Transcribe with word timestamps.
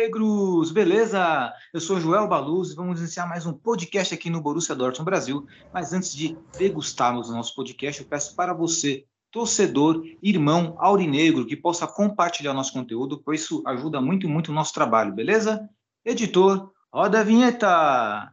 Aurinegros! 0.00 0.72
Beleza? 0.72 1.52
Eu 1.74 1.80
sou 1.80 2.00
Joel 2.00 2.26
Baluz 2.26 2.70
e 2.70 2.74
vamos 2.74 3.00
iniciar 3.00 3.26
mais 3.26 3.44
um 3.44 3.52
podcast 3.52 4.14
aqui 4.14 4.30
no 4.30 4.40
Borussia 4.40 4.74
Dortmund 4.74 5.04
Brasil. 5.04 5.46
Mas 5.74 5.92
antes 5.92 6.14
de 6.14 6.38
degustarmos 6.56 7.28
o 7.28 7.34
nosso 7.34 7.54
podcast, 7.54 8.00
eu 8.00 8.08
peço 8.08 8.34
para 8.34 8.54
você, 8.54 9.04
torcedor, 9.30 10.02
irmão 10.22 10.74
aurinegro, 10.78 11.44
que 11.44 11.54
possa 11.54 11.86
compartilhar 11.86 12.54
nosso 12.54 12.72
conteúdo, 12.72 13.20
pois 13.22 13.42
isso 13.42 13.62
ajuda 13.66 14.00
muito, 14.00 14.26
muito 14.26 14.48
o 14.48 14.54
nosso 14.54 14.72
trabalho, 14.72 15.12
beleza? 15.12 15.68
Editor, 16.02 16.70
roda 16.90 17.20
a 17.20 17.22
vinheta! 17.22 18.32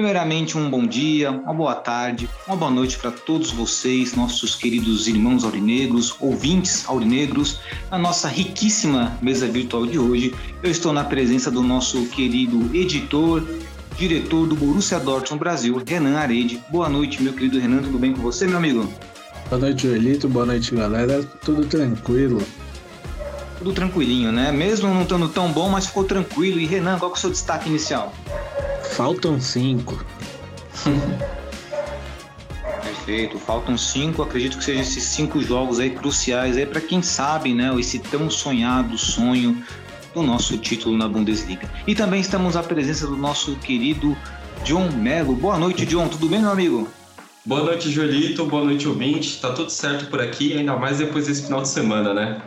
Primeiramente, 0.00 0.56
um 0.56 0.70
bom 0.70 0.86
dia, 0.86 1.30
uma 1.30 1.52
boa 1.52 1.74
tarde, 1.74 2.26
uma 2.46 2.56
boa 2.56 2.70
noite 2.70 2.96
para 2.96 3.10
todos 3.10 3.50
vocês, 3.50 4.14
nossos 4.14 4.54
queridos 4.54 5.06
irmãos 5.06 5.44
aurinegros, 5.44 6.16
ouvintes 6.18 6.88
aurinegros, 6.88 7.60
na 7.90 7.98
nossa 7.98 8.26
riquíssima 8.26 9.14
mesa 9.20 9.46
virtual 9.46 9.84
de 9.84 9.98
hoje. 9.98 10.34
Eu 10.62 10.70
estou 10.70 10.90
na 10.90 11.04
presença 11.04 11.50
do 11.50 11.62
nosso 11.62 12.06
querido 12.06 12.74
editor, 12.74 13.46
diretor 13.98 14.46
do 14.46 14.56
Borussia 14.56 14.98
Dortmund 14.98 15.38
Brasil, 15.38 15.82
Renan 15.86 16.16
Arede. 16.16 16.64
Boa 16.70 16.88
noite, 16.88 17.22
meu 17.22 17.34
querido 17.34 17.60
Renan, 17.60 17.82
tudo 17.82 17.98
bem 17.98 18.14
com 18.14 18.22
você, 18.22 18.46
meu 18.46 18.56
amigo? 18.56 18.90
Boa 19.50 19.60
noite, 19.60 19.86
Joelito. 19.86 20.26
Boa 20.30 20.46
noite, 20.46 20.74
galera. 20.74 21.22
Tudo 21.44 21.66
tranquilo. 21.66 22.42
Tudo 23.58 23.74
tranquilinho, 23.74 24.32
né? 24.32 24.50
Mesmo 24.50 24.88
não 24.88 25.02
estando 25.02 25.28
tão 25.28 25.52
bom, 25.52 25.68
mas 25.68 25.88
ficou 25.88 26.04
tranquilo. 26.04 26.58
E 26.58 26.64
Renan, 26.64 26.98
qual 26.98 27.10
que 27.10 27.18
é 27.18 27.18
o 27.18 27.20
seu 27.20 27.30
destaque 27.30 27.68
inicial? 27.68 28.14
Faltam 28.90 29.40
cinco. 29.40 30.04
Perfeito, 32.82 33.38
faltam 33.38 33.76
cinco, 33.76 34.22
acredito 34.22 34.58
que 34.58 34.64
sejam 34.64 34.82
esses 34.82 35.04
cinco 35.04 35.40
jogos 35.40 35.78
aí 35.78 35.90
cruciais 35.90 36.56
aí 36.56 36.66
para 36.66 36.80
quem 36.80 37.02
sabe, 37.02 37.54
né, 37.54 37.74
esse 37.78 37.98
tão 37.98 38.30
sonhado 38.30 38.96
sonho 38.98 39.62
do 40.14 40.22
nosso 40.22 40.58
título 40.58 40.96
na 40.96 41.08
Bundesliga. 41.08 41.70
E 41.86 41.94
também 41.94 42.20
estamos 42.20 42.56
à 42.56 42.62
presença 42.62 43.06
do 43.06 43.16
nosso 43.16 43.56
querido 43.56 44.16
John 44.64 44.90
Melo. 44.90 45.34
Boa 45.34 45.58
noite, 45.58 45.86
John, 45.86 46.08
tudo 46.08 46.28
bem, 46.28 46.40
meu 46.40 46.50
amigo? 46.50 46.88
Boa 47.44 47.62
noite, 47.62 47.90
Jolito. 47.90 48.44
Boa 48.44 48.64
noite, 48.64 48.86
ouvinte. 48.86 49.40
Tá 49.40 49.52
tudo 49.52 49.70
certo 49.70 50.10
por 50.10 50.20
aqui, 50.20 50.52
ainda 50.58 50.76
mais 50.76 50.98
depois 50.98 51.26
desse 51.26 51.44
final 51.44 51.62
de 51.62 51.68
semana, 51.68 52.12
né? 52.12 52.42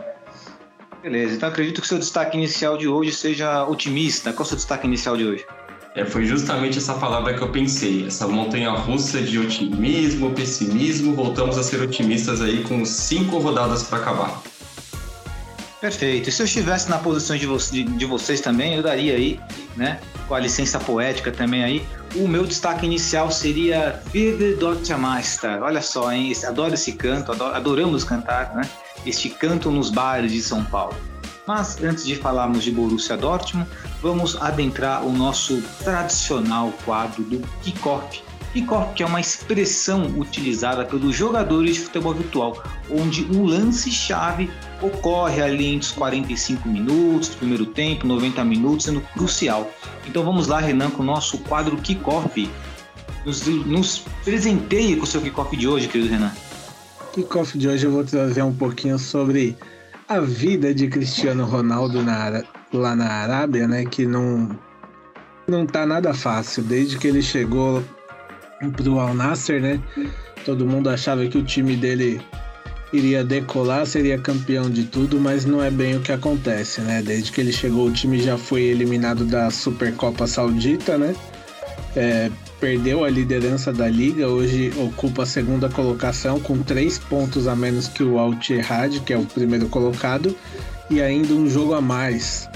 Beleza, 1.02 1.34
então 1.34 1.48
acredito 1.48 1.80
que 1.80 1.86
o 1.86 1.88
seu 1.88 1.98
destaque 1.98 2.36
inicial 2.36 2.78
de 2.78 2.86
hoje 2.86 3.12
seja 3.12 3.64
otimista. 3.64 4.32
Qual 4.32 4.44
é 4.44 4.46
o 4.46 4.46
seu 4.46 4.56
destaque 4.56 4.86
inicial 4.86 5.16
de 5.16 5.26
hoje? 5.26 5.44
É, 5.94 6.04
foi 6.04 6.24
justamente 6.24 6.78
essa 6.78 6.94
palavra 6.94 7.34
que 7.34 7.40
eu 7.40 7.50
pensei, 7.50 8.04
essa 8.04 8.26
montanha 8.26 8.70
russa 8.72 9.22
de 9.22 9.38
otimismo, 9.38 10.32
pessimismo. 10.32 11.14
Voltamos 11.14 11.56
a 11.56 11.62
ser 11.62 11.80
otimistas 11.80 12.42
aí 12.42 12.64
com 12.64 12.84
cinco 12.84 13.38
rodadas 13.38 13.84
para 13.84 13.98
acabar. 13.98 14.42
Perfeito. 15.80 16.28
E 16.28 16.32
se 16.32 16.42
eu 16.42 16.46
estivesse 16.46 16.90
na 16.90 16.98
posição 16.98 17.36
de, 17.36 17.46
vo 17.46 17.58
de, 17.58 17.84
de, 17.84 18.06
vocês 18.06 18.40
também, 18.40 18.74
eu 18.74 18.82
daria 18.82 19.14
aí, 19.14 19.38
né, 19.76 20.00
com 20.26 20.34
a 20.34 20.40
licença 20.40 20.80
poética 20.80 21.30
também 21.30 21.62
aí, 21.62 21.86
o 22.16 22.26
meu 22.26 22.44
destaque 22.44 22.86
inicial 22.86 23.30
seria 23.30 24.02
Vive 24.12 24.54
Deutsche 24.54 24.94
Meister. 24.94 25.62
Olha 25.62 25.82
só, 25.82 26.10
hein, 26.10 26.32
adoro 26.44 26.74
esse 26.74 26.94
canto, 26.94 27.30
adoramos 27.30 28.02
cantar, 28.02 28.52
né, 28.56 28.68
este 29.06 29.28
canto 29.28 29.70
nos 29.70 29.90
bares 29.90 30.32
de 30.32 30.42
São 30.42 30.64
Paulo. 30.64 30.96
Mas 31.46 31.82
antes 31.82 32.06
de 32.06 32.16
falarmos 32.16 32.64
de 32.64 32.70
Borussia 32.70 33.16
Dortmund, 33.16 33.68
vamos 34.00 34.36
adentrar 34.40 35.04
o 35.04 35.12
nosso 35.12 35.62
tradicional 35.82 36.72
quadro 36.84 37.22
do 37.22 37.40
kickoff. 37.62 38.22
Kickoff 38.54 38.94
que 38.94 39.02
é 39.02 39.06
uma 39.06 39.20
expressão 39.20 40.06
utilizada 40.16 40.84
pelos 40.84 41.14
jogadores 41.14 41.74
de 41.74 41.80
futebol 41.82 42.14
virtual, 42.14 42.62
onde 42.90 43.24
um 43.24 43.44
lance-chave 43.44 44.50
ocorre 44.80 45.42
ali 45.42 45.74
entre 45.74 45.88
os 45.88 45.92
45 45.92 46.68
minutos 46.68 47.30
do 47.30 47.36
primeiro 47.36 47.66
tempo, 47.66 48.06
90 48.06 48.42
minutos, 48.44 48.86
sendo 48.86 49.00
crucial. 49.00 49.70
Então 50.06 50.24
vamos 50.24 50.46
lá, 50.46 50.60
Renan, 50.60 50.90
com 50.90 51.02
o 51.02 51.06
nosso 51.06 51.38
quadro 51.38 51.76
kickoff. 51.76 52.48
Nos, 53.26 53.46
nos 53.46 54.04
presenteie 54.22 54.96
com 54.96 55.04
o 55.04 55.06
seu 55.06 55.20
kickoff 55.20 55.54
de 55.56 55.66
hoje, 55.66 55.88
querido 55.88 56.10
Renan. 56.10 56.32
Kickoff 57.12 57.58
de 57.58 57.68
hoje 57.68 57.86
eu 57.86 57.90
vou 57.90 58.04
trazer 58.04 58.42
um 58.42 58.54
pouquinho 58.54 58.98
sobre 58.98 59.56
a 60.08 60.20
vida 60.20 60.74
de 60.74 60.88
Cristiano 60.88 61.44
Ronaldo 61.44 62.02
na, 62.02 62.42
lá 62.72 62.94
na 62.94 63.06
Arábia, 63.06 63.66
né? 63.66 63.84
Que 63.84 64.06
não, 64.06 64.58
não 65.46 65.66
tá 65.66 65.86
nada 65.86 66.12
fácil. 66.12 66.62
Desde 66.62 66.98
que 66.98 67.08
ele 67.08 67.22
chegou 67.22 67.82
pro 68.76 68.98
Al 68.98 69.14
Nasser, 69.14 69.60
né? 69.60 69.80
Todo 70.44 70.66
mundo 70.66 70.90
achava 70.90 71.26
que 71.26 71.38
o 71.38 71.44
time 71.44 71.76
dele 71.76 72.20
iria 72.92 73.24
decolar, 73.24 73.86
seria 73.86 74.18
campeão 74.18 74.70
de 74.70 74.84
tudo, 74.84 75.18
mas 75.18 75.44
não 75.44 75.62
é 75.62 75.70
bem 75.70 75.96
o 75.96 76.00
que 76.00 76.12
acontece, 76.12 76.80
né? 76.82 77.02
Desde 77.02 77.32
que 77.32 77.40
ele 77.40 77.52
chegou, 77.52 77.88
o 77.88 77.92
time 77.92 78.20
já 78.20 78.38
foi 78.38 78.62
eliminado 78.62 79.24
da 79.24 79.50
Supercopa 79.50 80.26
Saudita, 80.26 80.96
né? 80.96 81.14
É, 81.96 82.30
perdeu 82.64 83.04
a 83.04 83.10
liderança 83.10 83.70
da 83.74 83.86
liga, 83.86 84.26
hoje 84.26 84.72
ocupa 84.78 85.24
a 85.24 85.26
segunda 85.26 85.68
colocação 85.68 86.40
com 86.40 86.62
três 86.62 86.98
pontos 86.98 87.46
a 87.46 87.54
menos 87.54 87.88
que 87.88 88.02
o 88.02 88.18
Al 88.18 88.32
que 88.38 89.12
é 89.12 89.18
o 89.18 89.26
primeiro 89.26 89.68
colocado, 89.68 90.34
e 90.88 91.02
ainda 91.02 91.34
um 91.34 91.46
jogo 91.46 91.74
a 91.74 91.82
mais. 91.82 92.48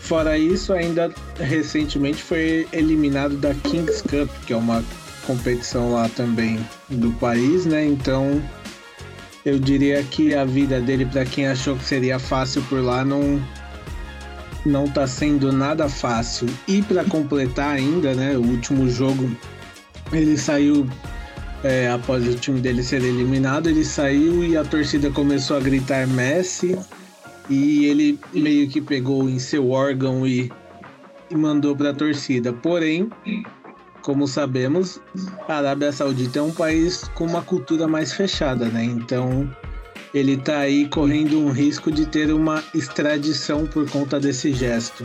Fora 0.00 0.36
isso, 0.36 0.72
ainda 0.72 1.12
recentemente 1.38 2.20
foi 2.20 2.66
eliminado 2.72 3.36
da 3.36 3.54
Kings 3.54 4.02
Cup, 4.02 4.28
que 4.44 4.52
é 4.52 4.56
uma 4.56 4.82
competição 5.28 5.92
lá 5.92 6.08
também 6.08 6.58
do 6.88 7.12
país, 7.12 7.64
né? 7.64 7.86
Então, 7.86 8.42
eu 9.44 9.60
diria 9.60 10.02
que 10.02 10.34
a 10.34 10.44
vida 10.44 10.80
dele, 10.80 11.06
para 11.06 11.24
quem 11.24 11.46
achou 11.46 11.76
que 11.76 11.84
seria 11.84 12.18
fácil 12.18 12.62
por 12.62 12.82
lá, 12.82 13.04
não 13.04 13.40
não 14.64 14.88
tá 14.88 15.06
sendo 15.06 15.52
nada 15.52 15.88
fácil. 15.88 16.48
E 16.66 16.82
para 16.82 17.04
completar 17.04 17.74
ainda, 17.74 18.14
né, 18.14 18.36
o 18.36 18.42
último 18.42 18.88
jogo 18.88 19.28
ele 20.12 20.36
saiu 20.36 20.86
é, 21.64 21.90
após 21.90 22.26
o 22.26 22.34
time 22.34 22.60
dele 22.60 22.82
ser 22.82 23.02
eliminado, 23.02 23.68
ele 23.68 23.84
saiu 23.84 24.44
e 24.44 24.56
a 24.56 24.64
torcida 24.64 25.10
começou 25.10 25.56
a 25.56 25.60
gritar 25.60 26.06
Messi 26.08 26.78
e 27.48 27.86
ele 27.86 28.18
meio 28.32 28.68
que 28.68 28.80
pegou 28.80 29.28
em 29.28 29.38
seu 29.38 29.70
órgão 29.70 30.26
e, 30.26 30.50
e 31.30 31.36
mandou 31.36 31.76
para 31.76 31.90
a 31.90 31.94
torcida. 31.94 32.52
Porém, 32.52 33.08
como 34.02 34.26
sabemos, 34.26 35.00
a 35.48 35.56
Arábia 35.58 35.92
Saudita 35.92 36.40
é 36.40 36.42
um 36.42 36.52
país 36.52 37.04
com 37.14 37.24
uma 37.24 37.42
cultura 37.42 37.86
mais 37.86 38.12
fechada, 38.12 38.66
né? 38.66 38.84
Então 38.84 39.48
ele 40.12 40.36
tá 40.36 40.58
aí 40.58 40.88
correndo 40.88 41.38
um 41.38 41.50
risco 41.50 41.90
de 41.90 42.06
ter 42.06 42.32
uma 42.32 42.62
extradição 42.74 43.66
por 43.66 43.88
conta 43.88 44.20
desse 44.20 44.52
gesto. 44.52 45.04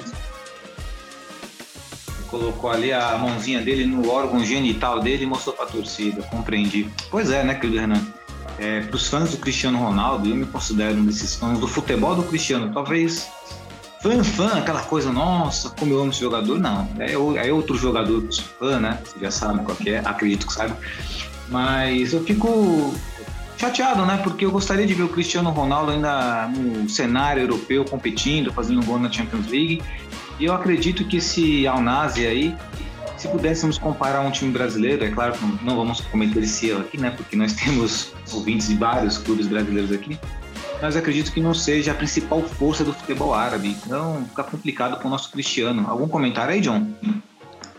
Colocou 2.38 2.70
ali 2.70 2.94
a 2.94 3.18
mãozinha 3.18 3.62
dele 3.62 3.86
no 3.86 4.10
órgão 4.10 4.46
genital 4.46 5.00
dele 5.00 5.24
e 5.24 5.26
mostrou 5.26 5.56
pra 5.56 5.66
torcida, 5.66 6.22
compreendi. 6.24 6.88
Pois 7.10 7.32
é, 7.32 7.44
né, 7.44 7.56
querido 7.56 7.80
Renan? 7.80 8.02
É, 8.60 8.82
para 8.82 8.96
os 8.96 9.08
fãs 9.08 9.32
do 9.32 9.38
Cristiano 9.38 9.78
Ronaldo, 9.80 10.30
eu 10.30 10.36
me 10.36 10.46
considero 10.46 10.98
um 10.98 11.06
desses 11.06 11.36
fãs 11.36 11.60
do 11.60 11.68
futebol 11.68 12.16
do 12.16 12.24
Cristiano. 12.24 12.72
Talvez 12.72 13.28
fã, 14.02 14.24
fã, 14.24 14.60
aquela 14.60 14.82
coisa, 14.82 15.12
nossa, 15.12 15.70
como 15.72 15.94
eu 15.94 16.02
amo 16.02 16.12
esse 16.12 16.22
jogador. 16.22 16.60
Não, 16.60 16.88
é, 17.00 17.14
é 17.14 17.52
outro 17.52 17.76
jogador 17.76 18.22
que 18.22 18.42
fã, 18.42 18.80
né? 18.80 19.00
Você 19.04 19.20
já 19.20 19.32
sabe 19.32 19.64
qual 19.64 19.78
é, 19.86 19.98
acredito 20.00 20.46
que 20.46 20.54
sabe. 20.54 20.74
Mas 21.50 22.14
eu 22.14 22.24
fico 22.24 22.94
chateado, 23.58 24.06
né? 24.06 24.20
Porque 24.24 24.46
eu 24.46 24.52
gostaria 24.52 24.86
de 24.86 24.94
ver 24.94 25.04
o 25.04 25.10
Cristiano 25.10 25.50
Ronaldo 25.50 25.92
ainda 25.92 26.48
no 26.48 26.88
cenário 26.90 27.42
europeu 27.44 27.84
competindo, 27.86 28.54
fazendo 28.54 28.82
um 28.82 28.84
gol 28.84 29.00
na 29.00 29.12
Champions 29.12 29.48
League. 29.48 29.82
E 30.40 30.46
eu 30.46 30.54
acredito 30.54 31.04
que 31.06 31.18
esse 31.18 31.66
Al 31.68 31.82
Nassr 31.82 32.20
aí, 32.20 32.56
se 33.18 33.28
pudéssemos 33.28 33.78
comparar 33.78 34.22
um 34.22 34.32
time 34.32 34.52
brasileiro, 34.52 35.04
é 35.04 35.10
claro 35.10 35.34
que 35.34 35.66
não 35.66 35.76
vamos 35.76 36.02
cometer 36.02 36.44
esse 36.44 36.70
erro 36.70 36.82
aqui, 36.82 37.00
né? 37.00 37.12
Porque 37.12 37.36
nós 37.36 37.54
temos 37.58 38.14
ouvintes 38.32 38.68
de 38.68 38.76
vários 38.76 39.18
clubes 39.18 39.48
brasileiros 39.48 39.92
aqui. 39.92 40.18
Mas 40.82 40.96
acredito 40.96 41.32
que 41.32 41.42
não 41.42 41.56
seja 41.56 41.92
a 41.92 41.96
principal 41.96 42.42
força 42.44 42.84
do 42.84 42.94
futebol 42.94 43.34
árabe. 43.34 43.76
Então 43.84 44.24
fica 44.30 44.44
complicado 44.44 45.02
com 45.02 45.08
o 45.08 45.12
nosso 45.12 45.32
Cristiano. 45.32 45.86
Algum 45.90 46.08
comentário 46.08 46.54
aí, 46.54 46.62
John? 46.62 46.88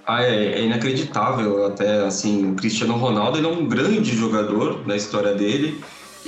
Ah, 0.05 0.23
é, 0.25 0.61
é, 0.61 0.65
inacreditável 0.65 1.67
até 1.67 2.03
assim 2.03 2.51
o 2.51 2.55
Cristiano 2.55 2.97
Ronaldo 2.97 3.37
ele 3.37 3.47
é 3.47 3.51
um 3.51 3.69
grande 3.69 4.17
jogador 4.17 4.87
na 4.87 4.97
história 4.97 5.35
dele 5.35 5.79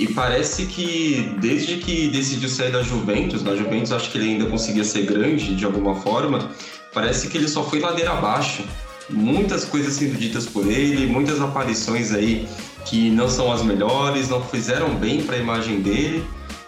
e 0.01 0.07
parece 0.07 0.65
que 0.65 1.31
desde 1.39 1.77
que 1.77 2.07
decidiu 2.07 2.49
sair 2.49 2.71
da 2.71 2.81
Juventus, 2.81 3.43
na 3.43 3.55
Juventus 3.55 3.91
acho 3.91 4.09
que 4.09 4.17
ele 4.17 4.31
ainda 4.31 4.47
conseguia 4.47 4.83
ser 4.83 5.05
grande 5.05 5.55
de 5.55 5.63
alguma 5.63 5.93
forma, 5.93 6.49
parece 6.91 7.27
que 7.27 7.37
ele 7.37 7.47
só 7.47 7.63
foi 7.63 7.79
ladeira 7.79 8.09
abaixo. 8.09 8.63
Muitas 9.07 9.63
coisas 9.63 9.93
sendo 9.93 10.17
ditas 10.17 10.47
por 10.47 10.65
ele, 10.65 11.05
muitas 11.05 11.39
aparições 11.39 12.11
aí 12.13 12.47
que 12.83 13.11
não 13.11 13.29
são 13.29 13.51
as 13.51 13.61
melhores, 13.61 14.27
não 14.27 14.43
fizeram 14.43 14.95
bem 14.95 15.21
para 15.21 15.35
a 15.35 15.39
imagem 15.39 15.81
dele. 15.81 16.23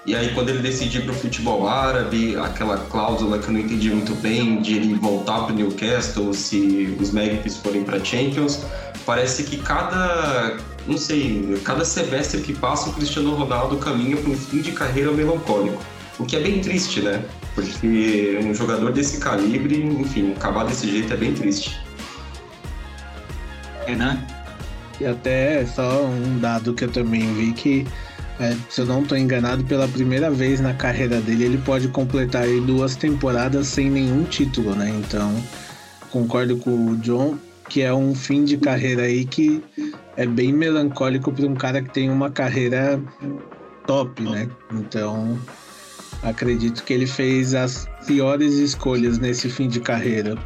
E 0.06 0.14
aí 0.14 0.34
quando 0.34 0.50
ele 0.50 0.60
decidiu 0.60 1.04
para 1.04 1.12
o 1.12 1.16
futebol 1.16 1.68
árabe, 1.68 2.36
aquela 2.36 2.78
cláusula 2.78 3.40
que 3.40 3.48
eu 3.48 3.54
não 3.54 3.60
entendi 3.62 3.90
muito 3.90 4.14
bem 4.16 4.62
de 4.62 4.76
ele 4.76 4.96
voltar 4.96 5.46
para 5.46 5.54
o 5.54 5.56
Newcastle 5.56 6.34
se 6.34 6.98
os 7.00 7.12
Magpies 7.12 7.58
forem 7.58 7.84
para 7.84 8.04
Champions, 8.04 8.66
parece 9.06 9.44
que 9.44 9.58
cada, 9.58 10.58
não 10.86 10.98
sei, 10.98 11.58
cada 11.64 11.86
semestre 11.86 12.42
que 12.42 12.54
passa 12.54 12.90
o 12.90 12.94
Cristiano 12.94 13.34
Ronaldo 13.34 13.78
caminha 13.78 14.18
para 14.18 14.30
um 14.30 14.36
fim 14.36 14.62
de 14.62 14.74
carreira 14.74 15.12
melancólico. 15.12 15.82
O 16.20 16.26
que 16.26 16.36
é 16.36 16.42
bem 16.42 16.60
triste, 16.60 17.02
né? 17.02 17.24
Porque 17.56 18.40
um 18.44 18.54
jogador 18.54 18.92
desse 18.92 19.20
calibre, 19.20 19.84
enfim, 19.84 20.34
acabar 20.34 20.66
desse 20.66 20.90
jeito 20.90 21.14
é 21.14 21.18
bem 21.18 21.34
triste. 21.34 21.80
É, 23.88 23.96
né? 23.96 24.22
E 25.00 25.06
até 25.06 25.66
só 25.66 26.04
um 26.04 26.40
dado 26.40 26.74
que 26.74 26.84
eu 26.84 26.92
também 26.92 27.34
vi 27.34 27.54
que 27.54 27.88
é, 28.44 28.58
se 28.70 28.82
eu 28.82 28.86
não 28.86 29.02
estou 29.02 29.18
enganado, 29.18 29.64
pela 29.64 29.88
primeira 29.88 30.30
vez 30.30 30.60
na 30.60 30.74
carreira 30.74 31.22
dele, 31.22 31.46
ele 31.46 31.58
pode 31.60 31.88
completar 31.88 32.46
duas 32.66 32.96
temporadas 32.96 33.68
sem 33.68 33.90
nenhum 33.90 34.24
título, 34.26 34.76
né? 34.76 34.90
Então, 34.90 35.34
concordo 36.12 36.58
com 36.58 36.92
o 36.92 36.98
John, 36.98 37.38
que 37.70 37.82
é 37.82 37.94
um 37.94 38.14
fim 38.14 38.44
de 38.44 38.58
carreira 38.58 39.04
aí 39.04 39.24
que 39.24 39.64
é 40.18 40.26
bem 40.26 40.52
melancólico 40.52 41.32
para 41.32 41.46
um 41.46 41.56
cara 41.56 41.82
que 41.82 41.90
tem 41.90 42.10
uma 42.10 42.30
carreira 42.30 43.02
top, 43.88 44.22
né? 44.22 44.50
Então, 44.74 45.40
acredito 46.22 46.84
que 46.84 46.94
ele 46.94 47.08
fez 47.08 47.56
as 47.56 47.88
piores 48.06 48.56
escolhas 48.56 49.18
nesse 49.18 49.50
fim 49.50 49.70
de 49.70 49.80
carreira. 49.80 50.38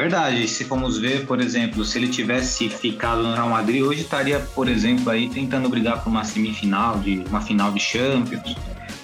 Verdade. 0.00 0.48
Se 0.48 0.64
formos 0.64 0.96
ver, 0.96 1.26
por 1.26 1.42
exemplo, 1.42 1.84
se 1.84 1.98
ele 1.98 2.08
tivesse 2.08 2.70
ficado 2.70 3.22
no 3.22 3.34
Real 3.34 3.50
Madrid, 3.50 3.82
hoje 3.82 4.00
estaria, 4.00 4.40
por 4.40 4.66
exemplo, 4.66 5.10
aí 5.10 5.28
tentando 5.28 5.68
brigar 5.68 6.02
por 6.02 6.08
uma 6.08 6.24
semifinal, 6.24 6.98
de 6.98 7.22
uma 7.28 7.42
final 7.42 7.70
de 7.70 7.80
Champions. 7.80 8.56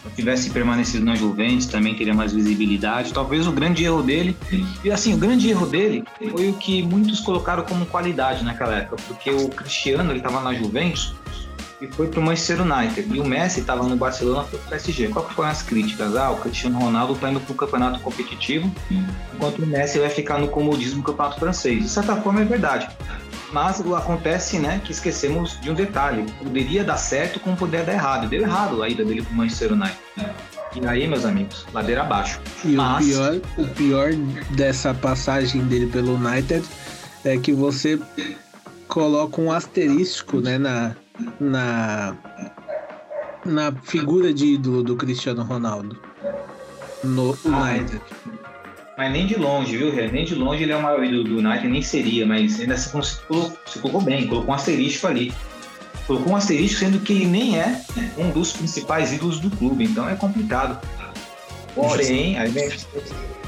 Se 0.08 0.16
tivesse 0.16 0.48
permanecido 0.48 1.04
na 1.04 1.14
Juventus, 1.14 1.66
também 1.66 1.94
teria 1.94 2.14
mais 2.14 2.32
visibilidade. 2.32 3.12
Talvez 3.12 3.46
o 3.46 3.52
grande 3.52 3.84
erro 3.84 4.02
dele, 4.02 4.34
e 4.82 4.90
assim, 4.90 5.12
o 5.12 5.18
grande 5.18 5.50
erro 5.50 5.66
dele 5.66 6.02
foi 6.30 6.48
o 6.48 6.54
que 6.54 6.82
muitos 6.82 7.20
colocaram 7.20 7.62
como 7.64 7.84
qualidade 7.84 8.42
naquela 8.42 8.76
época, 8.76 8.96
porque 9.06 9.28
o 9.28 9.50
Cristiano, 9.50 10.10
ele 10.10 10.20
estava 10.20 10.40
na 10.40 10.54
Juventus, 10.54 11.14
e 11.80 11.86
foi 11.88 12.08
para 12.08 12.20
o 12.20 12.22
Manchester 12.22 12.62
United. 12.62 13.14
E 13.14 13.20
o 13.20 13.24
Messi 13.24 13.60
estava 13.60 13.82
no 13.82 13.96
Barcelona 13.96 14.44
para 14.44 14.56
o 14.56 14.62
PSG. 14.62 15.08
Qual 15.08 15.24
que 15.24 15.34
foram 15.34 15.50
as 15.50 15.62
críticas? 15.62 16.16
Ah, 16.16 16.30
o 16.30 16.36
Cristiano 16.38 16.78
Ronaldo 16.78 17.14
está 17.14 17.30
indo 17.30 17.40
para 17.40 17.52
o 17.52 17.54
campeonato 17.54 18.00
competitivo, 18.00 18.70
enquanto 19.34 19.58
o 19.60 19.66
Messi 19.66 19.98
vai 19.98 20.10
ficar 20.10 20.38
no 20.38 20.48
comodismo 20.48 21.02
do 21.02 21.04
campeonato 21.04 21.38
francês. 21.38 21.82
De 21.82 21.88
certa 21.88 22.16
forma 22.16 22.40
é 22.40 22.44
verdade. 22.44 22.88
Mas 23.52 23.80
acontece, 23.80 24.58
né, 24.58 24.80
que 24.84 24.90
esquecemos 24.90 25.58
de 25.60 25.70
um 25.70 25.74
detalhe. 25.74 26.24
Poderia 26.38 26.82
dar 26.82 26.96
certo 26.96 27.38
como 27.38 27.56
poderia 27.56 27.86
dar 27.86 27.92
errado. 27.92 28.28
Deu 28.28 28.42
errado 28.42 28.82
a 28.82 28.88
ida 28.88 29.04
dele 29.04 29.22
para 29.22 29.32
o 29.32 29.36
Manchester 29.36 29.72
United. 29.72 29.98
E 30.74 30.86
aí, 30.86 31.06
meus 31.06 31.24
amigos, 31.24 31.64
ladeira 31.72 32.02
abaixo. 32.02 32.40
E 32.64 32.74
Mas... 32.74 33.06
o, 33.06 33.08
pior, 33.08 33.40
o 33.56 33.68
pior 33.68 34.12
dessa 34.50 34.92
passagem 34.92 35.62
dele 35.64 35.86
pelo 35.86 36.16
United 36.16 36.64
é 37.24 37.38
que 37.38 37.52
você 37.52 37.98
coloca 38.88 39.40
um 39.40 39.50
asterístico, 39.50 40.40
né, 40.40 40.58
na, 40.58 40.94
na, 41.40 42.16
na 43.44 43.72
figura 43.82 44.32
de 44.32 44.54
ídolo 44.54 44.82
do 44.82 44.96
Cristiano 44.96 45.42
Ronaldo 45.42 45.98
no 47.04 47.36
ah, 47.44 47.70
United. 47.70 48.00
Mas 48.96 49.12
nem 49.12 49.26
de 49.26 49.36
longe, 49.36 49.76
viu, 49.76 49.92
Nem 50.10 50.24
de 50.24 50.34
longe 50.34 50.62
ele 50.62 50.72
é 50.72 50.76
o 50.76 50.82
maior 50.82 51.04
ídolo 51.04 51.24
do 51.24 51.38
United, 51.38 51.68
nem 51.68 51.82
seria, 51.82 52.26
mas 52.26 52.58
ainda 52.58 52.76
se, 52.76 52.88
colocou, 52.90 53.52
se 53.66 53.78
colocou 53.78 54.00
bem, 54.00 54.26
colocou 54.26 54.50
um 54.50 54.54
asterístico 54.54 55.06
ali. 55.06 55.32
Colocou 56.06 56.32
um 56.32 56.36
asterístico, 56.36 56.80
sendo 56.80 57.00
que 57.00 57.12
ele 57.12 57.26
nem 57.26 57.58
é 57.58 57.82
um 58.16 58.30
dos 58.30 58.52
principais 58.52 59.12
ídolos 59.12 59.40
do 59.40 59.50
clube, 59.50 59.84
então 59.84 60.08
é 60.08 60.14
complicado. 60.14 60.80
Porém, 61.74 62.38
aí 62.38 62.50
vem. 62.50 62.70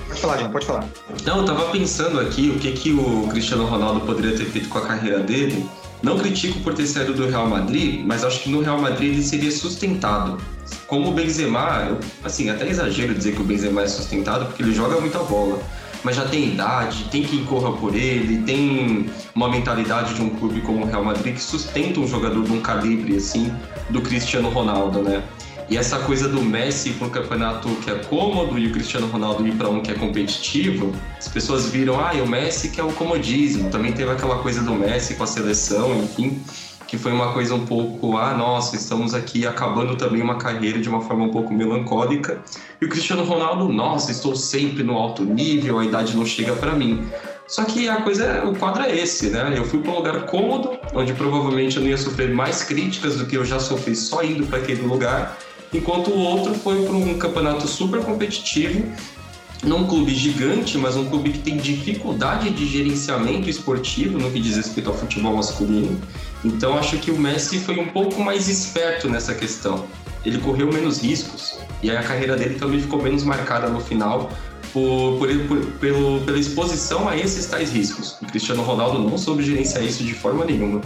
Pode 0.08 0.20
falar, 0.20 0.38
João, 0.38 0.50
pode 0.50 0.66
falar. 0.66 0.84
Não, 1.24 1.38
eu 1.38 1.44
tava 1.44 1.70
pensando 1.70 2.20
aqui 2.20 2.50
o 2.50 2.58
que, 2.58 2.72
que 2.72 2.92
o 2.92 3.28
Cristiano 3.28 3.64
Ronaldo 3.64 4.00
poderia 4.00 4.36
ter 4.36 4.46
feito 4.46 4.68
com 4.68 4.78
a 4.78 4.86
carreira 4.86 5.20
dele 5.20 5.68
não 6.02 6.18
critico 6.18 6.60
por 6.60 6.74
ter 6.74 6.86
saído 6.86 7.14
do 7.14 7.26
Real 7.26 7.48
Madrid, 7.48 8.02
mas 8.04 8.24
acho 8.24 8.42
que 8.42 8.50
no 8.50 8.60
Real 8.60 8.80
Madrid 8.80 9.14
ele 9.14 9.22
seria 9.22 9.50
sustentado. 9.50 10.38
Como 10.86 11.10
o 11.10 11.12
Benzema, 11.12 11.86
eu, 11.88 11.98
assim, 12.24 12.50
até 12.50 12.68
exagero 12.68 13.14
dizer 13.14 13.34
que 13.34 13.40
o 13.40 13.44
Benzema 13.44 13.82
é 13.82 13.88
sustentado, 13.88 14.46
porque 14.46 14.62
ele 14.62 14.72
joga 14.72 15.00
muita 15.00 15.18
bola. 15.20 15.60
Mas 16.04 16.14
já 16.14 16.24
tem 16.24 16.52
idade, 16.52 17.04
tem 17.10 17.24
quem 17.24 17.44
corra 17.44 17.72
por 17.72 17.94
ele, 17.94 18.42
tem 18.42 19.10
uma 19.34 19.48
mentalidade 19.48 20.14
de 20.14 20.22
um 20.22 20.30
clube 20.30 20.60
como 20.60 20.84
o 20.84 20.86
Real 20.86 21.04
Madrid 21.04 21.34
que 21.34 21.42
sustenta 21.42 21.98
um 21.98 22.06
jogador 22.06 22.44
de 22.44 22.52
um 22.52 22.60
calibre 22.60 23.16
assim 23.16 23.52
do 23.90 24.00
Cristiano 24.00 24.48
Ronaldo, 24.48 25.02
né? 25.02 25.24
E 25.70 25.76
essa 25.76 25.98
coisa 25.98 26.26
do 26.26 26.42
Messi 26.42 26.90
para 26.92 27.06
um 27.06 27.10
campeonato 27.10 27.68
que 27.82 27.90
é 27.90 27.94
cômodo 27.96 28.58
e 28.58 28.68
o 28.68 28.72
Cristiano 28.72 29.06
Ronaldo 29.06 29.46
ir 29.46 29.52
para 29.52 29.68
um 29.68 29.82
que 29.82 29.90
é 29.90 29.94
competitivo, 29.94 30.94
as 31.18 31.28
pessoas 31.28 31.66
viram, 31.68 32.02
ah, 32.02 32.14
e 32.14 32.22
o 32.22 32.26
Messi 32.26 32.70
que 32.70 32.80
é 32.80 32.84
o 32.84 32.90
comodismo. 32.92 33.68
Também 33.68 33.92
teve 33.92 34.10
aquela 34.10 34.38
coisa 34.38 34.62
do 34.62 34.72
Messi 34.72 35.14
com 35.14 35.24
a 35.24 35.26
seleção, 35.26 35.94
enfim, 35.94 36.42
que 36.86 36.96
foi 36.96 37.12
uma 37.12 37.34
coisa 37.34 37.54
um 37.54 37.66
pouco, 37.66 38.16
ah, 38.16 38.32
nossa, 38.34 38.76
estamos 38.76 39.12
aqui 39.12 39.46
acabando 39.46 39.94
também 39.94 40.22
uma 40.22 40.36
carreira 40.36 40.78
de 40.78 40.88
uma 40.88 41.02
forma 41.02 41.26
um 41.26 41.30
pouco 41.30 41.52
melancólica. 41.52 42.38
E 42.80 42.86
o 42.86 42.88
Cristiano 42.88 43.22
Ronaldo, 43.24 43.68
nossa, 43.68 44.10
estou 44.10 44.34
sempre 44.34 44.82
no 44.82 44.94
alto 44.94 45.22
nível, 45.22 45.80
a 45.80 45.84
idade 45.84 46.16
não 46.16 46.24
chega 46.24 46.54
para 46.54 46.72
mim. 46.72 47.06
Só 47.46 47.64
que 47.64 47.90
a 47.90 47.96
coisa, 48.00 48.44
o 48.44 48.56
quadro 48.56 48.82
é 48.82 48.96
esse, 48.96 49.28
né? 49.28 49.54
Eu 49.54 49.64
fui 49.64 49.80
para 49.80 49.90
um 49.90 49.96
lugar 49.96 50.24
cômodo, 50.26 50.78
onde 50.94 51.12
provavelmente 51.12 51.76
eu 51.76 51.82
não 51.82 51.90
ia 51.90 51.98
sofrer 51.98 52.34
mais 52.34 52.62
críticas 52.62 53.16
do 53.16 53.26
que 53.26 53.36
eu 53.36 53.44
já 53.44 53.58
sofri 53.58 53.94
só 53.94 54.22
indo 54.22 54.46
para 54.46 54.58
aquele 54.58 54.82
lugar 54.82 55.36
enquanto 55.72 56.10
o 56.10 56.18
outro 56.18 56.54
foi 56.54 56.84
para 56.84 56.94
um 56.94 57.18
campeonato 57.18 57.66
super 57.66 58.00
competitivo, 58.00 58.92
num 59.62 59.86
clube 59.86 60.14
gigante, 60.14 60.78
mas 60.78 60.96
um 60.96 61.06
clube 61.06 61.30
que 61.30 61.38
tem 61.38 61.56
dificuldade 61.56 62.50
de 62.50 62.66
gerenciamento 62.66 63.50
esportivo 63.50 64.18
no 64.18 64.30
que 64.30 64.40
diz 64.40 64.56
respeito 64.56 64.88
ao 64.88 64.96
futebol 64.96 65.36
masculino. 65.36 66.00
Então 66.44 66.78
acho 66.78 66.98
que 66.98 67.10
o 67.10 67.18
Messi 67.18 67.58
foi 67.58 67.78
um 67.78 67.88
pouco 67.88 68.20
mais 68.20 68.48
esperto 68.48 69.08
nessa 69.08 69.34
questão. 69.34 69.84
Ele 70.24 70.38
correu 70.38 70.72
menos 70.72 71.02
riscos 71.02 71.58
e 71.82 71.90
a 71.90 72.02
carreira 72.02 72.36
dele 72.36 72.54
também 72.54 72.80
ficou 72.80 73.02
menos 73.02 73.24
marcada 73.24 73.68
no 73.68 73.80
final 73.80 74.30
por, 74.72 75.18
por, 75.18 75.28
por, 75.46 75.66
pelo, 75.78 76.20
pela 76.20 76.38
exposição 76.38 77.08
a 77.08 77.16
esses 77.16 77.46
tais 77.46 77.72
riscos. 77.72 78.16
O 78.22 78.26
Cristiano 78.26 78.62
Ronaldo 78.62 78.98
não 78.98 79.18
soube 79.18 79.42
gerenciar 79.42 79.84
isso 79.84 80.04
de 80.04 80.14
forma 80.14 80.44
nenhuma. 80.44 80.80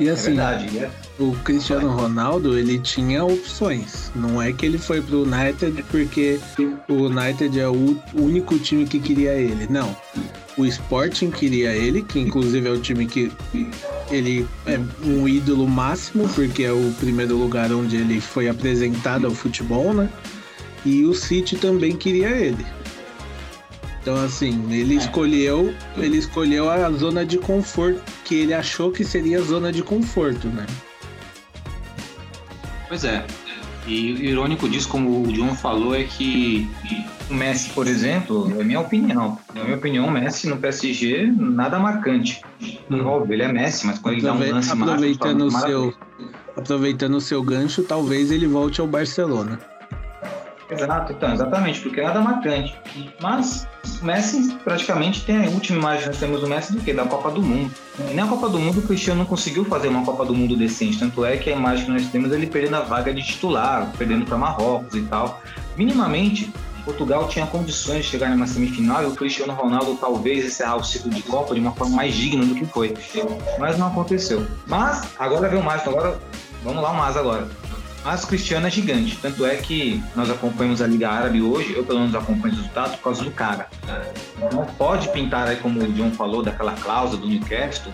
E 0.00 0.08
assim, 0.08 0.32
é 0.32 0.34
verdade, 0.34 0.70
né? 0.70 0.90
o 1.20 1.36
Cristiano 1.44 1.88
Ronaldo, 1.90 2.58
ele 2.58 2.78
tinha 2.78 3.22
opções. 3.22 4.10
Não 4.14 4.40
é 4.40 4.52
que 4.52 4.64
ele 4.64 4.78
foi 4.78 5.02
pro 5.02 5.24
United 5.24 5.84
porque 5.90 6.40
o 6.88 6.94
United 7.04 7.60
é 7.60 7.68
o 7.68 7.96
único 8.14 8.58
time 8.58 8.86
que 8.86 8.98
queria 8.98 9.32
ele. 9.34 9.66
Não. 9.68 9.94
O 10.56 10.64
Sporting 10.64 11.30
queria 11.30 11.72
ele, 11.72 12.02
que 12.02 12.18
inclusive 12.18 12.66
é 12.66 12.72
o 12.72 12.80
time 12.80 13.06
que 13.06 13.30
ele 14.10 14.46
é 14.66 14.80
um 15.04 15.28
ídolo 15.28 15.68
máximo, 15.68 16.28
porque 16.30 16.64
é 16.64 16.72
o 16.72 16.92
primeiro 16.98 17.36
lugar 17.36 17.70
onde 17.72 17.96
ele 17.96 18.20
foi 18.20 18.48
apresentado 18.48 19.26
ao 19.26 19.32
futebol, 19.32 19.92
né? 19.92 20.08
E 20.84 21.04
o 21.04 21.14
City 21.14 21.56
também 21.56 21.94
queria 21.96 22.30
ele. 22.30 22.64
Então 24.00 24.16
assim, 24.16 24.72
ele 24.72 24.94
escolheu, 24.94 25.74
ele 25.96 26.16
escolheu 26.16 26.70
a 26.70 26.90
zona 26.90 27.24
de 27.24 27.38
conforto 27.38 28.02
que 28.24 28.34
ele 28.34 28.54
achou 28.54 28.90
que 28.90 29.04
seria 29.04 29.38
a 29.38 29.42
zona 29.42 29.70
de 29.70 29.82
conforto, 29.82 30.48
né? 30.48 30.66
Pois 32.88 33.04
é. 33.04 33.24
E 33.86 34.12
o 34.12 34.16
irônico 34.18 34.68
disso, 34.68 34.88
como 34.88 35.22
o 35.22 35.32
John 35.32 35.54
falou, 35.54 35.94
é 35.94 36.04
que 36.04 36.68
o 37.28 37.34
Messi, 37.34 37.70
por 37.70 37.86
exemplo, 37.86 38.52
é 38.60 38.64
minha 38.64 38.80
opinião. 38.80 39.38
Na 39.54 39.64
minha 39.64 39.76
opinião, 39.76 40.06
o 40.06 40.10
Messi 40.10 40.48
no 40.48 40.56
PSG, 40.58 41.32
nada 41.36 41.78
marcante. 41.78 42.42
Óbvio, 42.90 43.34
ele 43.34 43.42
é 43.42 43.52
Messi, 43.52 43.86
mas 43.86 43.98
quando 43.98 44.14
ele 44.14 44.22
dá 44.22 44.32
um 44.32 44.38
lance 44.38 44.70
aproveitando 44.70 45.46
o 45.46 45.50
seu 45.50 45.94
Aproveitando 46.56 47.14
o 47.14 47.20
seu 47.20 47.42
gancho, 47.42 47.82
talvez 47.82 48.30
ele 48.30 48.46
volte 48.46 48.80
ao 48.80 48.86
Barcelona. 48.86 49.58
Exato, 50.70 51.12
então, 51.12 51.32
exatamente, 51.32 51.80
porque 51.80 52.00
é 52.00 52.04
nada 52.04 52.20
marcante. 52.20 52.78
Mas 53.20 53.66
o 54.00 54.04
Messi 54.04 54.54
praticamente 54.64 55.24
tem 55.24 55.46
a 55.46 55.50
última 55.50 55.78
imagem 55.78 56.02
que 56.02 56.08
nós 56.08 56.18
temos 56.18 56.40
do 56.40 56.48
Messi 56.48 56.72
do 56.72 56.80
que? 56.80 56.92
Da 56.92 57.04
Copa 57.04 57.30
do 57.30 57.42
Mundo. 57.42 57.72
E 57.98 58.14
nem 58.14 58.20
a 58.20 58.26
Copa 58.26 58.48
do 58.48 58.58
Mundo 58.58 58.78
o 58.78 58.82
Cristiano 58.82 59.20
não 59.20 59.26
conseguiu 59.26 59.64
fazer 59.64 59.88
uma 59.88 60.04
Copa 60.04 60.24
do 60.24 60.34
Mundo 60.34 60.56
decente. 60.56 60.98
Tanto 60.98 61.24
é 61.24 61.36
que 61.36 61.50
a 61.50 61.56
imagem 61.56 61.86
que 61.86 61.90
nós 61.90 62.06
temos 62.06 62.32
é 62.32 62.36
ele 62.36 62.46
perdendo 62.46 62.76
a 62.76 62.80
vaga 62.80 63.12
de 63.12 63.22
titular, 63.22 63.90
perdendo 63.98 64.24
para 64.24 64.38
Marrocos 64.38 64.94
e 64.94 65.02
tal. 65.02 65.40
Minimamente, 65.76 66.52
Portugal 66.84 67.28
tinha 67.28 67.46
condições 67.46 68.04
de 68.04 68.10
chegar 68.10 68.30
numa 68.30 68.46
semifinal 68.46 69.02
e 69.02 69.06
o 69.06 69.14
Cristiano 69.14 69.52
Ronaldo 69.52 69.96
talvez 69.96 70.44
encerrar 70.44 70.76
o 70.76 70.84
ciclo 70.84 71.10
de 71.10 71.22
Copa 71.22 71.54
de 71.54 71.60
uma 71.60 71.72
forma 71.72 71.96
mais 71.96 72.14
digna 72.14 72.44
do 72.44 72.54
que 72.54 72.64
foi. 72.66 72.94
Mas 73.58 73.78
não 73.78 73.88
aconteceu. 73.88 74.46
Mas 74.66 75.08
agora 75.18 75.48
vem 75.48 75.60
o 75.60 75.62
mais, 75.62 75.86
agora 75.86 76.18
vamos 76.64 76.82
lá 76.82 76.90
o 76.90 76.96
mais 76.96 77.16
agora. 77.16 77.48
Mas 78.02 78.24
o 78.24 78.28
Cristiano 78.28 78.66
é 78.66 78.70
gigante, 78.70 79.18
tanto 79.20 79.44
é 79.44 79.56
que 79.56 80.02
nós 80.16 80.30
acompanhamos 80.30 80.80
a 80.80 80.86
Liga 80.86 81.10
Árabe 81.10 81.42
hoje, 81.42 81.74
eu 81.74 81.84
pelo 81.84 82.00
menos 82.00 82.14
acompanho 82.14 82.54
o 82.54 82.56
resultado 82.56 82.96
por 82.96 83.04
causa 83.04 83.22
do 83.22 83.30
cara. 83.30 83.68
Não 84.52 84.64
pode 84.64 85.08
pintar 85.10 85.46
aí, 85.46 85.56
como 85.56 85.82
o 85.82 85.92
John 85.92 86.10
falou, 86.12 86.42
daquela 86.42 86.72
cláusula 86.72 87.20
do 87.20 87.28
Newcastle, 87.28 87.92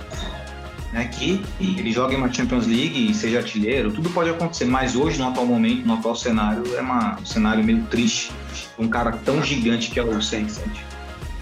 né, 0.92 1.06
que 1.06 1.44
ele 1.60 1.90
joga 1.92 2.14
em 2.14 2.16
uma 2.16 2.32
Champions 2.32 2.66
League 2.66 3.10
e 3.10 3.12
seja 3.12 3.38
artilheiro, 3.38 3.90
tudo 3.90 4.08
pode 4.10 4.30
acontecer, 4.30 4.64
mas 4.64 4.94
hoje, 4.94 5.18
no 5.18 5.28
atual 5.28 5.44
momento, 5.44 5.84
no 5.84 5.94
atual 5.94 6.14
cenário, 6.14 6.62
é 6.76 6.80
uma, 6.80 7.18
um 7.20 7.26
cenário 7.26 7.64
meio 7.64 7.82
triste, 7.86 8.30
um 8.78 8.88
cara 8.88 9.10
tão 9.24 9.42
gigante 9.42 9.90
que 9.90 9.98
é 9.98 10.04
o 10.04 10.18
CR7. 10.18 10.62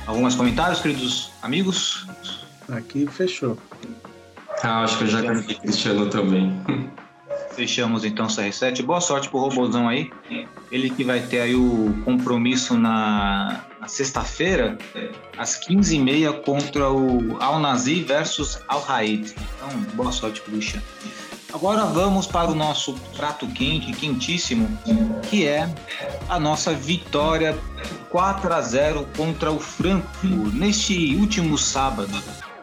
Alguns 0.07 0.35
comentários, 0.35 0.81
queridos 0.81 1.31
amigos? 1.43 2.07
Aqui 2.71 3.07
fechou. 3.07 3.59
Ah, 4.63 4.85
acho 4.85 4.97
que 4.97 5.05
eu 5.05 5.09
já 5.09 5.23
consegui 5.23 5.55
Cristiano 5.57 6.09
também. 6.09 6.59
Fechamos 7.55 8.05
então 8.05 8.27
o 8.27 8.29
CR7. 8.29 8.83
Boa 8.83 9.01
sorte 9.01 9.29
pro 9.29 9.39
Robozão 9.39 9.89
aí. 9.89 10.11
Ele 10.73 10.91
que 10.91 11.05
vai 11.05 11.21
ter 11.21 11.41
aí 11.41 11.55
o 11.55 11.95
compromisso 12.05 12.77
na, 12.77 13.65
na 13.81 13.87
sexta-feira, 13.87 14.77
às 15.39 15.61
15h30, 15.61 16.43
contra 16.43 16.91
o 16.91 17.37
Al 17.41 17.61
Nazi 17.61 18.03
versus 18.03 18.59
Al 18.67 18.81
Raid. 18.81 19.35
Então, 19.57 19.81
boa 19.95 20.11
sorte 20.11 20.41
pro. 20.41 20.59
Agora 21.53 21.85
vamos 21.85 22.27
para 22.27 22.51
o 22.51 22.55
nosso 22.55 22.95
prato 23.17 23.47
quente, 23.47 23.93
quentíssimo, 23.93 24.69
que 25.31 25.47
é 25.47 25.73
a 26.29 26.41
nossa 26.41 26.73
vitória 26.73 27.57
4 28.11 28.53
a 28.53 28.61
0 28.61 29.07
contra 29.17 29.53
o 29.53 29.61
Frankfurt 29.61 30.53
neste 30.53 31.15
último 31.15 31.57
sábado. 31.57 32.21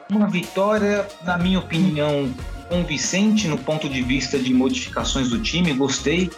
Uma 0.09 0.27
vitória, 0.27 1.07
na 1.23 1.37
minha 1.37 1.59
opinião, 1.59 2.29
convincente 2.71 3.49
no 3.49 3.57
ponto 3.57 3.89
de 3.89 4.01
vista 4.01 4.39
de 4.39 4.53
modificações 4.53 5.29
do 5.29 5.39
time. 5.39 5.73
Gostei 5.73 6.31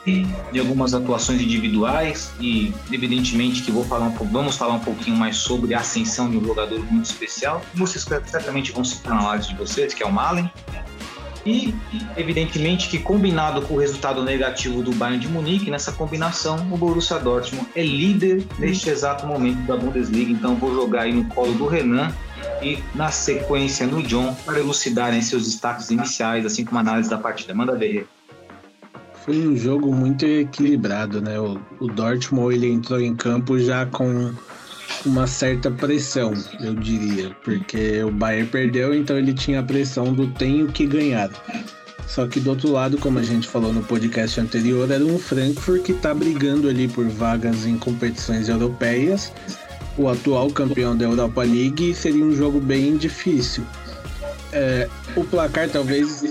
de 0.52 0.60
algumas 0.60 0.96
atuações 0.96 1.40
individuais 1.40 2.34
e, 2.40 2.74
evidentemente, 2.92 3.62
que 3.62 3.72
vou 3.72 3.86
falar 3.86 4.08
um, 4.08 4.12
vamos 4.32 4.58
falar 4.58 4.74
um 4.74 4.80
pouquinho 4.80 5.16
mais 5.16 5.38
sobre 5.38 5.76
a 5.76 5.80
ascensão 5.80 6.32
de 6.32 6.38
um 6.38 6.44
jogador 6.44 6.84
muito 6.92 7.06
especial. 7.06 7.62
Vocês 7.76 8.04
certamente 8.26 8.72
vão 8.72 8.84
citar 8.84 9.14
na 9.14 9.28
live 9.28 9.48
de 9.48 9.56
vocês, 9.56 9.94
que 9.94 10.02
é 10.02 10.08
o 10.08 10.12
Malen. 10.12 10.50
E, 11.46 11.76
evidentemente, 12.18 12.88
que 12.88 12.98
combinado 12.98 13.62
com 13.64 13.76
o 13.76 13.78
resultado 13.78 14.24
negativo 14.24 14.82
do 14.82 14.92
Bayern 14.96 15.20
de 15.20 15.28
Munique, 15.28 15.70
nessa 15.70 15.92
combinação, 15.92 16.56
o 16.72 16.78
Borussia 16.78 17.20
Dortmund 17.20 17.68
é 17.76 17.84
líder 17.84 18.44
neste 18.58 18.90
exato 18.90 19.28
momento 19.28 19.60
da 19.68 19.76
Bundesliga. 19.76 20.32
Então, 20.32 20.56
vou 20.56 20.74
jogar 20.74 21.02
aí 21.02 21.14
no 21.14 21.26
colo 21.26 21.54
do 21.54 21.68
Renan 21.68 22.12
e, 22.62 22.80
na 22.96 23.12
sequência, 23.12 23.86
no 23.86 24.02
John, 24.04 24.36
para 24.46 24.60
elucidarem 24.60 25.22
seus 25.22 25.46
destaques 25.46 25.90
iniciais, 25.90 26.46
assim 26.46 26.66
como 26.66 26.80
análise 26.80 27.10
da 27.10 27.18
partida. 27.18 27.54
Manda 27.54 27.76
ver. 27.76 28.08
Foi 29.26 29.38
um 29.48 29.56
jogo 29.56 29.94
muito 29.94 30.26
equilibrado, 30.26 31.22
né? 31.22 31.40
O, 31.40 31.60
o 31.80 31.88
Dortmund 31.88 32.56
ele 32.56 32.72
entrou 32.72 33.00
em 33.00 33.16
campo 33.16 33.58
já 33.58 33.86
com 33.86 34.34
uma 35.06 35.28
certa 35.28 35.70
pressão, 35.72 36.34
eu 36.60 36.74
diria, 36.76 37.36
porque 37.44 38.04
o 38.04 38.12
Bayern 38.12 38.48
perdeu, 38.48 38.94
então 38.94 39.18
ele 39.18 39.34
tinha 39.34 39.60
a 39.60 39.64
pressão 39.64 40.14
do 40.14 40.28
tenho 40.28 40.68
que 40.68 40.86
ganhar. 40.86 41.30
Só 42.08 42.28
que 42.28 42.40
do 42.40 42.52
outro 42.52 42.72
lado, 42.72 42.98
como 42.98 43.18
a 43.20 43.24
gente 43.24 43.48
falou 43.48 43.74
no 43.74 43.82
podcast 43.82 44.40
anterior, 44.40 44.90
era 44.92 45.04
um 45.04 45.18
Frankfurt 45.18 45.84
que 45.84 45.92
está 45.94 46.14
brigando 46.14 46.70
ali 46.70 46.88
por 46.88 47.08
vagas 47.08 47.66
em 47.66 47.78
competições 47.78 48.50
europeias. 48.50 49.32
O 49.98 50.10
atual 50.10 50.50
campeão 50.50 50.96
da 50.98 51.06
Europa 51.06 51.44
League 51.44 51.94
seria 51.94 52.24
um 52.24 52.36
jogo 52.36 52.60
bem 52.60 52.98
difícil. 52.98 53.64
É, 54.52 54.90
o 55.16 55.24
placar 55.24 55.70
talvez 55.70 56.24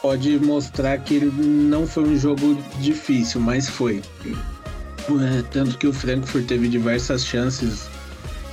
pode 0.00 0.38
mostrar 0.38 0.98
que 0.98 1.18
não 1.20 1.86
foi 1.86 2.04
um 2.04 2.16
jogo 2.16 2.56
difícil, 2.78 3.40
mas 3.40 3.68
foi. 3.68 4.02
É, 4.28 5.42
tanto 5.50 5.76
que 5.76 5.86
o 5.86 5.92
Frankfurt 5.92 6.46
teve 6.46 6.68
diversas 6.68 7.24
chances 7.24 7.88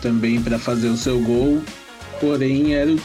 também 0.02 0.42
para 0.42 0.60
fazer 0.60 0.90
o 0.90 0.98
seu 0.98 1.20
gol, 1.22 1.62
porém 2.20 2.74
era 2.74 2.92
o 2.92 3.00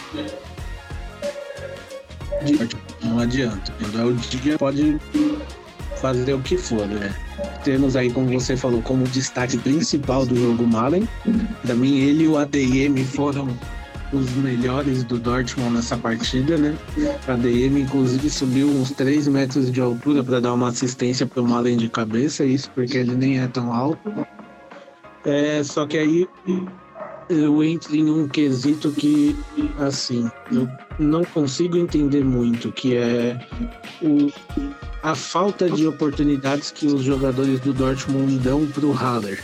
não 3.03 3.19
adianta. 3.19 3.73
Quando 3.79 3.99
é 3.99 4.05
o 4.05 4.13
dia, 4.15 4.59
pode 4.59 5.01
fazer 6.01 6.35
o 6.35 6.41
que 6.41 6.57
for, 6.57 6.87
né? 6.87 7.15
Temos 7.65 7.97
aí, 7.97 8.11
como 8.11 8.29
você 8.29 8.57
falou, 8.57 8.81
como 8.83 9.05
destaque 9.05 9.59
principal 9.59 10.25
do 10.25 10.37
jogo 10.37 10.67
Malen. 10.67 11.09
Para 11.63 11.75
mim, 11.75 11.99
ele 11.99 12.25
e 12.25 12.29
o 12.29 12.37
ADM 12.37 13.05
foram 13.05 13.49
os 14.13 14.31
melhores 14.37 15.03
do 15.05 15.19
Dortmund 15.19 15.75
nessa 15.75 15.97
partida, 15.97 16.57
né? 16.57 16.77
A 17.27 17.33
ADM, 17.33 17.79
inclusive, 17.79 18.31
subiu 18.31 18.69
uns 18.69 18.91
3 18.93 19.29
metros 19.29 19.71
de 19.71 19.81
altura 19.81 20.23
para 20.23 20.41
dar 20.41 20.55
uma 20.55 20.69
assistência 20.69 21.27
para 21.27 21.43
o 21.43 21.49
Malen 21.49 21.77
de 21.77 21.89
cabeça, 21.89 22.45
isso 22.45 22.71
porque 22.75 22.99
ele 22.99 23.15
nem 23.15 23.41
é 23.41 23.49
tão 23.49 23.73
alto. 23.73 24.27
É, 25.25 25.63
só 25.65 25.87
que 25.87 25.99
aí 25.99 26.29
eu 27.29 27.63
entro 27.63 27.95
em 27.97 28.11
um 28.11 28.29
quesito 28.29 28.91
que, 28.93 29.37
assim, 29.79 30.31
eu 30.53 30.69
não 30.99 31.25
consigo 31.25 31.77
entender 31.77 32.25
muito, 32.25 32.71
que 32.71 32.97
é 32.97 33.39
o, 34.01 34.33
a 35.03 35.15
falta 35.15 35.69
de 35.69 35.87
oportunidades 35.87 36.71
que 36.71 36.87
os 36.87 37.03
jogadores 37.03 37.61
do 37.61 37.73
Dortmund 37.73 38.39
dão 38.39 38.67
para 38.67 38.87
o 38.87 38.93
Haller. 38.93 39.43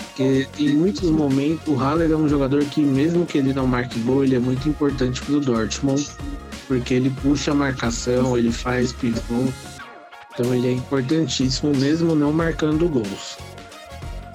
Porque 0.00 0.48
em 0.58 0.74
muitos 0.74 1.08
momentos 1.10 1.66
o 1.66 1.74
Haller 1.74 2.10
é 2.10 2.16
um 2.16 2.28
jogador 2.28 2.64
que, 2.64 2.80
mesmo 2.80 3.24
que 3.24 3.38
ele 3.38 3.54
não 3.54 3.66
marque 3.66 3.98
gol, 4.00 4.24
ele 4.24 4.34
é 4.34 4.40
muito 4.40 4.68
importante 4.68 5.22
para 5.22 5.36
o 5.36 5.40
Dortmund, 5.40 6.10
porque 6.66 6.94
ele 6.94 7.10
puxa 7.22 7.52
a 7.52 7.54
marcação, 7.54 8.36
ele 8.36 8.52
faz 8.52 8.92
pivô, 8.92 9.48
então 10.32 10.54
ele 10.54 10.68
é 10.68 10.72
importantíssimo 10.72 11.74
mesmo 11.76 12.14
não 12.14 12.32
marcando 12.32 12.88
gols. 12.88 13.38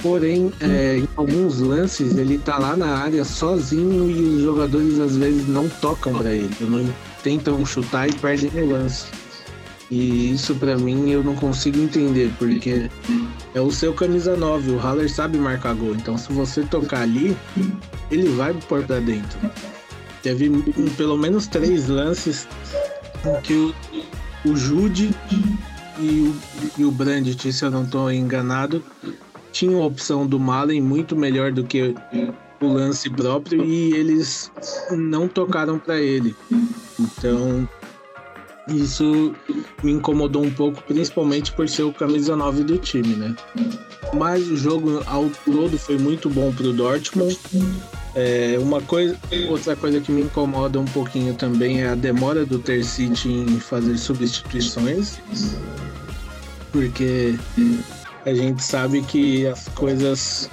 Porém, 0.06 0.54
é, 0.60 1.00
em 1.00 1.08
alguns 1.16 1.60
lances 1.60 2.16
ele 2.16 2.38
tá 2.38 2.60
lá 2.60 2.78
na 2.78 2.96
área 3.00 3.26
sozinho 3.26 4.08
e 4.08 4.36
os 4.36 4.44
jogadores 4.44 5.00
às 5.00 5.18
vezes 5.18 5.48
não 5.48 5.68
tocam 5.68 6.14
para 6.14 6.32
ele, 6.32 6.56
não 6.60 6.88
tentam 7.24 7.66
chutar 7.66 8.08
e 8.08 8.14
perdem 8.14 8.52
o 8.54 8.70
lance. 8.70 9.08
E 9.90 10.32
isso 10.32 10.54
para 10.54 10.78
mim 10.78 11.10
eu 11.10 11.24
não 11.24 11.34
consigo 11.34 11.80
entender, 11.80 12.32
porque 12.38 12.88
é 13.56 13.60
o 13.60 13.72
seu 13.72 13.96
camisa 13.96 14.38
9, 14.38 14.74
o 14.74 14.78
Haller 14.78 15.12
sabe 15.12 15.40
marcar 15.40 15.74
gol, 15.74 15.96
então 15.96 16.20
se 16.20 16.32
você 16.32 16.62
tocar 16.62 17.02
ali, 17.02 17.36
ele 18.12 18.30
vai 18.36 18.54
pôr 18.54 18.84
pra 18.84 19.00
dentro. 19.00 19.40
Teve 20.22 20.52
pelo 20.98 21.18
menos 21.18 21.48
três 21.48 21.88
lances 21.88 22.48
que 23.42 23.54
o, 23.56 23.74
o 24.46 24.56
Jude 24.56 25.16
e 25.98 26.10
o, 26.20 26.36
e 26.78 26.86
o 26.86 26.92
Brandt, 26.92 27.52
se 27.52 27.66
eu 27.66 27.72
não 27.72 27.86
estou 27.86 28.12
enganado, 28.12 28.84
tinham 29.56 29.82
a 29.82 29.86
opção 29.86 30.28
do 30.28 30.38
Malen 30.38 30.82
muito 30.82 31.16
melhor 31.16 31.50
do 31.50 31.64
que 31.64 31.96
o 32.60 32.68
lance 32.68 33.10
próprio 33.10 33.64
e 33.64 33.94
eles 33.94 34.52
não 34.92 35.30
tocaram 35.30 35.80
para 35.80 35.98
ele. 35.98 36.36
Então, 37.00 37.68
isso 38.68 39.34
me 39.82 39.94
incomodou 39.94 40.44
um 40.44 40.52
pouco, 40.52 40.84
principalmente 40.84 41.54
por 41.54 41.70
ser 41.70 41.84
o 41.84 41.94
camisa 41.94 42.36
9 42.36 42.66
do 42.66 42.78
time, 42.78 43.16
né? 43.16 43.34
Mas 44.14 44.46
o 44.50 44.58
jogo 44.58 45.02
ao 45.06 45.30
todo 45.46 45.78
foi 45.78 45.98
muito 45.98 46.30
bom 46.30 46.52
para 46.52 46.68
o 46.68 46.74
Dortmund. 46.74 47.40
É, 48.14 48.58
uma 48.60 48.82
coisa, 48.82 49.18
outra 49.48 49.74
coisa 49.78 50.02
que 50.02 50.12
me 50.12 50.24
incomoda 50.24 50.78
um 50.78 50.86
pouquinho 50.86 51.34
também 51.34 51.82
é 51.82 51.90
a 51.90 51.96
demora 51.96 52.46
do 52.46 52.60
Tercite 52.60 53.30
em 53.30 53.58
fazer 53.58 53.98
substituições, 53.98 55.18
porque 56.74 57.36
a 58.26 58.34
gente 58.34 58.64
sabe 58.64 59.02
que 59.04 59.46
as 59.46 59.68
coisas 59.70 60.50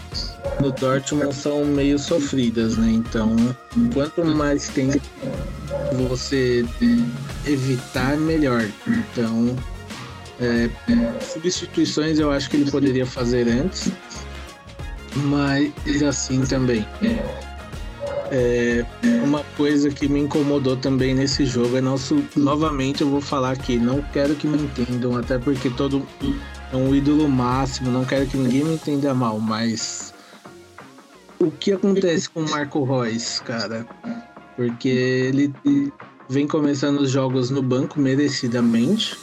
no 0.61 0.71
Dortmund 0.73 1.35
são 1.35 1.65
meio 1.65 1.99
sofridas, 1.99 2.77
né? 2.77 2.91
Então, 2.91 3.35
quanto 3.95 4.25
mais 4.25 4.69
tempo 4.69 5.01
você 5.93 6.65
evitar, 7.47 8.17
melhor. 8.19 8.69
Então, 8.87 9.57
é, 10.41 10.69
substituições 11.21 12.19
eu 12.19 12.31
acho 12.31 12.51
que 12.51 12.57
ele 12.57 12.71
poderia 12.71 13.07
fazer 13.07 13.49
antes, 13.49 13.91
mas 15.17 16.03
assim 16.03 16.43
também. 16.43 16.87
É, 18.31 18.85
uma 19.25 19.45
coisa 19.57 19.91
que 19.91 20.09
me 20.09 20.21
incomodou 20.21 20.77
também 20.77 21.15
nesse 21.15 21.45
jogo 21.47 21.77
é 21.77 21.81
nosso. 21.81 22.23
Novamente 22.37 23.03
eu 23.03 23.09
vou 23.09 23.21
falar 23.21 23.53
aqui, 23.53 23.79
não 23.79 24.03
quero 24.13 24.35
que 24.35 24.47
me 24.47 24.59
entendam, 24.59 25.17
até 25.17 25.39
porque 25.39 25.69
todo 25.71 26.07
é 26.73 26.77
um 26.77 26.95
ídolo 26.95 27.29
máximo, 27.29 27.91
não 27.91 28.05
quero 28.05 28.27
que 28.27 28.37
ninguém 28.37 28.65
me 28.65 28.75
entenda 28.75 29.13
mal, 29.13 29.39
mas 29.39 30.15
o 31.39 31.51
que 31.51 31.73
acontece 31.73 32.31
com 32.31 32.41
o 32.41 32.51
Marco 32.51 32.83
Reus, 32.85 33.41
cara? 33.41 33.87
Porque 34.57 34.89
ele 34.89 35.53
vem 36.29 36.47
começando 36.47 37.01
os 37.01 37.11
jogos 37.11 37.51
no 37.51 37.63
banco 37.63 38.01
merecidamente 38.01 39.19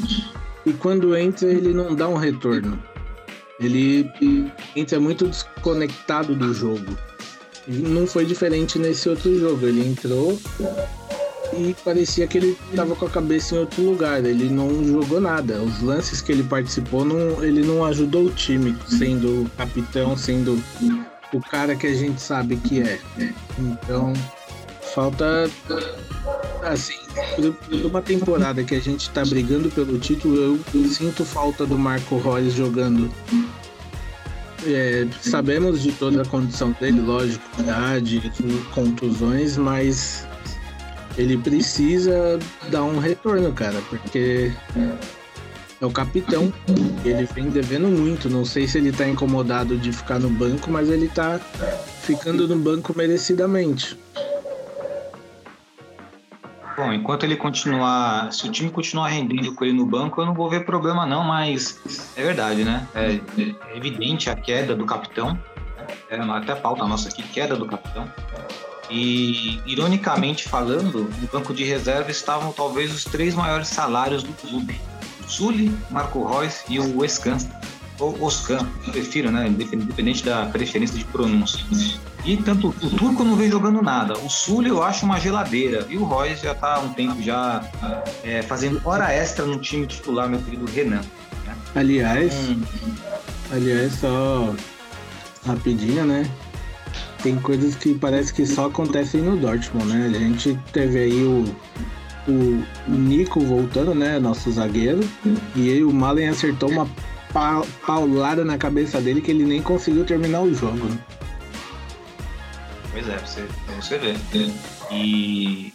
e 0.65 0.73
quando 0.73 1.15
entra 1.15 1.49
ele 1.49 1.73
não 1.73 1.95
dá 1.95 2.07
um 2.07 2.17
retorno. 2.17 2.81
Ele 3.59 4.09
entra 4.75 4.99
muito 4.99 5.27
desconectado 5.27 6.35
do 6.35 6.53
jogo. 6.53 6.97
Não 7.67 8.07
foi 8.07 8.25
diferente 8.25 8.79
nesse 8.79 9.09
outro 9.09 9.37
jogo. 9.37 9.65
Ele 9.65 9.85
entrou 9.85 10.39
e 11.59 11.73
parecia 11.73 12.27
que 12.27 12.37
ele 12.37 12.57
estava 12.69 12.95
com 12.95 13.05
a 13.05 13.09
cabeça 13.09 13.55
em 13.55 13.59
outro 13.59 13.83
lugar. 13.83 14.23
Ele 14.23 14.49
não 14.49 14.83
jogou 14.85 15.19
nada. 15.19 15.61
Os 15.61 15.81
lances 15.81 16.21
que 16.21 16.31
ele 16.31 16.43
participou, 16.43 17.03
não, 17.05 17.43
ele 17.43 17.61
não 17.61 17.85
ajudou 17.85 18.25
o 18.25 18.31
time, 18.31 18.75
sendo 18.87 19.49
capitão, 19.57 20.15
sendo 20.17 20.61
o 21.33 21.39
cara 21.39 21.75
que 21.75 21.87
a 21.87 21.93
gente 21.93 22.21
sabe 22.21 22.57
que 22.57 22.81
é. 22.81 22.99
Então, 23.57 24.13
falta. 24.93 25.49
Assim, 26.63 26.97
uma 27.85 28.01
temporada 28.01 28.63
que 28.63 28.75
a 28.75 28.81
gente 28.81 29.01
está 29.01 29.23
brigando 29.23 29.69
pelo 29.69 29.97
título, 29.97 30.35
eu, 30.35 30.59
eu 30.73 30.89
sinto 30.89 31.23
falta 31.23 31.65
do 31.65 31.77
Marco 31.77 32.17
Reus 32.17 32.53
jogando 32.53 33.09
é, 34.65 35.07
sabemos 35.21 35.81
de 35.81 35.91
toda 35.91 36.21
a 36.21 36.25
condição 36.25 36.75
dele, 36.79 36.99
lógico, 36.99 37.43
idade, 37.59 38.31
contusões, 38.73 39.57
mas 39.57 40.27
ele 41.19 41.37
precisa 41.37 42.39
dar 42.69 42.83
um 42.83 42.97
retorno, 42.97 43.51
cara, 43.51 43.81
porque 43.89 44.53
é 45.81 45.85
o 45.85 45.91
capitão. 45.91 46.53
Ele 47.03 47.25
vem 47.25 47.49
devendo 47.49 47.89
muito. 47.89 48.29
Não 48.29 48.45
sei 48.45 48.69
se 48.69 48.77
ele 48.77 48.93
tá 48.93 49.05
incomodado 49.05 49.77
de 49.77 49.91
ficar 49.91 50.17
no 50.17 50.29
banco, 50.29 50.71
mas 50.71 50.89
ele 50.89 51.09
tá 51.09 51.37
ficando 52.03 52.47
no 52.47 52.55
banco 52.55 52.93
merecidamente. 52.95 53.99
Bom, 56.77 56.93
enquanto 56.93 57.25
ele 57.25 57.35
continuar, 57.35 58.31
se 58.31 58.47
o 58.47 58.51
time 58.51 58.71
continuar 58.71 59.09
rendendo 59.09 59.53
com 59.53 59.65
ele 59.65 59.73
no 59.73 59.85
banco, 59.85 60.21
eu 60.21 60.25
não 60.25 60.33
vou 60.33 60.49
ver 60.49 60.63
problema 60.63 61.05
não, 61.05 61.25
mas 61.25 61.81
é 62.15 62.23
verdade, 62.23 62.63
né? 62.63 62.87
É, 62.95 63.19
é 63.37 63.75
evidente 63.77 64.29
a 64.29 64.35
queda 64.37 64.73
do 64.73 64.85
capitão, 64.85 65.37
é, 66.09 66.15
até 66.15 66.53
a 66.53 66.55
pauta 66.55 66.87
nossa 66.87 67.09
aqui, 67.09 67.21
queda 67.23 67.57
do 67.57 67.65
capitão. 67.65 68.09
E, 68.89 69.61
ironicamente 69.65 70.47
falando, 70.47 71.09
no 71.21 71.27
banco 71.27 71.53
de 71.53 71.63
reserva 71.63 72.09
estavam 72.09 72.51
talvez 72.51 72.93
os 72.93 73.03
três 73.03 73.35
maiores 73.35 73.67
salários 73.67 74.23
do 74.23 74.33
clube. 74.33 74.79
Sully, 75.27 75.71
Marco 75.91 76.25
Reus 76.25 76.63
e 76.67 76.79
o 76.79 76.97
Wescan. 76.97 77.37
Ou 77.99 78.23
Oscan, 78.23 78.65
prefiro, 78.91 79.29
né? 79.29 79.47
Independente 79.47 80.23
da 80.23 80.45
preferência 80.45 80.97
de 80.97 81.03
pronúncia. 81.03 81.59
E 82.25 82.37
tanto 82.37 82.69
o 82.69 82.89
Turco 82.91 83.23
não 83.23 83.35
vem 83.35 83.51
jogando 83.51 83.81
nada. 83.81 84.17
O 84.19 84.29
Sully 84.29 84.69
eu 84.69 84.81
acho 84.81 85.05
uma 85.05 85.19
geladeira. 85.19 85.85
E 85.89 85.97
o 85.97 86.05
Royce 86.05 86.43
já 86.43 86.53
está 86.53 86.75
há 86.75 86.79
um 86.79 86.93
tempo 86.93 87.21
já 87.21 87.61
é, 88.23 88.41
fazendo 88.41 88.81
hora 88.85 89.11
extra 89.11 89.45
no 89.45 89.59
time 89.59 89.85
titular, 89.85 90.29
meu 90.29 90.39
querido 90.39 90.65
Renan. 90.65 91.01
Né? 91.45 91.55
Aliás, 91.75 92.33
hum. 92.33 92.61
aliás, 93.51 93.93
só 93.99 94.55
rapidinho, 95.45 96.05
né? 96.05 96.29
Tem 97.21 97.35
coisas 97.37 97.75
que 97.75 97.93
parece 97.95 98.33
que 98.33 98.45
só 98.45 98.67
acontecem 98.67 99.21
no 99.21 99.35
Dortmund, 99.35 99.87
né? 99.87 100.05
A 100.07 100.19
gente 100.19 100.57
teve 100.71 100.99
aí 100.99 101.23
o, 101.23 101.43
o 102.27 102.63
Nico 102.87 103.41
voltando, 103.41 103.93
né? 103.93 104.19
Nosso 104.19 104.51
zagueiro. 104.51 105.01
E 105.55 105.69
aí 105.69 105.83
o 105.83 105.91
Malen 105.91 106.29
acertou 106.29 106.69
uma 106.69 106.87
paulada 107.85 108.43
na 108.43 108.57
cabeça 108.57 108.99
dele 109.01 109.21
que 109.21 109.31
ele 109.31 109.43
nem 109.43 109.61
conseguiu 109.61 110.05
terminar 110.05 110.41
o 110.41 110.53
jogo. 110.53 110.85
Né? 110.85 110.97
Pois 112.91 113.07
é, 113.07 113.17
você, 113.17 113.45
você 113.75 113.97
ver. 113.97 114.17
E, 114.91 115.73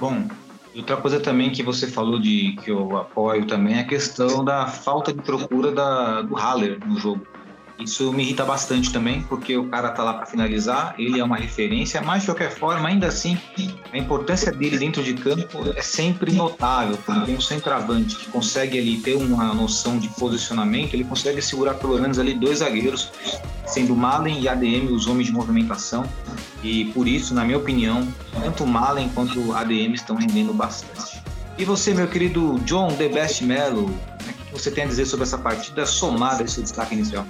bom, 0.00 0.26
outra 0.74 0.96
coisa 0.96 1.20
também 1.20 1.50
que 1.50 1.62
você 1.62 1.86
falou 1.86 2.18
de 2.18 2.56
que 2.62 2.70
eu 2.70 2.96
apoio 2.96 3.46
também 3.46 3.76
é 3.76 3.80
a 3.80 3.86
questão 3.86 4.44
da 4.44 4.66
falta 4.66 5.12
de 5.12 5.22
procura 5.22 5.70
da, 5.70 6.22
do 6.22 6.34
Haller 6.34 6.78
no 6.86 6.98
jogo. 6.98 7.26
Isso 7.78 8.12
me 8.12 8.22
irrita 8.22 8.44
bastante 8.44 8.92
também, 8.92 9.22
porque 9.22 9.56
o 9.56 9.68
cara 9.68 9.90
tá 9.90 10.02
lá 10.02 10.14
para 10.14 10.26
finalizar, 10.26 10.94
ele 10.98 11.18
é 11.18 11.24
uma 11.24 11.36
referência, 11.36 12.00
mas 12.00 12.22
de 12.22 12.28
qualquer 12.28 12.50
forma, 12.50 12.88
ainda 12.88 13.08
assim, 13.08 13.38
a 13.92 13.98
importância 13.98 14.52
dele 14.52 14.78
dentro 14.78 15.02
de 15.02 15.14
campo 15.14 15.72
é 15.74 15.82
sempre 15.82 16.32
notável. 16.32 16.98
Quando 17.04 17.26
tem 17.26 17.36
um 17.36 17.40
centroavante 17.40 18.16
que 18.16 18.30
consegue 18.30 18.78
ali 18.78 18.98
ter 18.98 19.14
uma 19.14 19.52
noção 19.52 19.98
de 19.98 20.08
posicionamento, 20.08 20.94
ele 20.94 21.04
consegue 21.04 21.42
segurar 21.42 21.74
pelo 21.74 21.98
menos 21.98 22.18
ali 22.18 22.34
dois 22.34 22.58
zagueiros, 22.58 23.10
sendo 23.66 23.96
Malen 23.96 24.40
e 24.40 24.48
ADM 24.48 24.92
os 24.92 25.06
homens 25.06 25.26
de 25.26 25.32
movimentação. 25.32 26.04
E 26.62 26.86
por 26.86 27.08
isso, 27.08 27.34
na 27.34 27.44
minha 27.44 27.58
opinião, 27.58 28.06
tanto 28.40 28.64
Malen 28.64 29.08
quanto 29.08 29.52
ADM 29.52 29.94
estão 29.94 30.14
rendendo 30.14 30.52
bastante. 30.54 31.20
E 31.58 31.64
você, 31.64 31.92
meu 31.92 32.06
querido 32.06 32.60
John 32.60 32.88
The 32.94 33.08
Best 33.08 33.44
Mello, 33.44 33.86
o 33.86 34.44
que 34.46 34.52
você 34.52 34.70
tem 34.70 34.84
a 34.84 34.86
dizer 34.86 35.06
sobre 35.06 35.24
essa 35.24 35.38
partida 35.38 35.84
somada 35.84 36.42
esse 36.42 36.62
destaque 36.62 36.94
inicial? 36.94 37.26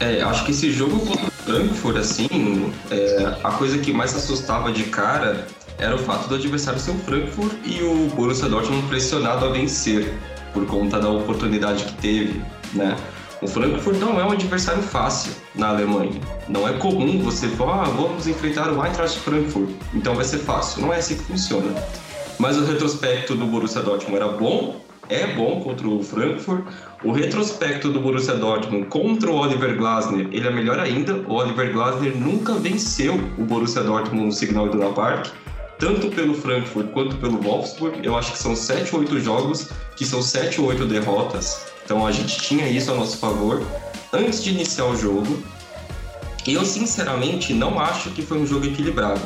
É, 0.00 0.22
acho 0.22 0.46
que 0.46 0.50
esse 0.50 0.72
jogo 0.72 0.98
contra 1.00 1.26
o 1.26 1.30
Frankfurt, 1.30 1.96
assim, 1.98 2.72
é, 2.90 3.36
a 3.44 3.52
coisa 3.52 3.76
que 3.78 3.92
mais 3.92 4.16
assustava 4.16 4.72
de 4.72 4.84
cara 4.84 5.46
era 5.76 5.94
o 5.94 5.98
fato 5.98 6.26
do 6.26 6.36
adversário 6.36 6.80
ser 6.80 6.92
o 6.92 6.98
Frankfurt 7.00 7.52
e 7.66 7.82
o 7.82 8.08
Borussia 8.14 8.48
Dortmund 8.48 8.86
pressionado 8.88 9.44
a 9.44 9.50
vencer 9.50 10.14
por 10.54 10.66
conta 10.66 10.98
da 10.98 11.08
oportunidade 11.10 11.84
que 11.84 11.92
teve, 11.94 12.42
né? 12.72 12.96
O 13.42 13.46
Frankfurt 13.48 13.98
não 13.98 14.18
é 14.18 14.24
um 14.24 14.32
adversário 14.32 14.82
fácil 14.82 15.32
na 15.54 15.68
Alemanha. 15.68 16.20
Não 16.48 16.66
é 16.66 16.72
comum 16.74 17.22
você 17.22 17.48
falar, 17.48 17.82
ah, 17.82 17.84
vamos 17.84 18.26
enfrentar 18.26 18.70
o 18.70 18.84
Eintracht 18.84 19.18
Frankfurt, 19.20 19.70
então 19.94 20.14
vai 20.14 20.24
ser 20.24 20.38
fácil. 20.38 20.82
Não 20.82 20.92
é 20.92 20.98
assim 20.98 21.16
que 21.16 21.24
funciona. 21.24 21.74
Mas 22.38 22.56
o 22.56 22.64
retrospecto 22.64 23.34
do 23.34 23.44
Borussia 23.46 23.82
Dortmund 23.82 24.16
era 24.16 24.28
bom, 24.28 24.80
é 25.10 25.26
bom 25.34 25.60
contra 25.60 25.86
o 25.88 26.02
Frankfurt. 26.02 26.64
O 27.02 27.12
retrospecto 27.12 27.90
do 27.90 28.00
Borussia 28.00 28.34
Dortmund 28.34 28.86
contra 28.86 29.30
o 29.30 29.36
Oliver 29.36 29.76
Glasner, 29.76 30.28
ele 30.30 30.46
é 30.46 30.50
melhor 30.50 30.78
ainda. 30.78 31.16
O 31.28 31.34
Oliver 31.34 31.72
Glasner 31.72 32.16
nunca 32.16 32.54
venceu 32.54 33.14
o 33.36 33.42
Borussia 33.42 33.82
Dortmund 33.82 34.26
no 34.26 34.32
Signal 34.32 34.68
Iduna 34.68 34.90
Park, 34.90 35.26
tanto 35.78 36.08
pelo 36.08 36.34
Frankfurt 36.34 36.88
quanto 36.92 37.16
pelo 37.16 37.40
Wolfsburg. 37.40 37.98
Eu 38.04 38.16
acho 38.16 38.32
que 38.32 38.38
são 38.38 38.54
7 38.54 38.94
ou 38.94 39.00
8 39.00 39.20
jogos 39.20 39.68
que 39.96 40.06
são 40.06 40.22
7 40.22 40.60
ou 40.60 40.68
8 40.68 40.86
derrotas. 40.86 41.66
Então 41.84 42.06
a 42.06 42.12
gente 42.12 42.40
tinha 42.40 42.68
isso 42.68 42.92
a 42.92 42.94
nosso 42.94 43.18
favor 43.18 43.62
antes 44.12 44.44
de 44.44 44.50
iniciar 44.50 44.86
o 44.86 44.96
jogo. 44.96 45.42
Eu 46.46 46.64
sinceramente 46.64 47.52
não 47.52 47.78
acho 47.80 48.10
que 48.10 48.22
foi 48.22 48.38
um 48.38 48.46
jogo 48.46 48.66
equilibrado. 48.66 49.22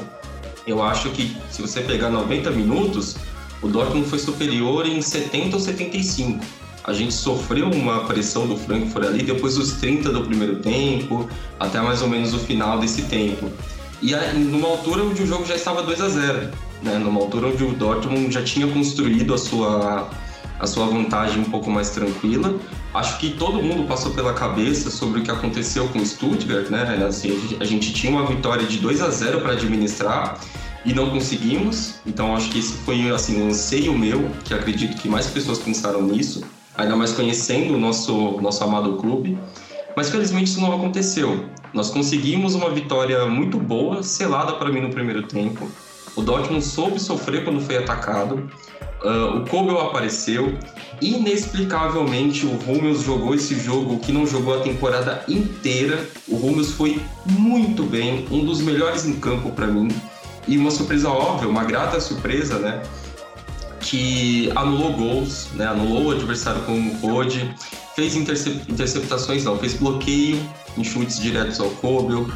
Eu 0.67 0.83
acho 0.83 1.11
que 1.11 1.37
se 1.51 1.61
você 1.61 1.81
pegar 1.83 2.09
90 2.09 2.51
minutos, 2.51 3.17
o 3.63 3.69
Dortmund 3.69 4.09
foi 4.09 4.19
superior 4.19 4.87
em 4.87 5.01
70 5.01 5.57
ou 5.57 5.61
75 5.61 6.45
a 6.85 6.93
gente 6.93 7.15
sofreu 7.15 7.71
uma 7.71 8.05
pressão 8.05 8.47
do 8.47 8.59
Frankfurt 8.59 9.07
ali 9.07 9.23
depois 9.23 9.55
dos 9.55 9.73
30 9.73 10.13
do 10.13 10.23
primeiro 10.23 10.57
tempo, 10.57 11.27
até 11.59 11.81
mais 11.81 12.03
ou 12.03 12.09
menos 12.09 12.35
o 12.35 12.39
final 12.39 12.79
desse 12.79 13.03
tempo. 13.03 13.51
E 14.03 14.15
aí, 14.15 14.39
numa 14.39 14.69
altura 14.69 15.03
onde 15.03 15.23
o 15.23 15.27
jogo 15.27 15.47
já 15.47 15.55
estava 15.55 15.83
2 15.83 16.01
a 16.03 16.09
0 16.11 16.51
né? 16.83 16.99
numa 16.99 17.21
altura 17.21 17.47
onde 17.47 17.65
o 17.65 17.73
Dortmund 17.73 18.31
já 18.31 18.43
tinha 18.43 18.67
construído 18.67 19.33
a 19.33 19.39
sua, 19.39 20.11
a 20.61 20.67
sua 20.67 20.85
vantagem 20.85 21.41
um 21.41 21.45
pouco 21.45 21.71
mais 21.71 21.89
tranquila. 21.89 22.55
Acho 22.93 23.19
que 23.19 23.31
todo 23.31 23.63
mundo 23.63 23.89
passou 23.89 24.13
pela 24.13 24.35
cabeça 24.35 24.91
sobre 24.91 25.21
o 25.21 25.23
que 25.23 25.31
aconteceu 25.31 25.89
com 25.89 26.01
o 26.01 26.05
Stuttgart, 26.05 26.69
né? 26.69 27.03
Assim, 27.09 27.57
a, 27.59 27.65
gente, 27.65 27.95
tinha 27.95 28.13
uma 28.13 28.27
vitória 28.27 28.67
de 28.67 28.77
2 28.77 29.01
a 29.01 29.09
0 29.09 29.41
para 29.41 29.53
administrar 29.53 30.39
e 30.85 30.93
não 30.93 31.11
conseguimos. 31.11 31.95
Então 32.07 32.35
acho 32.37 32.51
que 32.51 32.59
esse 32.59 32.73
foi 32.79 33.11
assim 33.11 33.43
um 33.43 33.49
anseio 33.49 33.97
meu, 33.97 34.31
que 34.45 34.53
acredito 34.53 35.01
que 35.01 35.09
mais 35.09 35.27
pessoas 35.27 35.59
pensaram 35.59 36.03
nisso 36.03 36.45
ainda 36.77 36.97
mais 36.97 37.13
conhecendo 37.13 37.75
o 37.75 37.79
nosso, 37.79 38.41
nosso 38.41 38.63
amado 38.65 38.97
clube. 38.97 39.39
Mas 39.97 40.11
felizmente 40.11 40.51
isso 40.51 40.61
não 40.61 40.75
aconteceu. 40.75 41.49
Nós 41.73 41.91
conseguimos 41.91 42.55
uma 42.55 42.71
vitória 42.71 43.27
muito 43.27 43.59
boa, 43.59 44.03
selada 44.03 44.55
para 44.55 44.71
mim 44.71 44.81
no 44.81 44.91
primeiro 44.91 45.23
tempo. 45.23 45.71
O 46.17 46.23
Dortmund 46.23 46.65
soube 46.65 47.01
sofrer 47.01 47.45
quando 47.45 47.61
foi 47.61 47.77
atacado. 47.77 48.49
Uh, 49.03 49.39
o 49.39 49.49
Kobel 49.49 49.81
apareceu. 49.81 50.57
Inexplicavelmente, 51.01 52.47
o 52.47 52.59
Hummels 52.67 53.03
jogou 53.03 53.35
esse 53.35 53.59
jogo 53.59 53.99
que 53.99 54.13
não 54.13 54.27
jogou 54.27 54.55
a 54.55 54.61
temporada 54.61 55.25
inteira. 55.29 56.09
O 56.29 56.37
Hummels 56.37 56.73
foi 56.73 57.01
muito 57.27 57.83
bem, 57.83 58.27
um 58.31 58.45
dos 58.45 58.61
melhores 58.61 59.05
em 59.05 59.15
campo 59.15 59.51
para 59.51 59.67
mim. 59.67 59.89
E 60.47 60.59
uma 60.59 60.71
surpresa 60.71 61.09
óbvia, 61.09 61.49
uma 61.49 61.65
grata 61.65 62.01
surpresa, 62.01 62.59
né? 62.59 62.83
que 63.85 64.51
anulou 64.57 64.93
gols, 64.95 65.49
né? 65.55 65.67
anulou 65.67 66.07
o 66.07 66.11
adversário 66.13 66.63
como 66.63 66.99
pôde, 66.99 67.55
fez 67.95 68.17
intercep 68.17 68.63
interceptações, 68.69 69.45
não, 69.45 69.59
fez 69.59 69.75
bloqueio 69.75 70.41
em 70.77 70.83
chutes 70.83 71.21
diretos 71.21 71.61
ao 71.61 71.69
Kobel, 71.71 72.27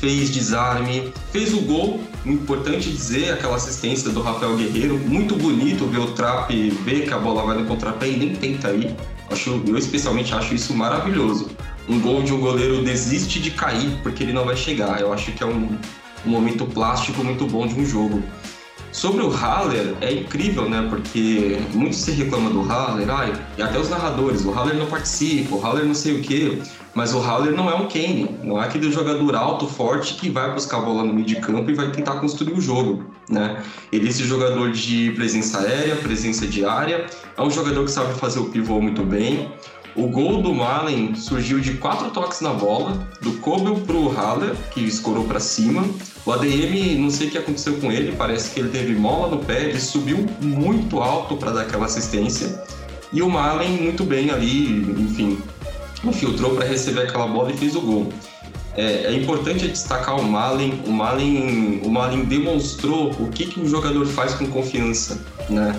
fez 0.00 0.30
desarme, 0.30 1.12
fez 1.32 1.52
o 1.54 1.60
gol, 1.62 2.00
importante 2.24 2.90
dizer, 2.90 3.32
aquela 3.32 3.56
assistência 3.56 4.10
do 4.10 4.20
Rafael 4.20 4.56
Guerreiro, 4.56 4.98
muito 4.98 5.34
bonito 5.34 5.86
ver 5.86 5.98
o 5.98 6.12
Trap 6.12 6.52
ver 6.84 7.06
que 7.06 7.12
a 7.12 7.18
bola 7.18 7.42
vai 7.42 7.58
no 7.58 7.66
contrapé 7.66 8.08
e 8.08 8.16
nem 8.16 8.36
tenta 8.36 8.70
ir. 8.70 8.94
Acho, 9.30 9.62
eu 9.66 9.76
especialmente 9.76 10.32
acho 10.34 10.54
isso 10.54 10.74
maravilhoso. 10.74 11.50
Um 11.88 12.00
gol 12.00 12.22
de 12.22 12.32
um 12.32 12.40
goleiro 12.40 12.82
desiste 12.82 13.40
de 13.40 13.50
cair 13.50 13.98
porque 14.02 14.22
ele 14.22 14.32
não 14.32 14.44
vai 14.44 14.56
chegar. 14.56 15.00
Eu 15.00 15.12
acho 15.12 15.32
que 15.32 15.42
é 15.42 15.46
um, 15.46 15.76
um 16.26 16.30
momento 16.30 16.66
plástico 16.66 17.22
muito 17.24 17.46
bom 17.46 17.66
de 17.66 17.74
um 17.74 17.84
jogo. 17.84 18.22
Sobre 18.90 19.22
o 19.22 19.28
Haller, 19.28 19.94
é 20.00 20.12
incrível, 20.12 20.68
né? 20.68 20.86
Porque 20.88 21.58
muito 21.72 21.94
se 21.94 22.10
reclama 22.12 22.50
do 22.50 22.62
Haller, 22.62 23.08
ai, 23.10 23.32
e 23.56 23.62
até 23.62 23.78
os 23.78 23.90
narradores, 23.90 24.44
o 24.44 24.50
Haller 24.50 24.74
não 24.74 24.86
participa, 24.86 25.54
o 25.54 25.60
Haller 25.60 25.84
não 25.84 25.94
sei 25.94 26.18
o 26.18 26.22
quê. 26.22 26.58
Mas 26.94 27.14
o 27.14 27.20
Haller 27.20 27.52
não 27.52 27.70
é 27.70 27.74
um 27.74 27.86
Kane, 27.86 28.28
não 28.42 28.60
é 28.60 28.64
aquele 28.64 28.90
jogador 28.90 29.36
alto, 29.36 29.68
forte 29.68 30.14
que 30.14 30.30
vai 30.30 30.52
buscar 30.52 30.78
a 30.78 30.80
bola 30.80 31.04
no 31.04 31.12
meio 31.12 31.26
de 31.26 31.36
campo 31.36 31.70
e 31.70 31.74
vai 31.74 31.92
tentar 31.92 32.14
construir 32.14 32.54
o 32.54 32.60
jogo, 32.60 33.04
né? 33.28 33.62
Ele 33.92 34.06
é 34.06 34.10
esse 34.10 34.24
jogador 34.24 34.72
de 34.72 35.12
presença 35.12 35.60
aérea, 35.60 35.94
presença 35.94 36.46
de 36.46 36.64
área, 36.64 37.06
é 37.36 37.42
um 37.42 37.50
jogador 37.50 37.84
que 37.84 37.90
sabe 37.90 38.14
fazer 38.14 38.40
o 38.40 38.46
pivô 38.46 38.80
muito 38.80 39.04
bem. 39.04 39.48
O 39.98 40.06
gol 40.06 40.40
do 40.40 40.54
Malen 40.54 41.16
surgiu 41.16 41.58
de 41.58 41.74
quatro 41.74 42.10
toques 42.10 42.40
na 42.40 42.52
bola, 42.52 43.04
do 43.20 43.32
Kobel 43.38 43.74
pro 43.80 44.08
Haller, 44.08 44.54
que 44.70 44.80
escorou 44.80 45.24
para 45.24 45.40
cima. 45.40 45.84
O 46.24 46.30
ADM, 46.30 47.00
não 47.00 47.10
sei 47.10 47.26
o 47.26 47.30
que 47.32 47.38
aconteceu 47.38 47.74
com 47.78 47.90
ele, 47.90 48.14
parece 48.16 48.52
que 48.52 48.60
ele 48.60 48.68
teve 48.68 48.94
mola 48.94 49.34
no 49.34 49.44
pé, 49.44 49.64
ele 49.64 49.80
subiu 49.80 50.24
muito 50.40 51.00
alto 51.00 51.36
para 51.36 51.50
dar 51.50 51.62
aquela 51.62 51.86
assistência. 51.86 52.62
E 53.12 53.20
o 53.20 53.28
Malen 53.28 53.70
muito 53.70 54.04
bem 54.04 54.30
ali, 54.30 54.82
enfim, 55.02 55.36
infiltrou 56.04 56.54
para 56.54 56.64
receber 56.64 57.00
aquela 57.00 57.26
bola 57.26 57.50
e 57.50 57.56
fez 57.56 57.74
o 57.74 57.80
gol. 57.80 58.12
É, 58.76 59.06
é, 59.06 59.12
importante 59.14 59.66
destacar 59.66 60.16
o 60.16 60.22
Malen. 60.22 60.80
O 60.86 60.92
Malen, 60.92 61.80
o 61.84 61.90
Malen 61.90 62.24
demonstrou 62.24 63.10
o 63.18 63.28
que, 63.30 63.46
que 63.46 63.58
um 63.58 63.68
jogador 63.68 64.06
faz 64.06 64.34
com 64.34 64.46
confiança, 64.46 65.20
né? 65.50 65.74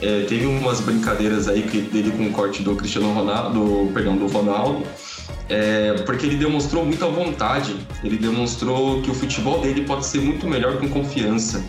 É, 0.00 0.24
teve 0.24 0.46
umas 0.46 0.80
brincadeiras 0.80 1.48
aí 1.48 1.62
dele 1.62 2.12
com 2.12 2.26
o 2.26 2.30
corte 2.30 2.62
do 2.62 2.76
Cristiano 2.76 3.12
Ronaldo, 3.12 3.90
perdão, 3.92 4.16
do 4.16 4.28
Ronaldo, 4.28 4.84
é, 5.48 5.94
porque 6.06 6.26
ele 6.26 6.36
demonstrou 6.36 6.84
muita 6.84 7.06
vontade. 7.06 7.74
Ele 8.04 8.16
demonstrou 8.16 9.02
que 9.02 9.10
o 9.10 9.14
futebol 9.14 9.60
dele 9.60 9.84
pode 9.84 10.06
ser 10.06 10.20
muito 10.20 10.46
melhor 10.46 10.78
com 10.78 10.88
confiança. 10.88 11.64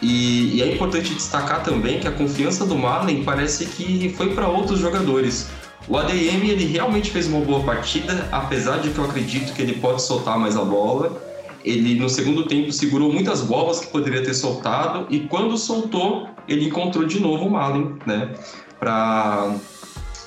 E, 0.00 0.56
e 0.56 0.62
é 0.62 0.72
importante 0.72 1.12
destacar 1.12 1.64
também 1.64 1.98
que 1.98 2.06
a 2.06 2.12
confiança 2.12 2.64
do 2.64 2.76
Malen 2.76 3.24
parece 3.24 3.66
que 3.66 4.14
foi 4.16 4.32
para 4.34 4.46
outros 4.46 4.78
jogadores. 4.78 5.48
O 5.88 5.96
ADM 5.96 6.44
ele 6.44 6.66
realmente 6.66 7.10
fez 7.10 7.26
uma 7.26 7.40
boa 7.40 7.64
partida, 7.64 8.28
apesar 8.30 8.78
de 8.78 8.90
que 8.90 8.98
eu 8.98 9.04
acredito 9.04 9.54
que 9.54 9.62
ele 9.62 9.74
pode 9.74 10.02
soltar 10.02 10.38
mais 10.38 10.56
a 10.56 10.62
bola. 10.62 11.27
Ele 11.64 11.98
no 11.98 12.08
segundo 12.08 12.46
tempo 12.46 12.72
segurou 12.72 13.12
muitas 13.12 13.42
bolas 13.42 13.80
que 13.80 13.88
poderia 13.88 14.22
ter 14.22 14.34
soltado 14.34 15.06
e 15.10 15.20
quando 15.20 15.56
soltou, 15.58 16.28
ele 16.46 16.66
encontrou 16.66 17.04
de 17.04 17.20
novo 17.20 17.46
o 17.46 17.50
Malen, 17.50 17.96
né, 18.06 18.32
para 18.78 19.52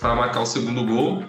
marcar 0.03 0.41
o 0.41 0.45
segundo 0.45 0.85
gol. 0.85 1.23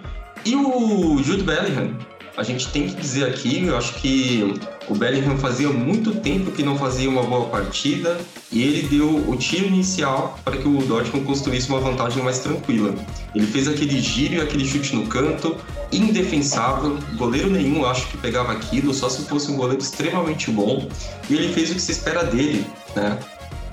E 0.45 0.55
o 0.55 1.21
Jude 1.23 1.43
Bellingham, 1.43 1.97
a 2.35 2.43
gente 2.43 2.67
tem 2.69 2.87
que 2.87 2.95
dizer 2.95 3.25
aqui, 3.25 3.65
eu 3.65 3.77
acho 3.77 3.93
que 3.95 4.53
o 4.89 4.95
Bellingham 4.95 5.37
fazia 5.37 5.69
muito 5.69 6.15
tempo 6.15 6.51
que 6.51 6.63
não 6.63 6.77
fazia 6.77 7.09
uma 7.09 7.23
boa 7.23 7.47
partida 7.47 8.19
e 8.51 8.61
ele 8.61 8.87
deu 8.87 9.29
o 9.29 9.35
tiro 9.35 9.67
inicial 9.67 10.37
para 10.43 10.57
que 10.57 10.67
o 10.67 10.77
Dortmund 10.79 11.25
construísse 11.25 11.69
uma 11.69 11.79
vantagem 11.79 12.21
mais 12.23 12.39
tranquila. 12.39 12.93
Ele 13.33 13.47
fez 13.47 13.67
aquele 13.67 13.99
giro 13.99 14.35
e 14.35 14.41
aquele 14.41 14.65
chute 14.65 14.95
no 14.95 15.07
canto, 15.07 15.55
indefensável, 15.91 16.97
goleiro 17.15 17.49
nenhum 17.49 17.85
acho 17.85 18.07
que 18.07 18.17
pegava 18.17 18.51
aquilo, 18.51 18.93
só 18.93 19.09
se 19.09 19.23
fosse 19.23 19.51
um 19.51 19.55
goleiro 19.55 19.81
extremamente 19.81 20.51
bom, 20.51 20.87
e 21.29 21.33
ele 21.33 21.53
fez 21.53 21.71
o 21.71 21.75
que 21.75 21.81
se 21.81 21.91
espera 21.91 22.23
dele, 22.23 22.65
né? 22.95 23.17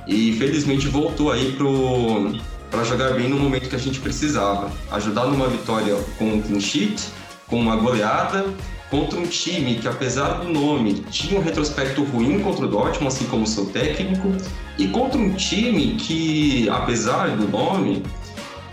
E 0.07 0.33
felizmente 0.35 0.89
voltou 0.89 1.31
aí 1.31 1.53
pro 1.53 2.33
para 2.71 2.85
jogar 2.85 3.15
bem 3.15 3.29
no 3.29 3.37
momento 3.37 3.69
que 3.69 3.75
a 3.75 3.79
gente 3.81 3.99
precisava, 3.99 4.71
ajudar 4.93 5.27
numa 5.27 5.49
vitória 5.49 5.97
com 6.17 6.35
um 6.35 6.41
clean 6.41 6.61
sheet 6.61 7.03
com 7.49 7.59
uma 7.59 7.75
goleada 7.75 8.47
contra 8.91 9.19
um 9.19 9.27
time 9.27 9.77
que, 9.77 9.87
apesar 9.87 10.41
do 10.41 10.49
nome, 10.49 10.95
tinha 11.11 11.39
um 11.39 11.43
retrospecto 11.43 12.03
ruim 12.03 12.41
contra 12.41 12.67
o 12.67 12.69
Dortmund, 12.69 13.07
assim 13.07 13.25
como 13.27 13.47
seu 13.47 13.67
técnico, 13.67 14.33
e 14.77 14.89
contra 14.89 15.19
um 15.19 15.33
time 15.35 15.95
que, 15.95 16.69
apesar 16.69 17.29
do 17.37 17.49
nome, 17.49 18.03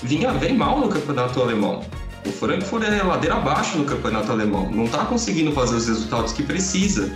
vinha 0.01 0.32
bem 0.32 0.58
mal 0.58 0.80
no 0.80 0.89
campeonato 0.89 1.39
alemão. 1.39 1.84
O 2.25 2.32
Frankfurt 2.32 2.84
é 2.84 3.03
ladeira 3.03 3.36
abaixo 3.36 3.77
no 3.77 3.86
campeonato 3.86 4.32
alemão, 4.32 4.69
não 4.71 4.86
está 4.86 5.06
conseguindo 5.06 5.51
fazer 5.51 5.75
os 5.75 5.88
resultados 5.88 6.34
que 6.34 6.43
precisa. 6.43 7.13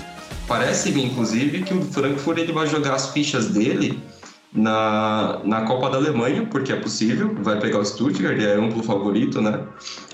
Parece-me, 0.47 1.03
inclusive, 1.03 1.63
que 1.63 1.73
o 1.73 1.81
Frankfurt 1.81 2.37
ele 2.37 2.53
vai 2.53 2.67
jogar 2.67 2.93
as 2.93 3.09
fichas 3.09 3.47
dele 3.47 4.01
na, 4.53 5.41
na 5.43 5.61
Copa 5.61 5.89
da 5.89 5.97
Alemanha, 5.97 6.45
porque 6.45 6.71
é 6.71 6.75
possível, 6.75 7.35
vai 7.41 7.59
pegar 7.59 7.79
o 7.79 7.85
Stuttgart, 7.85 8.39
é 8.39 8.53
amplo 8.53 8.83
favorito, 8.83 9.41
né? 9.41 9.59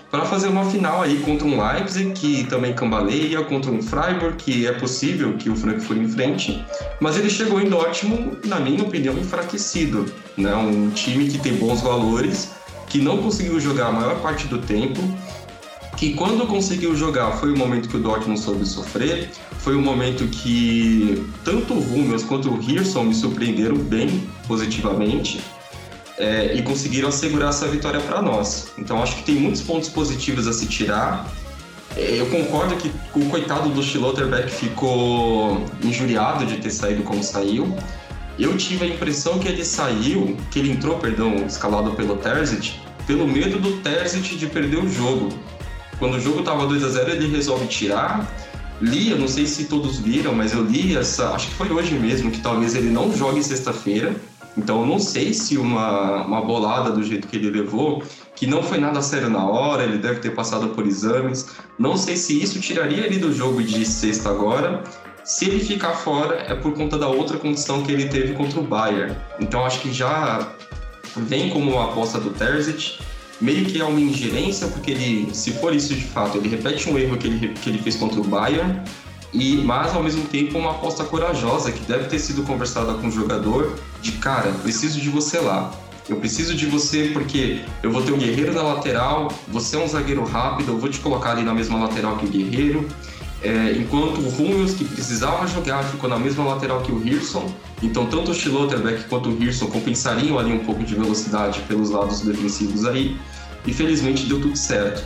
Para 0.09 0.25
fazer 0.25 0.47
uma 0.47 0.65
final 0.65 1.01
aí 1.01 1.19
contra 1.19 1.45
um 1.45 1.61
Leipzig, 1.61 2.11
que 2.13 2.43
também 2.45 2.73
cambaleia, 2.73 3.43
contra 3.43 3.71
um 3.71 3.81
Freiburg, 3.81 4.37
que 4.37 4.65
é 4.65 4.71
possível 4.71 5.33
que 5.33 5.49
o 5.49 5.55
Frankfurt 5.55 5.99
enfrente, 5.99 6.65
mas 6.99 7.17
ele 7.17 7.29
chegou 7.29 7.59
em 7.59 7.69
Dortmund, 7.69 8.37
na 8.45 8.59
minha 8.59 8.83
opinião, 8.83 9.17
enfraquecido. 9.17 10.05
Né? 10.37 10.55
Um 10.55 10.89
time 10.91 11.27
que 11.27 11.37
tem 11.37 11.55
bons 11.55 11.81
valores, 11.81 12.51
que 12.87 12.99
não 12.99 13.17
conseguiu 13.17 13.59
jogar 13.59 13.87
a 13.87 13.91
maior 13.91 14.21
parte 14.21 14.47
do 14.47 14.59
tempo, 14.59 15.01
que 15.97 16.13
quando 16.13 16.45
conseguiu 16.47 16.95
jogar 16.95 17.31
foi 17.33 17.51
o 17.51 17.57
momento 17.57 17.89
que 17.89 17.97
o 17.97 17.99
Dortmund 17.99 18.39
soube 18.39 18.65
sofrer, 18.65 19.31
foi 19.57 19.75
o 19.75 19.81
momento 19.81 20.27
que 20.27 21.27
tanto 21.43 21.73
o 21.73 21.79
Hummels 21.79 22.23
quanto 22.23 22.53
o 22.53 22.61
Hirson 22.61 23.03
me 23.05 23.15
surpreenderam 23.15 23.75
bem 23.75 24.23
positivamente, 24.47 25.41
é, 26.17 26.53
e 26.55 26.61
conseguiram 26.61 27.09
assegurar 27.09 27.49
essa 27.49 27.67
vitória 27.67 27.99
para 27.99 28.21
nós. 28.21 28.71
Então 28.77 29.01
acho 29.01 29.17
que 29.17 29.23
tem 29.23 29.35
muitos 29.35 29.61
pontos 29.61 29.89
positivos 29.89 30.47
a 30.47 30.53
se 30.53 30.65
tirar. 30.65 31.31
É, 31.95 32.19
eu 32.19 32.25
concordo 32.27 32.75
que 32.75 32.91
o 33.15 33.25
coitado 33.29 33.69
do 33.69 33.81
Schlotterbeck 33.81 34.51
ficou 34.51 35.63
injuriado 35.83 36.45
de 36.45 36.57
ter 36.57 36.71
saído 36.71 37.03
como 37.03 37.23
saiu. 37.23 37.75
Eu 38.37 38.55
tive 38.55 38.85
a 38.85 38.87
impressão 38.87 39.39
que 39.39 39.47
ele 39.47 39.65
saiu, 39.65 40.37
que 40.51 40.59
ele 40.59 40.71
entrou, 40.71 40.99
perdão, 40.99 41.35
escalado 41.47 41.91
pelo 41.91 42.17
Terzic, 42.17 42.75
pelo 43.07 43.27
medo 43.27 43.59
do 43.59 43.77
Terzic 43.77 44.35
de 44.35 44.45
perder 44.47 44.77
o 44.77 44.87
jogo. 44.87 45.29
Quando 45.97 46.15
o 46.15 46.19
jogo 46.19 46.39
estava 46.39 46.67
2 46.67 46.83
a 46.83 46.89
0 46.89 47.11
ele 47.11 47.35
resolve 47.35 47.65
tirar. 47.67 48.31
Li, 48.79 49.09
eu 49.09 49.17
não 49.17 49.27
sei 49.27 49.47
se 49.47 49.65
todos 49.65 49.97
viram, 49.97 50.35
mas 50.35 50.53
eu 50.53 50.63
li 50.63 50.95
essa, 50.95 51.31
acho 51.31 51.47
que 51.47 51.55
foi 51.55 51.71
hoje 51.71 51.95
mesmo, 51.95 52.29
que 52.29 52.39
talvez 52.39 52.75
ele 52.75 52.91
não 52.91 53.11
jogue 53.11 53.43
sexta-feira 53.43 54.15
então, 54.57 54.81
eu 54.81 54.87
não 54.87 54.97
sei 54.97 55.33
se 55.33 55.55
uma, 55.57 56.23
uma 56.23 56.41
bolada 56.41 56.91
do 56.91 57.03
jeito 57.03 57.27
que 57.27 57.35
ele 57.37 57.51
levou, 57.51 58.01
que 58.35 58.47
não 58.47 58.63
foi 58.63 58.79
nada 58.79 59.01
sério 59.01 59.29
na 59.29 59.45
hora, 59.45 59.83
ele 59.83 59.99
deve 59.99 60.19
ter 60.19 60.31
passado 60.31 60.69
por 60.69 60.85
exames, 60.87 61.49
não 61.77 61.95
sei 61.95 62.17
se 62.17 62.41
isso 62.41 62.59
tiraria 62.59 63.05
ele 63.05 63.19
do 63.19 63.31
jogo 63.31 63.61
de 63.61 63.85
sexta 63.85 64.29
agora. 64.29 64.83
Se 65.23 65.45
ele 65.45 65.59
ficar 65.59 65.91
fora, 65.91 66.35
é 66.47 66.55
por 66.55 66.73
conta 66.73 66.97
da 66.97 67.07
outra 67.07 67.37
condição 67.37 67.83
que 67.83 67.91
ele 67.91 68.07
teve 68.07 68.33
contra 68.33 68.59
o 68.59 68.63
Bayern. 68.63 69.15
Então, 69.39 69.65
acho 69.65 69.81
que 69.81 69.93
já 69.93 70.47
vem 71.15 71.49
como 71.49 71.71
uma 71.71 71.91
aposta 71.91 72.19
do 72.19 72.31
Terzic, 72.31 72.97
meio 73.39 73.65
que 73.65 73.79
é 73.79 73.83
uma 73.83 73.99
ingerência, 73.99 74.67
porque 74.67 74.91
ele, 74.91 75.35
se 75.35 75.51
for 75.51 75.75
isso 75.75 75.93
de 75.93 76.05
fato, 76.05 76.37
ele 76.37 76.47
repete 76.47 76.89
um 76.89 76.97
erro 76.97 77.17
que 77.17 77.27
ele, 77.27 77.49
que 77.49 77.69
ele 77.69 77.77
fez 77.77 77.97
contra 77.97 78.19
o 78.19 78.23
Bayern, 78.23 78.81
e 79.33 79.57
mas 79.57 79.93
ao 79.93 80.03
mesmo 80.03 80.23
tempo 80.25 80.57
uma 80.57 80.71
aposta 80.71 81.03
corajosa 81.03 81.71
que 81.71 81.83
deve 81.85 82.05
ter 82.05 82.19
sido 82.19 82.43
conversada 82.43 82.93
com 82.93 83.07
o 83.07 83.11
jogador 83.11 83.75
de 84.01 84.13
cara, 84.13 84.51
preciso 84.63 84.99
de 84.99 85.09
você 85.09 85.39
lá. 85.39 85.71
Eu 86.09 86.15
preciso 86.17 86.55
de 86.55 86.65
você 86.65 87.09
porque 87.11 87.61
eu 87.83 87.91
vou 87.91 88.01
ter 88.01 88.13
um 88.13 88.17
guerreiro 88.17 88.53
na 88.53 88.61
lateral, 88.61 89.29
você 89.47 89.75
é 89.75 89.79
um 89.79 89.87
zagueiro 89.87 90.23
rápido, 90.23 90.71
eu 90.71 90.77
vou 90.77 90.89
te 90.89 90.99
colocar 90.99 91.31
ali 91.31 91.43
na 91.43 91.53
mesma 91.53 91.77
lateral 91.77 92.15
que 92.17 92.25
o 92.25 92.29
guerreiro. 92.29 92.87
É, 93.41 93.73
enquanto 93.77 94.19
o 94.19 94.29
Rummels, 94.29 94.73
que 94.73 94.85
precisava 94.85 95.45
jogar, 95.45 95.83
ficou 95.83 96.09
na 96.09 96.17
mesma 96.17 96.43
lateral 96.45 96.81
que 96.81 96.91
o 96.91 97.05
Hirson. 97.05 97.51
Então, 97.83 98.05
tanto 98.07 98.31
o 98.31 98.33
Schlotterbeck 98.33 99.03
quanto 99.09 99.29
o 99.29 99.43
Hirson 99.43 99.67
compensariam 99.67 100.39
ali 100.39 100.51
um 100.51 100.59
pouco 100.59 100.83
de 100.83 100.95
velocidade 100.95 101.59
pelos 101.67 101.89
lados 101.91 102.21
defensivos 102.21 102.85
aí. 102.85 103.15
E 103.65 103.73
felizmente 103.73 104.25
deu 104.25 104.41
tudo 104.41 104.57
certo. 104.57 105.05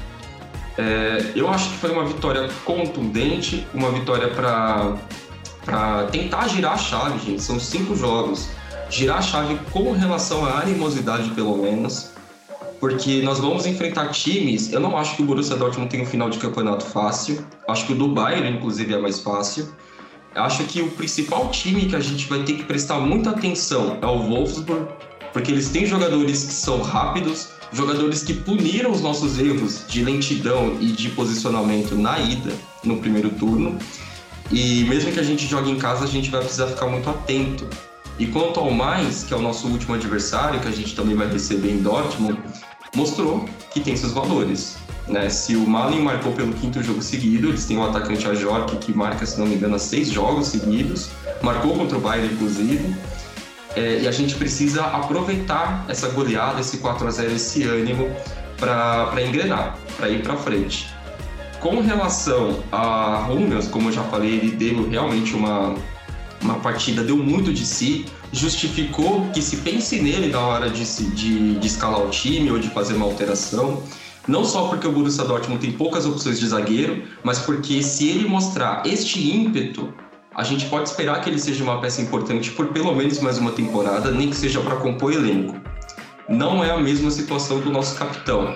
É, 0.82 1.32
eu 1.36 1.48
acho 1.48 1.70
que 1.70 1.78
foi 1.78 1.92
uma 1.92 2.06
vitória 2.06 2.50
contundente, 2.66 3.68
uma 3.72 3.92
vitória 3.92 4.30
para 4.30 6.04
tentar 6.12 6.48
girar 6.48 6.74
a 6.74 6.78
chave, 6.78 7.20
gente. 7.20 7.44
São 7.44 7.60
cinco 7.60 7.96
jogos. 7.96 8.50
Girar 8.90 9.20
a 9.20 9.22
chave 9.22 9.60
com 9.72 9.92
relação 9.92 10.44
à 10.44 10.60
animosidade, 10.62 11.30
pelo 11.32 11.56
menos. 11.56 12.10
Porque 12.80 13.22
nós 13.22 13.38
vamos 13.38 13.68
enfrentar 13.68 14.08
times. 14.08 14.74
Eu 14.74 14.80
não 14.80 14.98
acho 14.98 15.16
que 15.16 15.22
o 15.22 15.26
Borussia 15.26 15.56
Dortmund 15.56 15.88
tem 15.88 16.02
um 16.02 16.06
final 16.06 16.32
de 16.32 16.40
campeonato 16.40 16.84
fácil. 16.84 17.46
Acho 17.70 17.86
que 17.86 17.94
o 17.94 17.96
do 17.96 18.08
Bayern, 18.08 18.58
inclusive, 18.58 18.92
é 18.92 18.98
mais 18.98 19.20
fácil. 19.20 19.72
Acho 20.34 20.64
que 20.64 20.82
o 20.82 20.90
principal 20.90 21.50
time 21.52 21.86
que 21.86 21.96
a 21.96 22.00
gente 22.00 22.28
vai 22.28 22.42
ter 22.42 22.54
que 22.54 22.64
prestar 22.64 23.00
muita 23.00 23.30
atenção 23.30 24.00
é 24.02 24.06
o 24.08 24.18
Wolfsburg, 24.24 24.88
porque 25.32 25.52
eles 25.52 25.70
têm 25.70 25.86
jogadores 25.86 26.46
que 26.46 26.54
são 26.54 26.82
rápidos, 26.82 27.50
jogadores 27.74 28.24
que 28.24 28.34
puniram 28.34 28.92
os 28.92 29.02
nossos 29.02 29.40
erros 29.40 29.84
de 29.88 30.04
lentidão 30.04 30.78
e 30.80 30.88
de 30.88 31.10
posicionamento 31.10 31.96
na 31.96 32.20
ida, 32.20 32.52
no 32.84 32.98
primeiro 32.98 33.30
turno. 33.30 33.78
E 34.52 34.84
mesmo 34.84 35.12
que 35.12 35.20
a 35.20 35.24
gente 35.24 35.48
jogue 35.48 35.72
em 35.72 35.78
casa, 35.78 36.04
a 36.04 36.08
gente 36.08 36.30
vai 36.30 36.42
precisar 36.42 36.68
ficar 36.68 36.88
muito 36.88 37.10
atento. 37.10 37.68
E 38.20 38.28
quanto 38.28 38.60
ao 38.60 38.70
mais, 38.72 39.24
que 39.24 39.34
é 39.34 39.38
o 39.38 39.42
nosso 39.42 39.68
último 39.68 39.96
adversário, 39.96 40.60
que 40.60 40.68
a 40.68 40.72
gente 40.72 40.96
também 40.96 41.16
vai 41.16 41.32
receber 41.32 41.72
em 41.72 41.82
Dortmund, 41.82 42.38
mostrou 42.96 43.46
que 43.72 43.80
tem 43.80 43.96
seus 43.96 44.12
valores. 44.12 44.78
Né? 45.08 45.30
Se 45.30 45.56
o 45.56 45.66
Malin 45.66 46.02
marcou 46.02 46.32
pelo 46.34 46.54
quinto 46.54 46.84
jogo 46.84 47.02
seguido, 47.02 47.48
eles 47.48 47.66
têm 47.66 47.78
o 47.78 47.84
atacante 47.84 48.28
Ajork 48.28 48.76
que 48.78 48.94
marca, 48.94 49.26
se 49.26 49.40
não 49.40 49.48
me 49.48 49.56
engano, 49.56 49.80
seis 49.80 50.10
jogos 50.10 50.48
seguidos, 50.48 51.10
marcou 51.42 51.76
contra 51.76 51.98
o 51.98 52.02
Bayern, 52.02 52.34
inclusive. 52.34 52.96
É, 53.76 54.02
e 54.02 54.08
a 54.08 54.12
gente 54.12 54.36
precisa 54.36 54.84
aproveitar 54.84 55.86
essa 55.88 56.10
goleada, 56.10 56.60
esse 56.60 56.78
4 56.78 57.08
a 57.08 57.12
0 57.12 57.32
esse 57.34 57.64
ânimo 57.64 58.10
para 58.58 59.16
engrenar, 59.26 59.78
para 59.98 60.10
ir 60.10 60.22
para 60.22 60.36
frente. 60.36 60.88
Com 61.60 61.82
relação 61.82 62.64
a 62.72 63.28
Hummels, 63.30 63.68
como 63.68 63.90
eu 63.90 63.94
já 63.94 64.04
falei, 64.04 64.32
ele 64.32 64.52
deu 64.52 64.90
realmente 64.90 65.34
uma, 65.36 65.76
uma 66.42 66.56
partida, 66.56 67.04
deu 67.04 67.18
muito 67.18 67.54
de 67.54 67.66
si, 67.66 68.06
justificou 68.34 69.28
que 69.34 69.42
se 69.42 69.58
pense 69.58 70.02
nele 70.02 70.28
na 70.28 70.40
hora 70.40 70.70
de, 70.70 70.84
de, 71.12 71.56
de 71.60 71.68
escalar 71.68 72.02
o 72.02 72.10
time 72.10 72.52
ou 72.52 72.60
de 72.60 72.70
fazer 72.70 72.94
uma 72.94 73.06
alteração. 73.06 73.84
Não 74.28 74.46
só 74.46 74.68
porque 74.68 74.88
o 74.88 74.92
Borussia 74.92 75.24
Dortmund 75.24 75.62
tem 75.62 75.72
poucas 75.72 76.06
opções 76.06 76.40
de 76.40 76.48
zagueiro, 76.48 77.04
mas 77.24 77.40
porque 77.40 77.82
se 77.82 78.08
ele 78.08 78.28
mostrar 78.28 78.84
este 78.86 79.32
ímpeto 79.32 79.94
a 80.34 80.44
gente 80.44 80.66
pode 80.68 80.88
esperar 80.88 81.22
que 81.22 81.30
ele 81.30 81.40
seja 81.40 81.62
uma 81.64 81.82
peça 81.82 82.02
importante 82.02 82.52
por 82.52 82.68
pelo 82.68 82.96
menos 82.96 83.20
mais 83.20 83.38
uma 83.38 83.52
temporada, 83.52 84.12
nem 84.12 84.30
que 84.30 84.36
seja 84.36 84.62
para 84.62 84.78
compor 84.78 85.12
elenco. 85.12 85.60
Não 86.30 86.64
é 86.64 86.72
a 86.72 86.78
mesma 86.78 87.12
situação 87.12 87.60
do 87.60 87.70
nosso 87.70 87.98
capitão. 87.98 88.56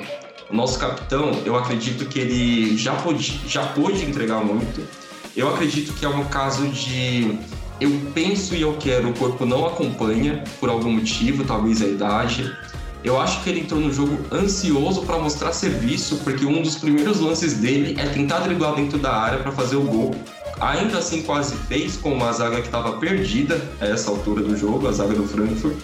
O 0.49 0.55
nosso 0.55 0.79
capitão, 0.79 1.31
eu 1.43 1.57
acredito 1.57 2.05
que 2.05 2.19
ele 2.19 2.77
já 2.77 2.93
pôde, 2.95 3.41
já 3.45 3.65
pôde 3.67 4.05
entregar 4.05 4.43
muito. 4.43 4.87
Eu 5.35 5.53
acredito 5.53 5.93
que 5.93 6.05
é 6.05 6.09
um 6.09 6.23
caso 6.25 6.65
de 6.69 7.37
eu 7.81 7.91
penso 8.13 8.55
e 8.55 8.61
eu 8.61 8.77
quero, 8.79 9.09
o 9.09 9.13
corpo 9.13 9.45
não 9.45 9.65
acompanha 9.65 10.45
por 10.61 10.69
algum 10.69 10.91
motivo, 10.91 11.43
talvez 11.43 11.81
a 11.81 11.87
idade. 11.87 12.55
Eu 13.03 13.19
acho 13.19 13.43
que 13.43 13.49
ele 13.49 13.59
entrou 13.59 13.81
no 13.81 13.91
jogo 13.91 14.17
ansioso 14.31 15.01
para 15.01 15.17
mostrar 15.17 15.51
serviço, 15.51 16.21
porque 16.23 16.45
um 16.45 16.61
dos 16.61 16.77
primeiros 16.77 17.19
lances 17.19 17.55
dele 17.55 17.99
é 17.99 18.05
tentar 18.05 18.39
driblar 18.39 18.75
dentro 18.75 18.97
da 18.97 19.13
área 19.13 19.39
para 19.39 19.51
fazer 19.51 19.75
o 19.75 19.81
gol 19.81 20.15
ainda 20.59 20.97
assim 20.97 21.21
quase 21.21 21.55
fez 21.67 21.97
com 21.97 22.13
uma 22.13 22.31
zaga 22.31 22.57
que 22.57 22.67
estava 22.67 22.93
perdida 22.93 23.61
a 23.79 23.85
essa 23.85 24.09
altura 24.09 24.41
do 24.41 24.55
jogo, 24.57 24.87
a 24.87 24.91
zaga 24.91 25.13
do 25.13 25.27
Frankfurt. 25.27 25.75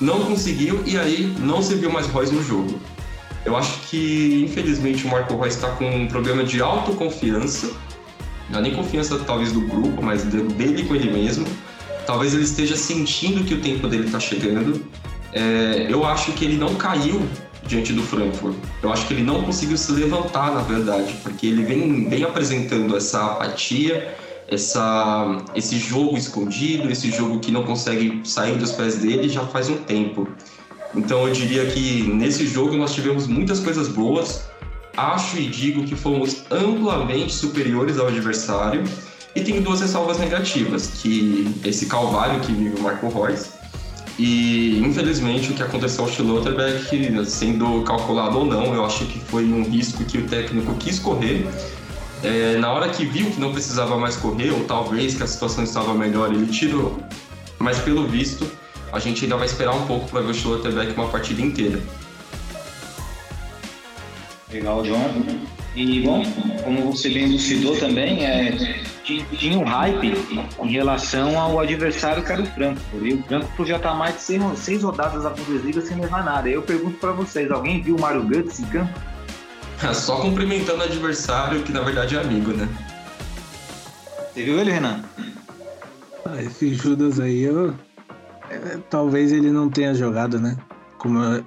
Não 0.00 0.24
conseguiu 0.24 0.82
e 0.84 0.98
aí 0.98 1.34
não 1.40 1.62
se 1.62 1.74
viu 1.74 1.90
mais 1.90 2.06
Royce 2.06 2.32
no 2.32 2.42
jogo. 2.42 2.78
Eu 3.44 3.56
acho 3.56 3.78
que, 3.88 4.44
infelizmente, 4.44 5.06
o 5.06 5.08
Marco 5.08 5.36
Reus 5.36 5.54
está 5.54 5.70
com 5.70 5.88
um 5.88 6.08
problema 6.08 6.42
de 6.42 6.60
autoconfiança. 6.60 7.70
Não 8.50 8.58
é 8.58 8.62
nem 8.62 8.74
confiança, 8.74 9.18
talvez, 9.20 9.52
do 9.52 9.60
grupo, 9.60 10.02
mas 10.02 10.24
dele 10.24 10.84
com 10.84 10.94
ele 10.94 11.10
mesmo. 11.10 11.46
Talvez 12.06 12.34
ele 12.34 12.42
esteja 12.42 12.76
sentindo 12.76 13.44
que 13.44 13.54
o 13.54 13.60
tempo 13.60 13.86
dele 13.86 14.06
está 14.06 14.18
chegando. 14.18 14.84
É, 15.32 15.86
eu 15.88 16.04
acho 16.04 16.32
que 16.32 16.44
ele 16.44 16.56
não 16.56 16.74
caiu 16.74 17.22
diante 17.66 17.92
do 17.92 18.02
Frankfurt. 18.02 18.54
Eu 18.82 18.92
acho 18.92 19.06
que 19.06 19.14
ele 19.14 19.22
não 19.22 19.42
conseguiu 19.42 19.76
se 19.76 19.92
levantar, 19.92 20.52
na 20.52 20.62
verdade, 20.62 21.14
porque 21.22 21.46
ele 21.46 21.64
vem, 21.64 22.08
vem 22.08 22.24
apresentando 22.24 22.96
essa 22.96 23.24
apatia, 23.24 24.16
essa, 24.48 25.44
esse 25.54 25.78
jogo 25.78 26.16
escondido, 26.16 26.90
esse 26.90 27.10
jogo 27.10 27.40
que 27.40 27.50
não 27.50 27.64
consegue 27.64 28.20
sair 28.24 28.56
dos 28.56 28.72
pés 28.72 28.96
dele 28.96 29.28
já 29.28 29.44
faz 29.46 29.68
um 29.68 29.76
tempo. 29.76 30.28
Então 30.94 31.26
eu 31.26 31.32
diria 31.32 31.66
que 31.66 32.02
nesse 32.02 32.46
jogo 32.46 32.76
nós 32.76 32.94
tivemos 32.94 33.26
muitas 33.26 33.60
coisas 33.60 33.88
boas. 33.88 34.48
Acho 34.96 35.36
e 35.36 35.46
digo 35.46 35.84
que 35.84 35.94
fomos 35.94 36.44
amplamente 36.50 37.34
superiores 37.34 37.98
ao 37.98 38.06
adversário. 38.06 38.84
E 39.34 39.42
tem 39.42 39.60
duas 39.60 39.82
ressalvas 39.82 40.18
negativas, 40.18 40.86
que 41.02 41.54
esse 41.62 41.84
calvário 41.84 42.40
que 42.40 42.50
vive 42.52 42.80
o 42.80 42.82
Marco 42.82 43.06
Reus 43.10 43.48
e 44.18 44.78
infelizmente 44.78 45.50
o 45.50 45.54
que 45.54 45.62
aconteceu 45.62 46.04
ao 46.04 46.10
Schlotterbeck, 46.10 47.26
sendo 47.26 47.82
calculado 47.82 48.38
ou 48.38 48.44
não, 48.44 48.74
eu 48.74 48.84
acho 48.84 49.04
que 49.06 49.18
foi 49.20 49.44
um 49.44 49.62
risco 49.62 50.04
que 50.04 50.18
o 50.18 50.26
técnico 50.26 50.74
quis 50.76 50.98
correr. 50.98 51.46
É, 52.22 52.56
na 52.56 52.72
hora 52.72 52.88
que 52.88 53.04
viu 53.04 53.30
que 53.30 53.38
não 53.38 53.52
precisava 53.52 53.98
mais 53.98 54.16
correr, 54.16 54.50
ou 54.50 54.64
talvez 54.64 55.14
que 55.14 55.22
a 55.22 55.26
situação 55.26 55.62
estava 55.62 55.92
melhor, 55.92 56.32
ele 56.32 56.46
tirou. 56.46 56.98
Mas 57.58 57.78
pelo 57.78 58.06
visto, 58.06 58.50
a 58.92 58.98
gente 58.98 59.24
ainda 59.24 59.36
vai 59.36 59.46
esperar 59.46 59.74
um 59.74 59.86
pouco 59.86 60.08
para 60.08 60.22
ver 60.22 60.30
o 60.30 60.34
Schlotterbeck 60.34 60.92
uma 60.94 61.08
partida 61.08 61.42
inteira. 61.42 61.80
Legal, 64.50 64.84
João. 64.84 65.10
E, 65.74 66.00
bom, 66.00 66.24
como 66.64 66.90
você 66.90 67.10
bem 67.10 67.24
elucidou 67.24 67.76
também, 67.76 68.24
é, 68.24 68.80
tinha 69.06 69.58
um 69.58 69.64
hype 69.64 70.14
em 70.60 70.68
relação 70.68 71.38
ao 71.38 71.60
adversário 71.60 72.24
que 72.24 72.32
era 72.32 72.42
o 72.42 72.46
Frankfurt. 72.46 73.02
E 73.02 73.14
o 73.14 73.22
Frankfurt 73.22 73.68
já 73.68 73.76
está 73.76 73.94
mais 73.94 74.16
de 74.16 74.20
seis, 74.22 74.42
seis 74.58 74.82
rodadas 74.82 75.22
da 75.22 75.30
Bundesliga 75.30 75.80
sem 75.80 76.00
levar 76.00 76.24
nada. 76.24 76.48
Eu 76.48 76.62
pergunto 76.62 76.98
para 76.98 77.12
vocês, 77.12 77.50
alguém 77.50 77.80
viu 77.80 77.96
o 77.96 78.00
Mario 78.00 78.24
Götze 78.24 78.62
em 78.62 78.66
campo? 78.66 78.92
Só 79.94 80.20
cumprimentando 80.20 80.80
o 80.80 80.84
adversário, 80.84 81.62
que 81.62 81.72
na 81.72 81.82
verdade 81.82 82.16
é 82.16 82.20
amigo, 82.20 82.52
né? 82.52 82.68
Você 84.32 84.42
viu 84.42 84.58
ele, 84.58 84.72
Renan? 84.72 85.04
Ah, 86.24 86.42
esse 86.42 86.74
Judas 86.74 87.20
aí, 87.20 87.42
eu... 87.42 87.74
É, 88.50 88.78
talvez 88.90 89.32
ele 89.32 89.50
não 89.50 89.68
tenha 89.68 89.94
jogado, 89.94 90.38
né? 90.38 90.56
Como 90.98 91.22
eu 91.22 91.44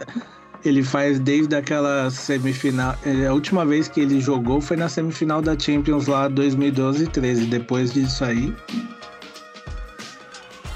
ele 0.64 0.84
faz 0.84 1.20
desde 1.20 1.56
aquela 1.56 2.10
semifinal. 2.10 2.96
É, 3.06 3.28
a 3.28 3.34
última 3.34 3.66
vez 3.66 3.88
que 3.88 4.00
ele 4.00 4.20
jogou 4.20 4.60
foi 4.60 4.78
na 4.78 4.90
semifinal 4.90 5.42
da 5.42 5.58
Champions 5.58 6.08
lá 6.08 6.28
2012 6.28 7.04
e 7.04 7.08
13. 7.08 7.46
Depois 7.46 7.94
disso 7.94 8.24
aí. 8.26 8.56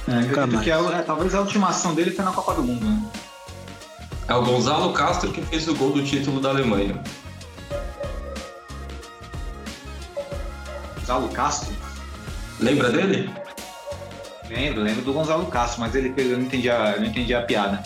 É, 0.07 0.21
nunca 0.21 0.47
mais. 0.47 0.63
Que 0.63 0.71
é, 0.71 0.75
é, 0.75 1.01
talvez 1.01 1.35
a 1.35 1.41
última 1.41 1.69
ação 1.69 1.93
dele 1.93 2.11
foi 2.11 2.23
na 2.23 2.31
Copa 2.31 2.53
do 2.53 2.63
Mundo, 2.63 2.85
né? 2.85 3.11
É 4.27 4.33
o 4.33 4.43
Gonzalo 4.43 4.93
Castro 4.93 5.31
que 5.31 5.41
fez 5.41 5.67
o 5.67 5.75
gol 5.75 5.91
do 5.91 6.03
título 6.03 6.39
da 6.39 6.49
Alemanha. 6.49 7.01
Gonzalo 10.99 11.27
Castro? 11.29 11.73
Lembra 12.59 12.89
dele? 12.89 13.29
Lembro, 14.49 14.81
lembro 14.81 15.01
do 15.01 15.13
Gonzalo 15.13 15.45
Castro, 15.47 15.81
mas 15.81 15.95
ele 15.95 16.13
eu 16.15 16.37
não 16.37 16.45
entendi 16.45 16.69
a, 16.69 16.95
não 16.97 17.05
entendi 17.05 17.33
a 17.33 17.41
piada. 17.41 17.83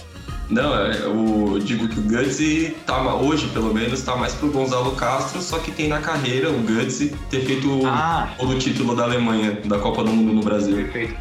Não, 0.50 0.74
é, 0.74 0.98
eu 1.02 1.60
digo 1.60 1.90
que 1.90 2.00
o 2.00 2.04
Guts 2.04 2.76
tá, 2.86 3.16
hoje, 3.16 3.48
pelo 3.50 3.74
menos, 3.74 4.02
tá 4.02 4.16
mais 4.16 4.34
pro 4.34 4.50
Gonzalo 4.50 4.96
Castro, 4.96 5.42
só 5.42 5.60
que 5.60 5.72
tem 5.72 5.90
na 5.90 6.00
carreira 6.00 6.50
o 6.50 6.60
Guts 6.60 7.12
ter 7.30 7.42
feito 7.46 7.86
ah. 7.86 8.30
o, 8.40 8.56
título 8.56 8.96
da 8.96 9.04
Alemanha, 9.04 9.60
da 9.66 9.78
Copa 9.78 10.04
do 10.04 10.12
Mundo 10.12 10.34
no 10.34 10.42
Brasil. 10.42 10.76
Perfeito. 10.76 11.16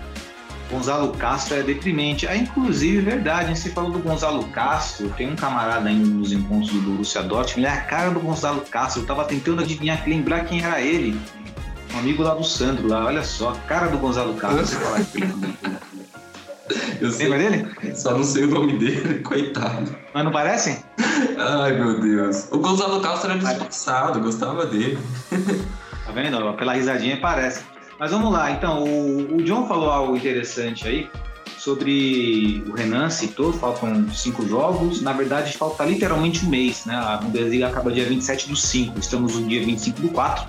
Gonzalo 0.71 1.13
Castro 1.13 1.57
é 1.57 1.63
deprimente. 1.63 2.27
Ah, 2.27 2.37
inclusive, 2.37 3.01
verdade, 3.01 3.57
você 3.57 3.71
falou 3.71 3.91
do 3.91 3.99
Gonzalo 3.99 4.45
Castro, 4.49 5.09
tem 5.17 5.31
um 5.31 5.37
camarada 5.37 5.89
ainda 5.89 6.07
nos 6.07 6.33
encontros 6.33 6.71
do 6.71 6.81
Borussia 6.81 7.23
Dortmund, 7.23 7.61
ele 7.61 7.67
é 7.67 7.79
a 7.79 7.83
cara 7.83 8.11
do 8.11 8.21
Gonzalo 8.21 8.61
Castro, 8.63 9.03
eu 9.03 9.07
tava 9.07 9.25
tentando 9.25 9.63
adivinhar, 9.63 10.03
lembrar 10.07 10.45
quem 10.45 10.63
era 10.63 10.81
ele. 10.81 11.19
Um 11.95 11.99
amigo 11.99 12.23
lá 12.23 12.35
do 12.35 12.45
Sandro, 12.45 12.89
lá, 12.89 13.07
olha 13.07 13.23
só, 13.25 13.51
a 13.51 13.57
cara 13.57 13.87
do 13.87 13.99
Gonzalo 13.99 14.35
Castro. 14.35 14.79
Eu 17.01 17.11
sei, 17.11 17.29
Lembra 17.29 17.51
dele? 17.51 17.95
Só 17.95 18.13
não 18.13 18.25
sei 18.25 18.45
o 18.45 18.49
nome 18.49 18.79
dele, 18.79 19.21
coitado. 19.25 19.95
Mas 20.13 20.25
não 20.25 20.33
parece? 20.33 20.85
Ai, 21.39 21.73
meu 21.73 22.01
Deus. 22.01 22.49
O 22.51 22.59
Gonzalo 22.59 23.01
Castro 23.01 23.31
era 23.31 23.39
disfarçado, 23.39 24.21
gostava 24.21 24.67
dele. 24.67 24.99
Tá 26.07 26.13
vendo? 26.13 26.53
Pela 26.53 26.73
risadinha 26.75 27.19
parece. 27.21 27.65
Mas 27.99 28.13
vamos 28.13 28.33
lá, 28.33 28.53
então, 28.53 28.85
o, 28.85 29.39
o 29.39 29.43
John 29.43 29.67
falou 29.67 29.91
algo 29.91 30.17
interessante 30.17 30.87
aí 30.87 31.11
sobre 31.67 32.63
o 32.69 32.75
Renan 32.75 33.11
citou, 33.11 33.53
faltam 33.53 34.09
cinco 34.13 34.47
jogos, 34.47 35.03
na 35.03 35.13
verdade 35.13 35.59
falta 35.59 35.85
literalmente 35.85 36.47
um 36.47 36.49
mês, 36.49 36.85
né? 36.87 36.95
A 36.95 37.17
Bundesliga 37.17 37.67
acaba 37.67 37.91
dia 37.91 38.05
27 38.05 38.49
do 38.49 38.55
5, 38.55 38.97
estamos 39.01 39.35
no 39.35 39.49
dia 39.49 39.65
25 39.65 40.01
do 40.01 40.09
4. 40.11 40.47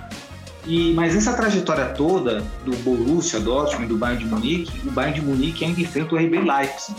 E, 0.66 0.92
mas 0.92 1.16
essa 1.16 1.32
trajetória 1.32 1.86
toda 1.86 2.42
do 2.64 2.76
Borussia 2.78 3.40
Dortmund 3.40 3.84
e 3.84 3.88
do 3.88 3.96
Bayern 3.96 4.24
de 4.24 4.30
Munique, 4.30 4.86
o 4.86 4.90
Bayern 4.90 5.20
de 5.20 5.26
Munique 5.26 5.64
ainda 5.64 5.80
enfrenta 5.80 6.14
o 6.14 6.18
RB 6.18 6.40
Leipzig. 6.40 6.94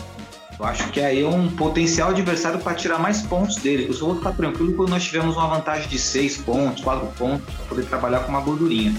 Eu 0.58 0.66
acho 0.66 0.88
que 0.90 1.00
aí 1.00 1.22
é 1.22 1.26
um 1.26 1.48
potencial 1.48 2.10
adversário 2.10 2.58
para 2.58 2.74
tirar 2.74 2.98
mais 2.98 3.22
pontos 3.22 3.56
dele. 3.56 3.86
Eu 3.88 3.94
só 3.94 4.06
vou 4.06 4.16
ficar 4.16 4.32
tranquilo 4.32 4.74
quando 4.74 4.90
nós 4.90 5.04
tivermos 5.04 5.36
uma 5.36 5.46
vantagem 5.46 5.88
de 5.88 5.98
seis 5.98 6.36
pontos, 6.36 6.84
quatro 6.84 7.06
pontos, 7.16 7.46
para 7.54 7.64
poder 7.66 7.86
trabalhar 7.86 8.20
com 8.20 8.28
uma 8.28 8.40
gordurinha. 8.40 8.94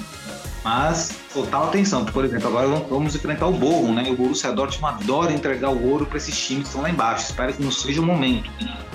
Mas 0.64 1.12
total 1.34 1.66
atenção, 1.66 2.06
por 2.06 2.26
exemplo, 2.26 2.48
agora 2.48 2.68
vamos 2.90 3.16
enfrentar 3.16 3.48
o 3.48 3.52
Borrom, 3.52 3.94
né? 3.94 4.10
O 4.10 4.16
Borussia 4.16 4.52
Dortmund 4.52 5.04
adora 5.04 5.34
entregar 5.34 5.70
o 5.70 5.88
ouro 5.88 6.06
para 6.06 6.18
esses 6.18 6.36
times 6.40 6.64
que 6.64 6.70
estão 6.70 6.82
lá 6.82 6.90
embaixo. 6.90 7.26
Espero 7.26 7.54
que 7.54 7.62
não 7.62 7.72
seja 7.72 8.02
o 8.02 8.06
momento. 8.06 8.50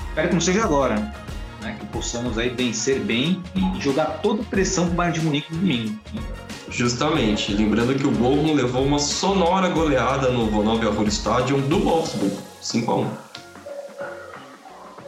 Espero 0.09 0.29
que 0.29 0.35
não 0.35 0.41
seja 0.41 0.65
agora 0.65 1.26
né, 1.67 1.77
que 1.79 1.87
possamos 1.87 2.39
aí 2.39 2.49
vencer 2.49 3.01
bem 3.01 3.43
e 3.55 3.81
jogar 3.81 4.21
toda 4.23 4.43
a 4.43 4.45
pressão 4.45 4.85
para 4.85 4.93
o 4.93 4.97
Bayern 4.97 5.19
de 5.19 5.25
Munique 5.25 5.53
no 5.53 5.61
domingo. 5.61 5.99
Justamente, 6.69 7.53
lembrando 7.53 7.95
que 7.95 8.07
o 8.07 8.11
Bochum 8.11 8.55
levou 8.55 8.85
uma 8.85 8.99
sonora 8.99 9.69
goleada 9.69 10.31
no 10.31 10.47
Vonovia 10.47 10.91
Stadium 11.09 11.61
do 11.61 11.81
Wolfsburg, 11.81 12.37
5 12.61 12.91
a 12.91 12.97
1. 12.97 13.11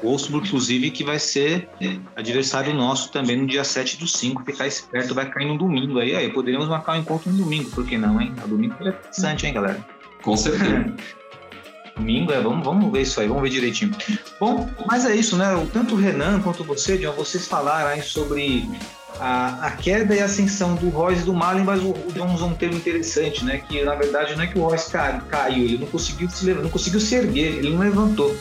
Wolfsburg, 0.03 0.47
inclusive, 0.47 0.91
que 0.93 1.03
vai 1.03 1.19
ser 1.19 1.69
adversário 2.15 2.73
nosso 2.73 3.11
também 3.11 3.37
no 3.37 3.47
dia 3.47 3.65
7 3.65 3.99
do 3.99 4.07
5. 4.07 4.45
Ficar 4.45 4.69
esperto, 4.69 5.15
vai 5.15 5.29
cair 5.29 5.47
no 5.47 5.59
domingo 5.59 5.99
aí. 5.99 6.15
Aí 6.15 6.33
poderíamos 6.33 6.69
marcar 6.69 6.93
um 6.93 7.01
encontro 7.01 7.31
no 7.31 7.39
domingo, 7.39 7.71
por 7.71 7.85
que 7.85 7.99
não, 7.99 8.21
hein? 8.21 8.33
O 8.45 8.49
domingo 8.49 8.75
é 8.81 8.91
interessante, 8.91 9.47
hein, 9.47 9.55
galera? 9.55 9.85
Com 10.23 10.37
certeza. 10.37 10.95
Domingo, 11.99 12.33
é, 12.33 12.41
vamos, 12.41 12.65
vamos 12.65 12.93
ver 12.93 13.03
isso 13.03 13.21
aí, 13.21 13.29
vamos 13.29 13.43
ver 13.43 13.51
direitinho. 13.51 13.95
Bom, 14.41 14.69
mas 14.87 15.05
é 15.05 15.15
isso, 15.15 15.37
né? 15.37 15.47
Tanto 15.73 15.95
o 15.95 15.99
Renan 15.99 16.41
quanto 16.41 16.65
você, 16.65 16.97
John, 16.97 17.13
vocês 17.13 17.47
falaram 17.47 17.89
aí 17.89 18.03
sobre 18.03 18.69
a, 19.19 19.67
a 19.67 19.71
queda 19.73 20.15
e 20.15 20.21
a 20.21 20.27
ascensão 20.27 20.75
do 20.75 20.89
Royce 20.91 21.23
do 21.23 21.35
Malin, 21.35 21.65
mas 21.65 21.83
o, 21.83 21.91
o 21.91 22.13
John 22.13 22.33
usou 22.33 22.49
um 22.49 22.55
termo 22.55 22.77
interessante, 22.77 23.45
né? 23.45 23.59
Que 23.59 23.83
na 23.83 23.95
verdade 23.95 24.35
não 24.37 24.45
é 24.45 24.47
que 24.47 24.59
o 24.59 24.63
Royce 24.63 24.91
cai, 24.91 25.21
caiu, 25.29 25.65
ele 25.65 25.79
não 25.79 25.87
conseguiu 25.87 26.31
se 26.31 26.53
não 26.53 26.71
conseguiu 26.71 27.01
se 27.01 27.15
erguer, 27.15 27.57
ele 27.57 27.71
não 27.71 27.81
levantou. 27.81 28.37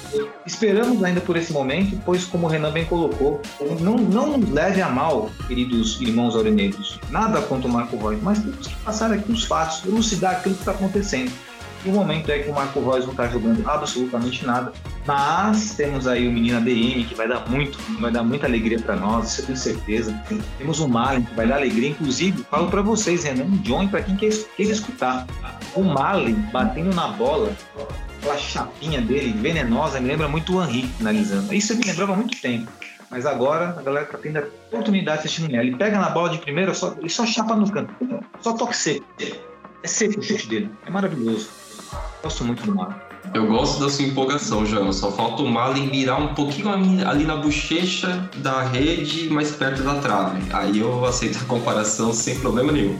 Esperamos 0.46 1.04
ainda 1.04 1.22
por 1.22 1.36
esse 1.36 1.52
momento, 1.52 2.00
pois 2.06 2.26
como 2.26 2.48
o 2.48 2.50
Renan 2.50 2.72
bem 2.72 2.86
colocou, 2.86 3.42
não, 3.80 3.98
não 3.98 4.40
leve 4.52 4.82
a 4.82 4.90
mal, 4.90 5.32
queridos 5.48 6.00
irmãos 6.02 6.36
aurinegros. 6.36 7.00
Nada 7.10 7.42
contra 7.42 7.68
o 7.68 7.72
Marco 7.72 7.98
Royce, 7.98 8.22
mas 8.24 8.40
temos 8.40 8.68
que 8.68 8.76
passar 8.78 9.12
aqui 9.12 9.32
os 9.32 9.46
fatos, 9.46 9.84
elucidar 9.86 10.34
aquilo 10.34 10.56
que 10.56 10.62
está 10.62 10.72
acontecendo. 10.72 11.32
E 11.86 11.90
o 11.90 11.92
momento 11.92 12.30
é 12.30 12.40
que 12.40 12.50
o 12.50 12.54
Marco 12.54 12.80
Reus 12.80 13.06
não 13.06 13.12
está 13.12 13.28
jogando 13.28 13.68
absolutamente 13.70 14.46
nada. 14.46 14.72
Mas 15.06 15.76
temos 15.76 16.08
aí 16.08 16.28
o 16.28 16.32
menino 16.32 16.58
ADM 16.58 17.06
que 17.08 17.16
vai 17.16 17.28
dar 17.28 17.48
muito, 17.50 17.78
vai 18.00 18.12
dar 18.12 18.24
muita 18.24 18.46
alegria 18.46 18.80
para 18.80 18.96
nós, 18.96 19.30
isso 19.30 19.42
eu 19.42 19.46
tenho 19.46 19.58
certeza. 19.58 20.24
Temos 20.58 20.80
o 20.80 20.88
Malen 20.88 21.24
que 21.24 21.34
vai 21.34 21.48
dar 21.48 21.56
alegria, 21.56 21.90
inclusive, 21.90 22.44
falo 22.44 22.70
para 22.70 22.82
vocês, 22.82 23.24
Renan 23.24 23.46
e 23.46 23.58
John, 23.60 23.88
para 23.88 24.02
quem 24.02 24.16
quer, 24.18 24.28
escutar. 24.60 25.26
O 25.76 25.84
Malen 25.84 26.36
batendo 26.52 26.94
na 26.94 27.08
bola, 27.10 27.56
aquela 28.18 28.38
chapinha 28.38 29.00
dele 29.00 29.32
venenosa, 29.32 30.00
me 30.00 30.08
lembra 30.08 30.28
muito 30.28 30.58
o 30.58 30.64
Henri 30.64 30.88
finalizando. 30.98 31.54
Isso 31.54 31.76
me 31.76 31.86
lembrava 31.86 32.14
há 32.14 32.16
muito 32.18 32.42
tempo. 32.42 32.70
Mas 33.10 33.26
agora 33.26 33.70
a 33.70 33.82
galera 33.82 34.06
tá 34.06 34.18
tendo 34.18 34.38
a 34.38 34.44
oportunidade 34.68 35.22
de 35.22 35.28
assistir 35.28 35.56
ele. 35.56 35.78
Pega 35.78 35.98
na 35.98 36.10
bola 36.10 36.30
de 36.30 36.40
primeira, 36.40 36.74
só, 36.74 36.94
ele 37.00 37.10
só 37.10 37.26
chapa 37.26 37.56
no 37.56 37.72
canto. 37.72 37.94
Só 38.42 38.54
toque 38.54 38.76
seco. 38.76 39.06
É 39.82 39.88
seco 39.88 40.20
o 40.20 40.24
chute 40.24 40.48
dele. 40.50 40.70
É 40.86 40.90
maravilhoso. 40.90 41.50
Gosto 42.22 42.44
muito 42.44 42.64
do 42.64 42.76
Marlon. 42.76 42.96
Eu 43.34 43.48
gosto 43.48 43.80
da 43.80 43.90
sua 43.90 44.06
empolgação, 44.06 44.66
João. 44.66 44.92
Só 44.94 45.12
falta 45.12 45.44
o 45.44 45.48
Marlon 45.48 45.90
virar 45.90 46.18
um 46.18 46.34
pouquinho 46.34 46.70
ali 47.08 47.26
na 47.26 47.36
bochecha 47.36 48.30
da 48.38 48.62
rede, 48.62 49.30
mais 49.30 49.52
perto 49.52 49.84
da 49.84 49.96
trave. 49.96 50.42
Aí 50.54 50.80
eu 50.80 51.06
aceito 51.06 51.40
a 51.40 51.46
comparação 51.46 52.14
sem 52.14 52.40
problema 52.40 52.72
nenhum. 52.72 52.98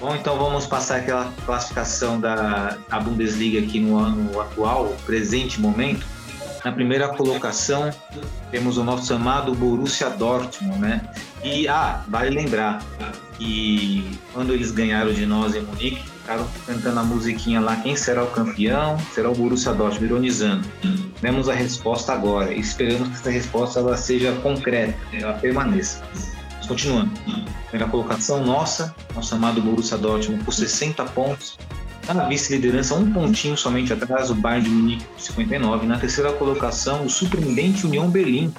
Bom, 0.00 0.14
então 0.14 0.38
vamos 0.38 0.64
passar 0.64 0.98
aquela 0.98 1.32
classificação 1.44 2.20
da, 2.20 2.76
da 2.88 3.00
Bundesliga 3.00 3.58
aqui 3.58 3.80
no 3.80 3.98
ano 3.98 4.40
atual, 4.40 4.94
presente 5.04 5.60
momento. 5.60 6.06
Na 6.64 6.70
primeira 6.70 7.08
colocação 7.08 7.90
temos 8.52 8.78
o 8.78 8.84
nosso 8.84 9.12
amado 9.12 9.54
Borussia 9.54 10.08
Dortmund, 10.10 10.78
né? 10.78 11.00
E 11.42 11.68
ah, 11.68 12.04
vale 12.08 12.30
lembrar, 12.30 12.82
e 13.40 14.18
quando 14.32 14.52
eles 14.52 14.70
ganharam 14.72 15.12
de 15.12 15.24
nós 15.24 15.54
em 15.54 15.62
Munique, 15.62 16.02
ficaram 16.02 16.46
cantando 16.66 17.00
a 17.00 17.02
musiquinha 17.04 17.60
lá, 17.60 17.76
quem 17.76 17.94
será 17.94 18.24
o 18.24 18.26
campeão? 18.28 18.98
Será 19.14 19.30
o 19.30 19.34
Borussia 19.34 19.72
Dortmund, 19.72 20.06
ironizando. 20.06 20.66
Temos 21.20 21.48
a 21.48 21.54
resposta 21.54 22.12
agora 22.12 22.52
esperamos 22.52 23.08
que 23.08 23.14
essa 23.14 23.30
resposta 23.30 23.80
ela 23.80 23.96
seja 23.96 24.32
concreta, 24.42 24.96
ela 25.12 25.34
permaneça. 25.34 26.02
Continuando. 26.66 27.10
Primeira 27.70 27.90
colocação 27.90 28.44
nossa, 28.44 28.94
nosso 29.14 29.34
amado 29.34 29.62
Borussia 29.62 29.96
Dortmund 29.96 30.44
por 30.44 30.52
60 30.52 31.04
pontos. 31.06 31.56
Na 32.06 32.24
vice-liderança, 32.24 32.94
um 32.94 33.10
pontinho 33.12 33.56
somente 33.56 33.92
atrás, 33.92 34.30
o 34.30 34.34
Bayern 34.34 34.68
de 34.68 34.74
Munique 34.74 35.04
com 35.04 35.18
59. 35.18 35.86
Na 35.86 35.98
terceira 35.98 36.32
colocação, 36.32 37.04
o 37.04 37.10
surpreendente 37.10 37.86
União 37.86 38.08
Berlim 38.10 38.52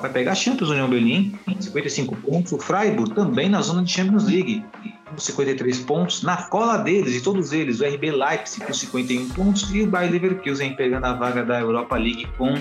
vai 0.00 0.10
pegar 0.10 0.34
Champions 0.34 0.70
União 0.70 0.88
Berlim, 0.88 1.38
55 1.60 2.16
pontos. 2.16 2.52
O 2.52 2.58
Freiburg 2.58 3.14
também 3.14 3.48
na 3.48 3.60
zona 3.62 3.82
de 3.82 3.90
Champions 3.90 4.24
League, 4.24 4.64
com 5.08 5.18
53 5.18 5.78
pontos. 5.80 6.22
Na 6.22 6.36
cola 6.36 6.78
deles, 6.78 7.14
e 7.14 7.20
todos 7.20 7.52
eles, 7.52 7.80
o 7.80 7.84
RB 7.84 8.10
Leipzig 8.10 8.64
com 8.64 8.72
51 8.72 9.28
pontos 9.30 9.72
e 9.74 9.82
o 9.82 9.86
Bayer 9.86 10.12
Leverkusen 10.12 10.74
pegando 10.74 11.04
a 11.06 11.12
vaga 11.12 11.44
da 11.44 11.60
Europa 11.60 11.96
League 11.96 12.26
com. 12.36 12.54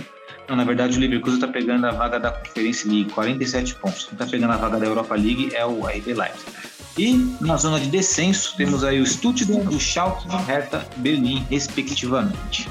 Não, 0.48 0.56
na 0.58 0.63
verdade, 0.63 0.98
o 0.98 1.00
Leverkusen 1.00 1.36
está 1.36 1.48
pegando 1.48 1.86
a 1.86 1.91
vaga 1.91 2.19
da 2.19 2.32
Conference 2.32 2.88
League, 2.88 3.12
47 3.12 3.76
pontos. 3.76 4.06
Quem 4.06 4.13
está 4.13 4.26
pegando 4.26 4.54
a 4.54 4.58
vaga 4.58 4.78
da 4.78 4.86
Europa 4.86 5.15
League 5.15 5.52
é 5.56 5.65
o 5.65 5.86
RB 5.86 6.13
Leipzig. 6.13 6.74
E 6.98 7.36
na 7.41 7.58
zona 7.58 7.80
de 7.80 7.88
descenso, 7.88 8.56
temos 8.56 8.84
aí 8.84 9.02
o 9.02 9.06
Stuttgart, 9.06 9.65
o 9.65 9.80
Schalke 9.80 10.28
e 10.28 10.36
o 10.36 10.38
Hertha 10.38 10.88
Berlim, 10.98 11.43
respectivamente. 11.50 12.69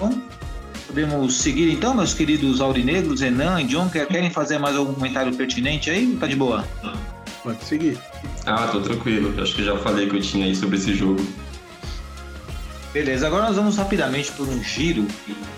Bom, 0.00 0.18
Podemos 0.98 1.36
seguir 1.36 1.70
então, 1.70 1.94
meus 1.94 2.12
queridos 2.12 2.60
aurinegros, 2.60 3.20
Renan 3.20 3.60
e 3.60 3.66
John, 3.66 3.88
querem 3.88 4.30
fazer 4.30 4.58
mais 4.58 4.74
algum 4.74 4.92
comentário 4.92 5.32
pertinente 5.32 5.88
aí? 5.88 6.16
Tá 6.18 6.26
de 6.26 6.34
boa? 6.34 6.66
Pode 7.40 7.62
seguir. 7.62 7.96
Ah, 8.44 8.66
tô 8.66 8.80
tranquilo. 8.80 9.32
Acho 9.40 9.54
que 9.54 9.62
já 9.62 9.78
falei 9.78 10.08
que 10.08 10.16
eu 10.16 10.20
tinha 10.20 10.46
aí 10.46 10.56
sobre 10.56 10.76
esse 10.76 10.92
jogo. 10.96 11.24
Beleza, 12.92 13.28
agora 13.28 13.44
nós 13.44 13.54
vamos 13.54 13.76
rapidamente 13.76 14.32
por 14.32 14.48
um 14.48 14.60
giro 14.60 15.06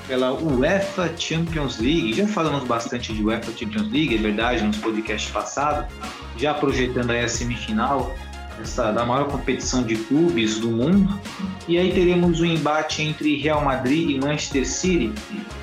pela 0.07 0.31
UEFA 0.31 1.11
Champions 1.17 1.79
League. 1.79 2.13
Já 2.13 2.27
falamos 2.27 2.65
bastante 2.65 3.15
de 3.15 3.25
UEFA 3.25 3.51
Champions 3.57 3.91
League, 3.91 4.15
é 4.15 4.19
verdade, 4.19 4.63
nos 4.63 4.77
podcasts 4.77 5.31
passados, 5.31 5.87
já 6.37 6.53
projetando 6.53 7.13
aí 7.13 7.25
a 7.25 7.29
semifinal 7.29 8.15
essa, 8.61 8.93
da 8.93 9.05
maior 9.05 9.29
competição 9.29 9.83
de 9.83 9.97
clubes 9.97 10.59
do 10.59 10.71
mundo. 10.71 11.19
E 11.69 11.79
aí 11.79 11.93
teremos 11.93 12.41
um 12.41 12.45
embate 12.45 13.03
entre 13.03 13.37
Real 13.37 13.65
Madrid 13.65 14.11
e 14.11 14.19
Manchester 14.19 14.67
City. 14.67 15.13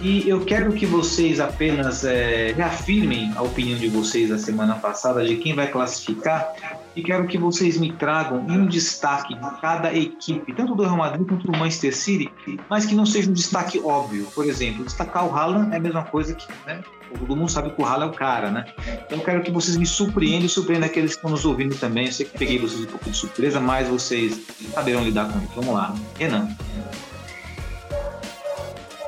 E 0.02 0.28
eu 0.28 0.46
quero 0.46 0.72
que 0.74 0.86
vocês 0.86 1.40
apenas 1.40 2.04
é, 2.04 2.54
reafirmem 2.54 3.34
a 3.36 3.42
opinião 3.42 3.78
de 3.78 3.88
vocês 3.88 4.30
da 4.30 4.38
semana 4.38 4.76
passada 4.76 5.26
de 5.26 5.36
quem 5.38 5.54
vai 5.54 5.68
classificar. 5.68 6.54
E 6.96 7.04
quero 7.04 7.28
que 7.28 7.38
vocês 7.38 7.78
me 7.78 7.92
tragam 7.94 8.40
um 8.40 8.66
destaque 8.66 9.36
de 9.36 9.62
cada 9.62 9.94
equipe, 9.94 10.52
tanto 10.54 10.74
do 10.74 10.82
Real 10.82 10.98
Madrid 10.98 11.28
quanto 11.28 11.46
do 11.46 11.56
Manchester 11.56 11.96
City, 11.96 12.32
mas 12.68 12.88
que 12.88 12.96
não 12.96 13.06
seja 13.06 13.30
um 13.30 13.34
destaque 13.34 13.80
óbvio. 13.80 14.26
Por 14.34 14.46
exemplo, 14.46 14.84
destacar 14.84 15.28
o 15.28 15.36
Haaland 15.36 15.74
é 15.74 15.78
a 15.78 15.80
mesma 15.80 16.04
coisa 16.04 16.34
que 16.34 16.48
né, 16.66 16.82
todo 17.18 17.36
mundo 17.36 17.50
sabe 17.52 17.70
que 17.72 17.82
o 17.82 17.86
Haaland 17.86 18.12
é 18.12 18.16
o 18.16 18.18
cara, 18.18 18.52
né? 18.52 18.66
Então 19.06 19.18
eu 19.18 19.24
quero 19.24 19.44
que 19.44 19.52
vocês 19.52 19.78
me 19.78 19.86
surpreendam 19.86 20.46
e 20.46 20.50
surpreendam 20.50 20.88
aqueles 20.88 21.12
que 21.12 21.18
estão 21.18 21.32
nos 21.32 21.46
ouvindo 21.46 21.76
também. 21.76 22.06
Eu 22.06 22.12
sei 22.12 22.26
que 22.26 22.38
peguei 22.38 22.60
vocês 22.60 22.82
um 22.82 22.86
pouco 22.86 23.10
de 23.10 23.16
surpresa, 23.18 23.60
mas 23.60 23.88
vocês 23.88 24.40
saberão 24.74 25.04
lidar 25.04 25.32
com 25.32 25.40
isso. 25.40 25.52
Vamos 25.56 25.74
lá. 25.74 25.96
Renan. 26.18 26.50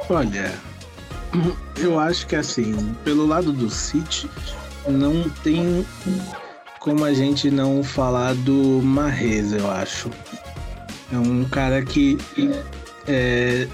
Olha, 0.10 0.54
eu 1.78 2.00
acho 2.00 2.26
que 2.26 2.36
assim, 2.36 2.96
pelo 3.04 3.26
lado 3.26 3.52
do 3.52 3.70
City, 3.70 4.30
não 4.88 5.30
tem 5.44 5.86
como 6.80 7.06
a 7.06 7.14
gente 7.14 7.52
não 7.52 7.84
falar 7.84 8.34
do 8.34 8.82
Marrez, 8.82 9.54
eu 9.54 9.70
acho. 9.70 10.10
É 11.12 11.18
um 11.18 11.44
cara 11.46 11.84
que 11.84 12.18
é, 13.08 13.68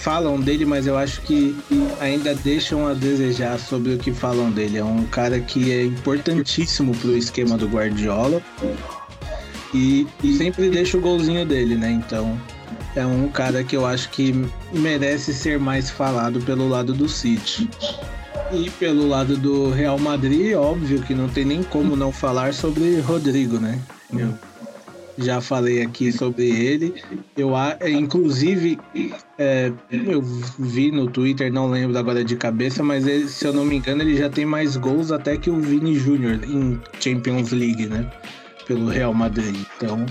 falam 0.00 0.40
dele, 0.40 0.64
mas 0.64 0.86
eu 0.86 0.96
acho 0.96 1.20
que 1.20 1.54
ainda 2.00 2.34
deixam 2.34 2.88
a 2.88 2.94
desejar 2.94 3.58
sobre 3.58 3.94
o 3.94 3.98
que 3.98 4.12
falam 4.12 4.50
dele. 4.50 4.78
É 4.78 4.84
um 4.84 5.04
cara 5.04 5.38
que 5.38 5.70
é 5.70 5.84
importantíssimo 5.84 6.96
pro 6.96 7.16
esquema 7.16 7.58
do 7.58 7.68
Guardiola 7.68 8.42
e, 9.74 10.06
e 10.24 10.36
sempre 10.38 10.70
deixa 10.70 10.96
o 10.96 11.00
golzinho 11.02 11.44
dele, 11.44 11.76
né? 11.76 11.90
Então 11.90 12.40
é 12.96 13.04
um 13.04 13.28
cara 13.28 13.62
que 13.62 13.76
eu 13.76 13.84
acho 13.84 14.08
que 14.08 14.34
merece 14.72 15.34
ser 15.34 15.58
mais 15.58 15.90
falado 15.90 16.40
pelo 16.40 16.66
lado 16.66 16.94
do 16.94 17.06
City. 17.06 17.68
E 18.52 18.70
pelo 18.70 19.06
lado 19.06 19.36
do 19.36 19.70
Real 19.70 19.98
Madrid, 19.98 20.56
óbvio 20.56 21.02
que 21.02 21.14
não 21.14 21.28
tem 21.28 21.44
nem 21.44 21.62
como 21.62 21.94
não 21.94 22.10
falar 22.10 22.54
sobre 22.54 22.98
Rodrigo, 23.00 23.60
né? 23.60 23.78
Eu 24.12 24.34
já 25.22 25.40
falei 25.40 25.82
aqui 25.82 26.12
sobre 26.12 26.48
ele. 26.48 26.94
Eu, 27.36 27.52
inclusive, 27.88 28.78
é, 29.38 29.72
eu 29.90 30.22
vi 30.58 30.90
no 30.90 31.08
Twitter, 31.08 31.52
não 31.52 31.70
lembro 31.70 31.98
agora 31.98 32.24
de 32.24 32.36
cabeça, 32.36 32.82
mas 32.82 33.06
ele, 33.06 33.28
se 33.28 33.46
eu 33.46 33.52
não 33.52 33.64
me 33.64 33.76
engano, 33.76 34.02
ele 34.02 34.16
já 34.16 34.28
tem 34.28 34.44
mais 34.44 34.76
gols 34.76 35.10
até 35.12 35.36
que 35.36 35.50
o 35.50 35.60
Vini 35.60 35.94
Júnior 35.94 36.40
em 36.44 36.80
Champions 36.98 37.52
League, 37.52 37.86
né? 37.86 38.10
Pelo 38.66 38.88
Real 38.88 39.14
Madrid. 39.14 39.56
Então, 39.76 40.06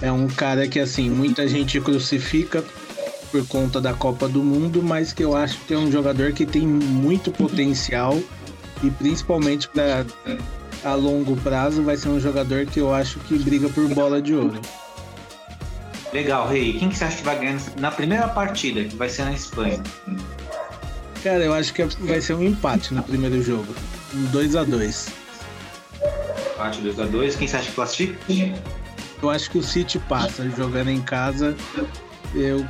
é 0.00 0.10
um 0.10 0.26
cara 0.28 0.68
que, 0.68 0.80
assim, 0.80 1.10
muita 1.10 1.46
gente 1.48 1.80
crucifica 1.80 2.64
por 3.30 3.46
conta 3.48 3.80
da 3.80 3.92
Copa 3.92 4.28
do 4.28 4.42
Mundo, 4.42 4.82
mas 4.82 5.12
que 5.12 5.24
eu 5.24 5.34
acho 5.36 5.58
que 5.66 5.74
é 5.74 5.78
um 5.78 5.90
jogador 5.90 6.32
que 6.32 6.46
tem 6.46 6.66
muito 6.66 7.32
potencial 7.32 8.20
e 8.82 8.90
principalmente 8.90 9.68
para 9.68 10.06
a 10.84 10.94
longo 10.94 11.36
prazo 11.36 11.82
vai 11.82 11.96
ser 11.96 12.08
um 12.08 12.20
jogador 12.20 12.66
que 12.66 12.78
eu 12.78 12.94
acho 12.94 13.18
que 13.20 13.38
briga 13.38 13.68
por 13.68 13.88
bola 13.88 14.20
de 14.20 14.34
ouro. 14.34 14.60
Legal, 16.12 16.46
Rei. 16.46 16.74
Quem 16.78 16.90
que 16.90 16.96
você 16.96 17.04
acha 17.04 17.16
que 17.16 17.24
vai 17.24 17.38
ganhar 17.38 17.60
na 17.78 17.90
primeira 17.90 18.28
partida, 18.28 18.84
que 18.84 18.94
vai 18.94 19.08
ser 19.08 19.24
na 19.24 19.32
Espanha? 19.32 19.82
Cara, 21.24 21.42
eu 21.42 21.54
acho 21.54 21.72
que 21.72 21.82
vai 21.82 22.20
ser 22.20 22.34
um 22.34 22.42
empate 22.42 22.94
no 22.94 23.02
primeiro 23.02 23.42
jogo. 23.42 23.74
Um 24.14 24.26
2x2. 24.26 25.08
Empate 26.54 26.82
2x2. 26.82 27.36
Quem 27.36 27.48
você 27.48 27.56
acha 27.56 27.68
que 27.68 27.74
classifica? 27.74 28.18
Eu 29.22 29.30
acho 29.30 29.50
que 29.50 29.58
o 29.58 29.62
City 29.62 29.98
passa. 29.98 30.48
Jogando 30.50 30.90
em 30.90 31.00
casa, 31.00 31.56
eu, 32.34 32.64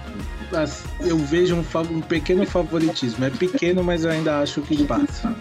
eu 1.00 1.18
vejo 1.18 1.56
um, 1.56 1.64
um 1.90 2.00
pequeno 2.00 2.46
favoritismo. 2.46 3.24
É 3.24 3.30
pequeno, 3.30 3.82
mas 3.82 4.04
eu 4.04 4.10
ainda 4.10 4.40
acho 4.40 4.62
que 4.62 4.84
passa. 4.84 5.36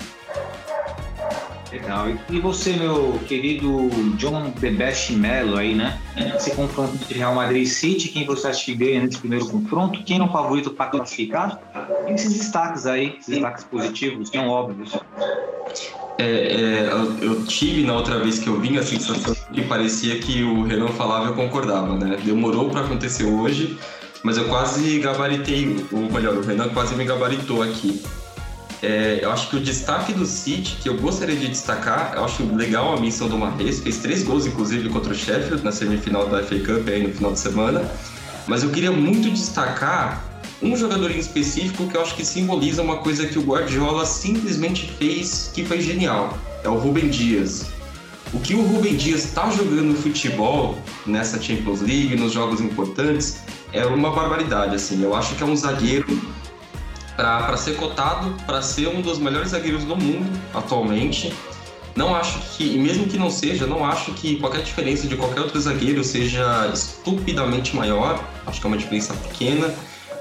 E 2.29 2.39
você, 2.39 2.73
meu 2.73 3.19
querido 3.27 3.89
John 4.17 4.51
The 4.59 4.71
Best 4.71 5.13
Mello 5.13 5.57
aí, 5.57 5.75
né? 5.75 5.99
Esse 6.35 6.51
confronto 6.51 6.95
entre 6.95 7.17
Real 7.17 7.35
Madrid 7.35 7.63
e 7.63 7.65
City, 7.65 8.09
quem 8.09 8.25
você 8.25 8.47
acha 8.47 8.65
que 8.65 8.75
ganha 8.75 9.01
nesse 9.01 9.19
primeiro 9.19 9.45
confronto? 9.47 10.03
Quem 10.03 10.19
é 10.19 10.23
o 10.23 10.31
favorito 10.31 10.71
para 10.71 10.87
classificar? 10.87 11.59
E 12.07 12.11
esses 12.11 12.33
destaques 12.33 12.85
aí, 12.85 13.17
esses 13.19 13.35
destaques 13.35 13.63
positivos, 13.65 14.29
são 14.29 14.47
óbvios. 14.47 14.97
É, 16.17 16.23
é, 16.23 16.89
eu 17.21 17.43
tive 17.45 17.83
na 17.83 17.93
outra 17.93 18.19
vez 18.19 18.39
que 18.39 18.47
eu 18.47 18.59
vim 18.59 18.77
a 18.77 18.83
sensação 18.83 19.35
que 19.51 19.61
parecia 19.63 20.19
que 20.19 20.43
o 20.43 20.63
Renan 20.63 20.89
falava 20.89 21.25
e 21.25 21.27
eu 21.29 21.35
concordava, 21.35 21.95
né? 21.95 22.17
Demorou 22.23 22.69
para 22.69 22.81
acontecer 22.81 23.25
hoje, 23.25 23.77
mas 24.23 24.37
eu 24.37 24.45
quase 24.45 24.99
gabaritei, 24.99 25.85
ou 25.91 26.11
melhor, 26.11 26.37
o 26.37 26.41
Renan 26.41 26.69
quase 26.69 26.95
me 26.95 27.03
gabaritou 27.03 27.61
aqui. 27.61 28.01
É, 28.83 29.19
eu 29.21 29.31
acho 29.31 29.49
que 29.49 29.55
o 29.55 29.61
destaque 29.61 30.11
do 30.11 30.25
City, 30.25 30.75
que 30.81 30.89
eu 30.89 30.97
gostaria 30.97 31.37
de 31.37 31.47
destacar, 31.47 32.15
eu 32.17 32.25
acho 32.25 32.43
legal 32.53 32.93
a 32.93 32.99
missão 32.99 33.29
do 33.29 33.37
Marres, 33.37 33.79
fez 33.79 33.99
três 33.99 34.23
gols, 34.23 34.45
inclusive, 34.45 34.89
contra 34.89 35.13
o 35.13 35.15
Sheffield 35.15 35.63
na 35.63 35.71
semifinal 35.71 36.27
da 36.27 36.43
FA 36.43 36.59
Cup 36.59 36.89
aí 36.89 37.07
no 37.07 37.13
final 37.13 37.31
de 37.31 37.39
semana. 37.39 37.89
Mas 38.45 38.61
eu 38.61 38.69
queria 38.71 38.91
muito 38.91 39.31
destacar 39.31 40.21
um 40.61 40.75
jogador 40.75 41.11
em 41.11 41.17
específico 41.17 41.87
que 41.87 41.95
eu 41.95 42.01
acho 42.01 42.13
que 42.13 42.25
simboliza 42.25 42.81
uma 42.81 42.97
coisa 42.97 43.25
que 43.25 43.39
o 43.39 43.41
Guardiola 43.41 44.05
simplesmente 44.05 44.91
fez 44.99 45.49
que 45.53 45.63
foi 45.63 45.79
genial. 45.79 46.37
É 46.61 46.67
o 46.67 46.75
Rubem 46.75 47.07
Dias. 47.07 47.67
O 48.33 48.39
que 48.41 48.53
o 48.53 48.63
Rubem 48.63 48.97
Dias 48.97 49.23
está 49.23 49.49
jogando 49.49 49.95
futebol 49.95 50.77
nessa 51.05 51.41
Champions 51.41 51.79
League, 51.79 52.17
nos 52.17 52.33
jogos 52.33 52.59
importantes, 52.59 53.37
é 53.71 53.85
uma 53.85 54.11
barbaridade. 54.11 54.75
Assim, 54.75 55.01
eu 55.01 55.15
acho 55.15 55.35
que 55.35 55.43
é 55.43 55.45
um 55.45 55.55
zagueiro 55.55 56.05
para 57.15 57.57
ser 57.57 57.75
cotado 57.75 58.35
para 58.45 58.61
ser 58.61 58.87
um 58.87 59.01
dos 59.01 59.19
melhores 59.19 59.49
zagueiros 59.49 59.83
do 59.83 59.95
mundo 59.95 60.29
atualmente. 60.53 61.33
Não 61.95 62.15
acho 62.15 62.39
que, 62.57 62.63
e 62.63 62.77
mesmo 62.77 63.05
que 63.05 63.17
não 63.17 63.29
seja, 63.29 63.67
não 63.67 63.85
acho 63.85 64.13
que 64.13 64.37
qualquer 64.37 64.63
diferença 64.63 65.07
de 65.07 65.15
qualquer 65.15 65.41
outro 65.41 65.59
zagueiro 65.61 66.03
seja 66.03 66.71
estupidamente 66.73 67.75
maior. 67.75 68.19
Acho 68.47 68.59
que 68.59 68.65
é 68.65 68.69
uma 68.69 68.77
diferença 68.77 69.13
pequena. 69.13 69.71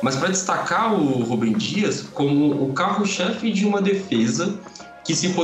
Mas 0.02 0.16
para 0.16 0.28
destacar 0.28 0.92
o 0.92 1.22
Rubem 1.22 1.52
Dias 1.52 2.04
como 2.12 2.64
o 2.64 2.72
carro-chefe 2.74 3.50
de 3.50 3.64
uma 3.64 3.80
defesa 3.80 4.58
que 5.04 5.14
se, 5.14 5.34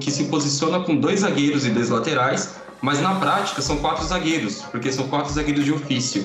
que 0.00 0.10
se 0.10 0.24
posiciona 0.24 0.80
com 0.80 0.96
dois 0.96 1.20
zagueiros 1.20 1.66
e 1.66 1.70
dois 1.70 1.90
laterais, 1.90 2.54
mas 2.80 3.00
na 3.00 3.14
prática 3.16 3.60
são 3.60 3.76
quatro 3.76 4.06
zagueiros, 4.06 4.62
porque 4.70 4.90
são 4.92 5.08
quatro 5.08 5.32
zagueiros 5.32 5.64
de 5.64 5.72
ofício. 5.72 6.24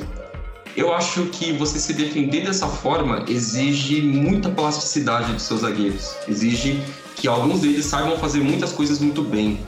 Eu 0.76 0.94
acho 0.94 1.26
que 1.26 1.52
você 1.54 1.80
se 1.80 1.94
defender 1.94 2.46
dessa 2.46 2.68
forma 2.68 3.26
exige 3.28 4.02
muita 4.02 4.50
plasticidade 4.50 5.34
dos 5.34 5.44
seus 5.44 5.62
zagueiros. 5.62 6.16
Exige 6.28 6.82
que 7.16 7.28
alguns 7.28 7.62
deles 7.62 7.86
saibam 7.86 8.18
fazer 8.18 8.40
muitas 8.40 8.72
coisas 8.72 9.00
muito 9.00 9.22
bem. 9.22 9.60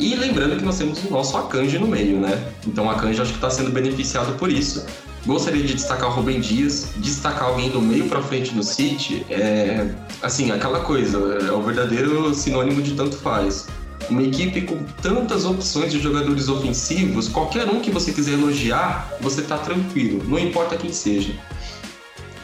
E 0.00 0.14
lembrando 0.14 0.56
que 0.56 0.64
nós 0.64 0.78
temos 0.78 1.02
o 1.04 1.10
nosso 1.10 1.36
Akanji 1.36 1.78
no 1.78 1.86
meio, 1.86 2.18
né? 2.18 2.52
Então 2.66 2.86
o 2.86 2.90
Akanji 2.90 3.20
acho 3.20 3.30
que 3.30 3.38
está 3.38 3.50
sendo 3.50 3.70
beneficiado 3.70 4.36
por 4.38 4.50
isso. 4.50 4.84
Gostaria 5.26 5.62
de 5.62 5.74
destacar 5.74 6.08
o 6.08 6.12
Rubem 6.12 6.40
Dias, 6.40 6.90
destacar 6.96 7.48
alguém 7.48 7.70
do 7.70 7.80
meio 7.80 8.08
para 8.08 8.22
frente 8.22 8.54
no 8.54 8.62
City, 8.62 9.26
é 9.28 9.90
assim, 10.22 10.50
aquela 10.50 10.80
coisa, 10.80 11.18
é 11.18 11.52
o 11.52 11.60
verdadeiro 11.60 12.32
sinônimo 12.34 12.80
de 12.80 12.94
tanto 12.94 13.16
faz. 13.16 13.66
Uma 14.08 14.22
equipe 14.22 14.62
com 14.62 14.82
tantas 15.02 15.44
opções 15.44 15.92
de 15.92 16.00
jogadores 16.00 16.48
ofensivos, 16.48 17.28
qualquer 17.28 17.68
um 17.68 17.80
que 17.80 17.90
você 17.90 18.12
quiser 18.12 18.32
elogiar, 18.32 19.12
você 19.20 19.42
está 19.42 19.58
tranquilo, 19.58 20.22
não 20.26 20.38
importa 20.38 20.76
quem 20.76 20.92
seja. 20.92 21.34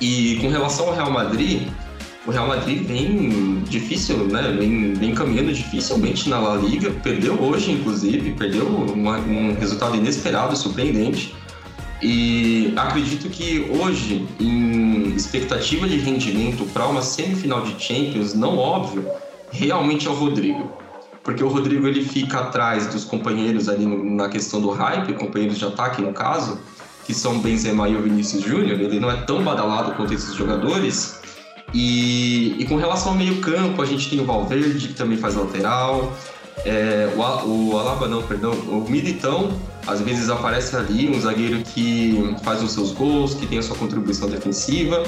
E 0.01 0.37
com 0.41 0.49
relação 0.49 0.89
ao 0.89 0.95
Real 0.95 1.11
Madrid, 1.11 1.69
o 2.27 2.31
Real 2.31 2.49
Madrid 2.49 2.83
vem 2.87 3.63
difícil, 3.69 4.17
né? 4.27 4.55
Vem, 4.59 4.95
vem 4.95 5.15
caminhando 5.15 5.53
dificilmente 5.53 6.29
na 6.29 6.39
La 6.39 6.57
Liga. 6.57 6.91
Perdeu 7.03 7.41
hoje, 7.41 7.73
inclusive, 7.73 8.33
perdeu 8.33 8.67
uma, 8.67 9.19
um 9.19 9.55
resultado 9.55 9.97
inesperado, 9.97 10.57
surpreendente. 10.57 11.35
E 12.03 12.73
acredito 12.77 13.29
que 13.31 13.71
hoje, 13.81 14.27
em 14.41 15.15
expectativa 15.15 15.89
de 15.89 15.99
rendimento 15.99 16.65
para 16.73 16.87
uma 16.87 17.03
semifinal 17.03 17.63
de 17.63 17.83
Champions, 17.83 18.35
não 18.35 18.59
óbvio, 18.59 19.07
realmente 19.51 20.07
é 20.07 20.11
o 20.11 20.15
Rodrigo 20.15 20.84
porque 21.25 21.43
o 21.43 21.49
Rodrigo 21.49 21.89
ele 21.89 22.05
fica 22.05 22.39
atrás 22.39 22.87
dos 22.87 23.05
companheiros 23.05 23.69
ali 23.69 23.87
na 23.87 24.29
questão 24.29 24.61
do 24.61 24.71
hype, 24.71 25.15
companheiros 25.15 25.59
de 25.59 25.65
ataque 25.65 26.03
no 26.03 26.13
caso, 26.13 26.61
que 27.07 27.15
são 27.15 27.41
Benzema 27.41 27.89
e 27.89 27.97
o 27.97 28.03
Vinícius 28.03 28.45
Júnior, 28.45 28.79
ele 28.79 29.01
não 29.01 29.11
é 29.11 29.17
tão 29.17 29.43
badalado 29.43 29.93
quanto 29.93 30.13
esses 30.13 30.35
jogadores. 30.35 31.21
E, 31.73 32.55
e 32.59 32.67
com 32.67 32.77
relação 32.77 33.13
ao 33.13 33.19
meio 33.19 33.41
campo, 33.41 33.83
a 33.83 33.87
gente 33.87 34.09
tem 34.09 34.21
o 34.21 34.25
Valverde, 34.25 34.89
que 34.89 34.95
também 34.95 35.17
faz 35.17 35.35
lateral, 35.35 36.13
é, 36.65 37.13
o, 37.17 37.71
o 37.71 37.79
Alaba 37.79 38.07
não, 38.07 38.23
perdão, 38.23 38.53
o 38.53 38.87
Militão 38.89 39.51
às 39.87 40.01
vezes 40.01 40.31
aparece 40.31 40.77
ali, 40.77 41.11
um 41.11 41.21
zagueiro 41.21 41.63
que 41.63 42.35
faz 42.43 42.63
os 42.63 42.73
seus 42.73 42.93
gols, 42.93 43.35
que 43.35 43.47
tem 43.47 43.59
a 43.59 43.63
sua 43.63 43.77
contribuição 43.77 44.29
defensiva, 44.29 45.03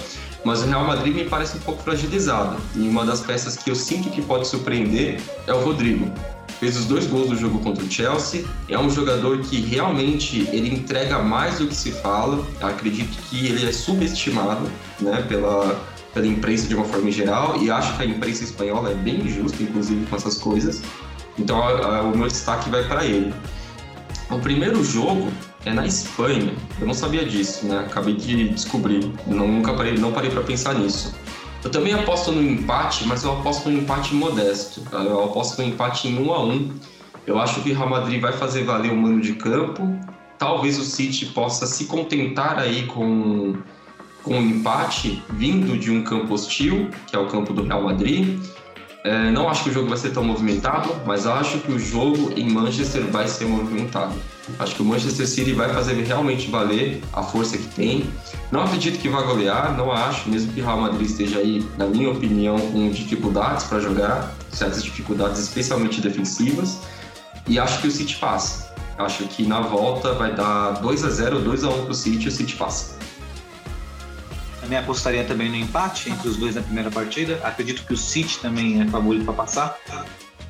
mas 0.47 0.63
o 0.63 0.67
Real 0.67 0.85
Madrid 0.85 1.13
me 1.13 1.25
parece 1.25 1.57
um 1.57 1.61
pouco 1.61 1.83
fragilizado. 1.83 2.57
E 2.77 2.89
uma 2.89 3.05
das 3.05 3.21
peças 3.21 3.57
que 3.57 3.69
eu 3.69 3.75
sinto 3.75 4.11
que 4.11 4.23
pode 4.23 4.47
surpreender 4.47 5.21
é 5.45 5.53
o 5.53 5.59
Rodrigo. 5.59 6.09
Fez 6.61 6.77
os 6.77 6.85
dois 6.85 7.05
gols 7.05 7.31
do 7.31 7.37
jogo 7.37 7.59
contra 7.59 7.83
o 7.83 7.91
Chelsea. 7.91 8.45
É 8.69 8.79
um 8.79 8.89
jogador 8.89 9.41
que 9.41 9.61
realmente 9.61 10.49
ele 10.53 10.73
entrega 10.73 11.19
mais 11.19 11.59
do 11.59 11.67
que 11.67 11.75
se 11.75 11.91
fala. 11.91 12.47
Eu 12.61 12.69
acredito 12.69 13.19
que 13.29 13.49
ele 13.49 13.69
é 13.69 13.73
subestimado, 13.73 14.71
né, 15.01 15.21
pela 15.29 15.85
pela 16.15 16.27
imprensa 16.27 16.67
de 16.67 16.75
uma 16.75 16.85
forma 16.85 17.11
geral 17.11 17.63
e 17.63 17.71
acho 17.71 17.95
que 17.95 18.03
a 18.03 18.07
imprensa 18.07 18.43
espanhola 18.43 18.91
é 18.91 18.95
bem 18.95 19.17
injusta, 19.21 19.63
inclusive 19.63 20.07
com 20.07 20.17
essas 20.17 20.39
coisas. 20.39 20.81
Então 21.39 21.63
a, 21.63 21.99
a, 21.99 22.03
o 22.05 22.17
meu 22.17 22.27
destaque 22.27 22.71
vai 22.71 22.85
para 22.85 23.05
ele. 23.05 23.35
O 24.31 24.39
primeiro 24.39 24.83
jogo 24.83 25.31
é 25.67 25.73
na 25.73 25.87
Espanha. 25.87 26.55
Eu 26.81 26.87
não 26.87 26.95
sabia 26.95 27.25
disso, 27.25 27.67
né? 27.67 27.81
Acabei 27.81 28.15
de 28.15 28.49
descobrir. 28.49 29.11
Não, 29.27 29.47
nunca 29.47 29.75
parei, 29.75 29.99
não 29.99 30.13
parei 30.13 30.31
para 30.31 30.43
pensar 30.43 30.75
nisso. 30.75 31.15
Eu 31.63 31.71
também 31.71 31.93
aposto 31.93 32.31
no 32.31 32.41
empate, 32.41 33.07
mas 33.07 33.25
eu 33.25 33.33
aposto 33.33 33.69
no 33.69 33.79
empate 33.79 34.15
modesto. 34.15 34.81
Tá? 34.83 34.99
Eu 34.99 35.25
aposto 35.25 35.61
no 35.61 35.69
empate 35.69 36.07
em 36.07 36.19
1 36.19 36.33
a 36.33 36.45
1. 36.45 36.71
Eu 37.27 37.39
acho 37.41 37.61
que 37.61 37.73
o 37.73 37.75
Real 37.75 37.91
Madrid 37.91 38.21
vai 38.21 38.33
fazer 38.33 38.63
valer 38.63 38.93
o 38.93 38.97
mano 38.97 39.21
de 39.21 39.35
campo. 39.35 39.99
Talvez 40.39 40.79
o 40.79 40.85
City 40.85 41.27
possa 41.27 41.67
se 41.67 41.87
contentar 41.87 42.59
aí 42.59 42.87
com 42.87 43.57
com 44.23 44.35
um 44.35 44.43
empate 44.43 45.23
vindo 45.31 45.79
de 45.79 45.89
um 45.93 46.03
campo 46.03 46.35
hostil, 46.35 46.91
que 47.07 47.15
é 47.15 47.19
o 47.19 47.29
campo 47.29 47.53
do 47.53 47.63
Real 47.63 47.81
Madrid. 47.85 48.41
É, 49.07 49.31
não 49.31 49.49
acho 49.49 49.63
que 49.63 49.71
o 49.71 49.73
jogo 49.73 49.89
vai 49.89 49.97
ser 49.97 50.11
tão 50.11 50.25
movimentado, 50.25 50.93
mas 51.07 51.29
acho 51.29 51.59
que 51.59 51.71
o 51.71 51.79
jogo 51.79 52.33
em 52.35 52.51
Manchester 52.51 53.07
vai 53.07 53.29
ser 53.29 53.45
movimentado. 53.45 54.13
Acho 54.59 54.75
que 54.75 54.83
o 54.83 54.85
Manchester 54.85 55.29
City 55.29 55.53
vai 55.53 55.73
fazer 55.73 55.95
realmente 56.03 56.51
valer 56.51 57.01
a 57.13 57.23
força 57.23 57.57
que 57.57 57.69
tem. 57.69 58.11
Não 58.51 58.65
acredito 58.65 58.99
que 58.99 59.09
vá 59.09 59.23
golear, 59.23 59.77
não 59.77 59.93
acho, 59.93 60.29
mesmo 60.29 60.53
que 60.53 60.61
o 60.61 60.65
Real 60.65 60.81
Madrid 60.81 61.09
esteja 61.09 61.39
aí, 61.39 61.65
na 61.79 61.87
minha 61.87 62.11
opinião, 62.11 62.59
com 62.59 62.91
dificuldades 62.91 63.67
para 63.67 63.79
jogar, 63.79 64.35
certas 64.51 64.83
dificuldades 64.83 65.41
especialmente 65.41 66.01
defensivas. 66.01 66.81
E 67.47 67.61
acho 67.61 67.81
que 67.81 67.87
o 67.87 67.91
City 67.93 68.17
passa. 68.17 68.75
Acho 68.99 69.23
que 69.29 69.47
na 69.47 69.61
volta 69.61 70.15
vai 70.15 70.35
dar 70.35 70.81
2 70.81 71.05
a 71.05 71.11
0 71.11 71.39
2 71.43 71.63
a 71.63 71.69
1 71.69 71.83
para 71.83 71.93
o 71.93 71.95
City 71.95 72.25
e 72.25 72.29
o 72.29 72.33
City 72.33 72.57
passa. 72.57 72.97
Também 74.67 74.81
apostaria 74.81 75.23
também 75.23 75.49
no 75.49 75.55
empate 75.55 76.11
entre 76.11 76.29
os 76.29 76.37
dois 76.37 76.57
na 76.57 76.61
primeira 76.61 76.91
partida. 76.91 77.41
Acredito 77.45 77.87
que 77.87 77.95
o 77.95 77.97
City 77.97 78.41
também 78.41 78.83
é 78.83 78.87
favorito 78.87 79.25
para 79.25 79.35
passar. 79.35 79.79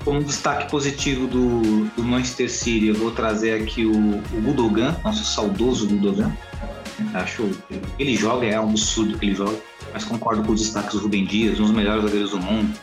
Como 0.03 0.25
destaque 0.25 0.71
positivo 0.71 1.27
do, 1.27 1.85
do, 1.95 2.03
Manchester 2.03 2.51
City, 2.51 2.87
eu 2.87 2.95
vou 2.95 3.11
trazer 3.11 3.61
aqui 3.63 3.85
o, 3.85 3.93
o 3.93 5.01
nosso 5.05 5.23
saudoso 5.23 5.87
Gudogan. 5.87 6.35
Acho 7.13 7.51
ele 7.99 8.17
joga, 8.17 8.47
é 8.47 8.59
um 8.59 8.71
absurdo 8.71 9.19
que 9.19 9.27
ele 9.27 9.35
joga, 9.35 9.59
mas 9.93 10.03
concordo 10.03 10.43
com 10.43 10.53
os 10.53 10.63
destaques 10.63 10.95
do 10.95 11.01
Rubem 11.01 11.27
Dias, 11.27 11.61
um 11.61 11.65
dos 11.65 11.73
melhores 11.73 12.03
zagueiros 12.03 12.31
do 12.31 12.39
mundo. 12.39 12.75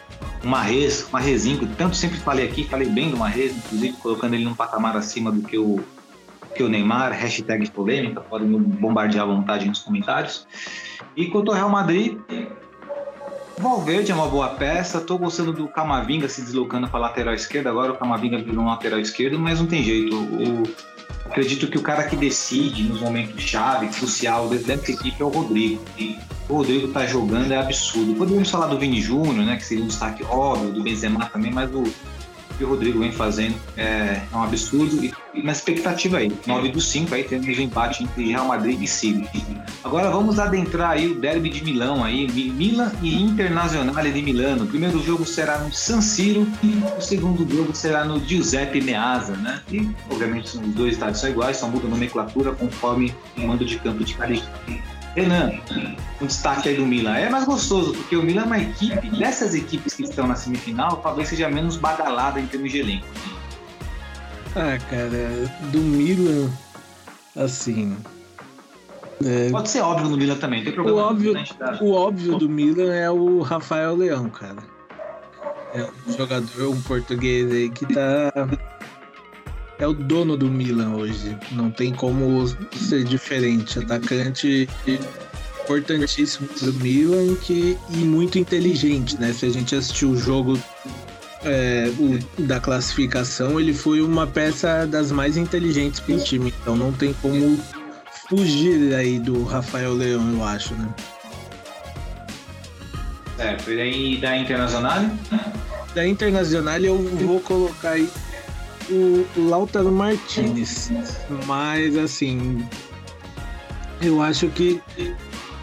O 0.43 0.47
Marrez, 0.47 1.07
o 1.09 1.13
Marrezinho, 1.13 1.57
que 1.57 1.65
tanto 1.65 1.95
sempre 1.95 2.19
falei 2.19 2.45
aqui, 2.45 2.63
falei 2.65 2.87
bem 2.87 3.09
do 3.09 3.17
Marrez, 3.17 3.57
inclusive 3.57 3.97
colocando 3.97 4.35
ele 4.35 4.43
num 4.43 4.53
patamar 4.53 4.95
acima 4.95 5.31
do 5.31 5.41
que 5.41 5.57
o, 5.57 5.83
que 6.53 6.63
o 6.63 6.69
Neymar, 6.69 7.11
hashtag 7.11 7.69
polêmica, 7.71 8.21
podem 8.21 8.47
bombardear 8.47 9.23
à 9.23 9.27
vontade 9.27 9.67
nos 9.67 9.79
comentários. 9.79 10.47
E 11.15 11.27
quanto 11.27 11.51
ao 11.51 11.57
Real 11.57 11.69
Madrid, 11.69 12.17
Valverde 13.57 14.11
é 14.11 14.15
uma 14.15 14.27
boa 14.27 14.49
peça. 14.49 14.97
Estou 14.97 15.17
gostando 15.17 15.53
do 15.53 15.67
Camavinga 15.67 16.27
se 16.27 16.41
deslocando 16.41 16.87
para 16.87 16.99
lateral 16.99 17.33
esquerda. 17.33 17.69
Agora 17.69 17.93
o 17.93 17.97
Camavinga 17.97 18.37
virou 18.37 18.63
um 18.63 18.67
lateral 18.67 18.99
esquerdo, 18.99 19.39
mas 19.39 19.59
não 19.59 19.67
tem 19.67 19.83
jeito. 19.83 20.15
Acredito 21.25 21.67
que 21.67 21.77
o 21.77 21.81
cara 21.81 22.03
que 22.03 22.15
decide 22.15 22.83
nos 22.83 22.99
momentos 22.99 23.41
chave, 23.41 23.87
crucial 23.87 24.49
dessa 24.49 24.91
equipe 24.91 25.21
é 25.21 25.23
o 25.23 25.29
Rodrigo. 25.29 25.81
E 25.97 26.17
o 26.49 26.57
Rodrigo 26.57 26.87
está 26.87 27.05
jogando 27.05 27.51
é 27.51 27.57
absurdo. 27.57 28.15
Poderíamos 28.15 28.49
falar 28.49 28.67
do 28.67 28.77
Vini 28.77 29.01
Júnior, 29.01 29.45
né, 29.45 29.55
que 29.55 29.63
seria 29.63 29.83
um 29.83 29.87
destaque 29.87 30.23
óbvio, 30.25 30.71
do 30.71 30.83
Benzema 30.83 31.25
também, 31.27 31.51
mas 31.51 31.73
o, 31.73 31.83
que 32.57 32.63
o 32.63 32.69
Rodrigo 32.69 32.99
vem 32.99 33.11
fazendo 33.11 33.55
é, 33.77 34.21
é 34.31 34.35
um 34.35 34.43
absurdo. 34.43 35.03
E, 35.03 35.13
e 35.33 35.41
na 35.41 35.51
expectativa 35.51 36.17
aí, 36.17 36.31
9 36.45 36.69
dos 36.69 36.87
5, 36.87 37.13
aí 37.13 37.23
temos 37.23 37.47
um 37.47 37.61
empate 37.61 38.03
entre 38.03 38.27
Real 38.27 38.47
Madrid 38.47 38.81
e 38.81 38.87
City. 38.87 39.27
Agora 39.83 40.09
vamos 40.09 40.39
adentrar 40.39 40.91
aí 40.91 41.07
o 41.07 41.15
derby 41.19 41.49
de 41.49 41.63
Milão 41.63 42.03
aí, 42.03 42.27
Milan 42.31 42.91
e 43.01 43.21
Internazionale 43.21 44.11
de 44.11 44.21
Milano. 44.21 44.63
O 44.63 44.67
primeiro 44.67 45.01
jogo 45.03 45.25
será 45.25 45.59
no 45.59 45.73
San 45.73 46.01
Siro, 46.01 46.47
o 46.97 47.01
segundo 47.01 47.47
jogo 47.53 47.75
será 47.75 48.05
no 48.05 48.19
Giuseppe 48.19 48.81
Meazza, 48.81 49.35
né? 49.35 49.61
E 49.71 49.89
obviamente 50.09 50.57
os 50.57 50.67
dois 50.73 50.93
estádios 50.93 51.19
são 51.19 51.29
iguais, 51.29 51.57
só 51.57 51.67
muda 51.67 51.87
a 51.87 51.89
nomenclatura 51.89 52.53
conforme 52.53 53.13
o 53.37 53.41
mando 53.41 53.65
de 53.65 53.77
campo 53.79 54.03
de 54.03 54.13
cada 54.13 54.33
equipe. 54.33 54.92
Renan, 55.15 55.51
um 56.21 56.25
destaque 56.25 56.69
aí 56.69 56.75
do 56.75 56.85
Milan. 56.85 57.15
É 57.15 57.29
mais 57.29 57.45
gostoso, 57.45 57.93
porque 57.93 58.15
o 58.15 58.23
Milan 58.23 58.43
é 58.43 58.45
uma 58.45 58.59
equipe, 58.59 59.09
dessas 59.11 59.53
equipes 59.53 59.93
que 59.93 60.03
estão 60.03 60.27
na 60.27 60.35
semifinal, 60.35 60.97
talvez 60.97 61.29
seja 61.29 61.49
menos 61.49 61.77
badalada 61.77 62.39
em 62.39 62.47
termos 62.47 62.71
de 62.71 62.79
elenco. 62.79 63.05
Ah, 64.55 64.77
cara, 64.89 65.49
do 65.71 65.79
Milan, 65.79 66.49
assim. 67.35 67.95
É... 69.23 69.49
Pode 69.49 69.69
ser 69.69 69.81
óbvio 69.81 70.09
no 70.09 70.17
Milan 70.17 70.35
também, 70.35 70.63
tem 70.63 70.73
problema. 70.73 70.99
O 70.99 71.01
óbvio, 71.01 71.33
o 71.81 71.91
óbvio 71.91 72.37
do 72.37 72.49
Milan 72.49 72.93
é 72.93 73.09
o 73.09 73.41
Rafael 73.41 73.95
Leão, 73.95 74.29
cara. 74.29 74.63
É 75.73 75.87
um 76.07 76.17
jogador, 76.17 76.69
um 76.69 76.81
português 76.81 77.51
aí 77.51 77.69
que 77.69 77.85
tá 77.91 78.31
é 79.79 79.87
o 79.87 79.93
dono 79.93 80.37
do 80.37 80.49
Milan 80.49 80.95
hoje. 80.95 81.37
Não 81.51 81.69
tem 81.69 81.93
como 81.93 82.47
ser 82.73 83.03
diferente. 83.03 83.79
Atacante 83.79 84.69
importantíssimo 85.63 86.47
do 86.61 86.73
Milan 86.73 87.35
que, 87.35 87.77
e 87.89 87.97
muito 87.97 88.37
inteligente, 88.37 89.19
né? 89.19 89.31
Se 89.33 89.45
a 89.45 89.49
gente 89.49 89.75
assistiu 89.75 90.11
o 90.11 90.17
jogo 90.17 90.59
é, 91.45 91.91
o, 91.97 92.19
da 92.43 92.59
classificação, 92.59 93.59
ele 93.59 93.73
foi 93.73 94.01
uma 94.01 94.27
peça 94.27 94.85
das 94.85 95.11
mais 95.11 95.37
inteligentes 95.37 95.99
para 95.99 96.15
o 96.15 96.19
time. 96.19 96.53
Então 96.61 96.75
não 96.75 96.91
tem 96.91 97.13
como 97.21 97.59
fugir 98.29 98.93
aí 98.93 99.19
do 99.19 99.43
Rafael 99.43 99.93
Leão, 99.93 100.33
eu 100.33 100.43
acho, 100.43 100.73
né? 100.75 100.89
Certo. 103.37 103.71
E 103.71 103.81
aí 103.81 104.17
da 104.17 104.37
Internacional? 104.37 105.03
Da 105.95 106.07
Internacional 106.07 106.79
eu 106.79 106.97
vou 106.97 107.39
colocar 107.39 107.91
aí 107.91 108.09
o 108.89 109.25
Lautaro 109.49 109.91
Martinez. 109.91 110.91
Mas 111.45 111.97
assim, 111.97 112.65
eu 114.01 114.21
acho 114.21 114.47
que 114.49 114.81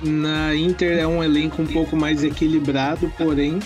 na 0.03 0.55
Inter 0.55 0.99
é 0.99 1.07
um 1.07 1.23
elenco 1.23 1.63
um 1.63 1.67
pouco 1.67 1.97
mais 1.97 2.25
equilibrado, 2.25 3.13
porém, 3.19 3.59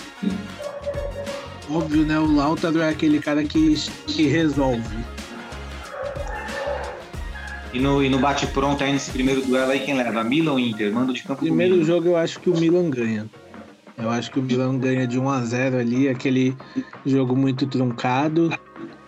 óbvio, 1.69 2.03
né? 2.05 2.19
O 2.19 2.35
Lautaro 2.35 2.81
é 2.81 2.89
aquele 2.89 3.19
cara 3.19 3.43
que, 3.43 3.75
que 4.07 4.23
resolve. 4.27 4.97
E 7.73 7.79
no, 7.79 8.01
e 8.01 8.09
no 8.09 8.19
bate-pronto 8.19 8.83
aí 8.83 8.93
nesse 8.93 9.11
primeiro 9.11 9.41
duelo 9.41 9.71
aí, 9.71 9.79
quem 9.79 9.95
leva? 9.95 10.23
Milan 10.23 10.53
ou 10.53 10.59
Inter? 10.59 10.93
Mando 10.93 11.11
de 11.11 11.23
campo 11.23 11.41
Primeiro 11.41 11.83
jogo 11.83 12.07
eu 12.07 12.15
acho 12.15 12.39
que 12.39 12.49
o 12.49 12.57
Milan 12.57 12.89
ganha. 12.89 13.25
Eu 13.97 14.09
acho 14.09 14.31
que 14.31 14.39
o 14.39 14.43
Milan 14.43 14.77
ganha 14.77 15.07
de 15.07 15.17
1 15.17 15.29
a 15.29 15.41
0 15.41 15.77
ali, 15.77 16.09
aquele 16.09 16.55
jogo 17.05 17.35
muito 17.35 17.65
truncado. 17.65 18.51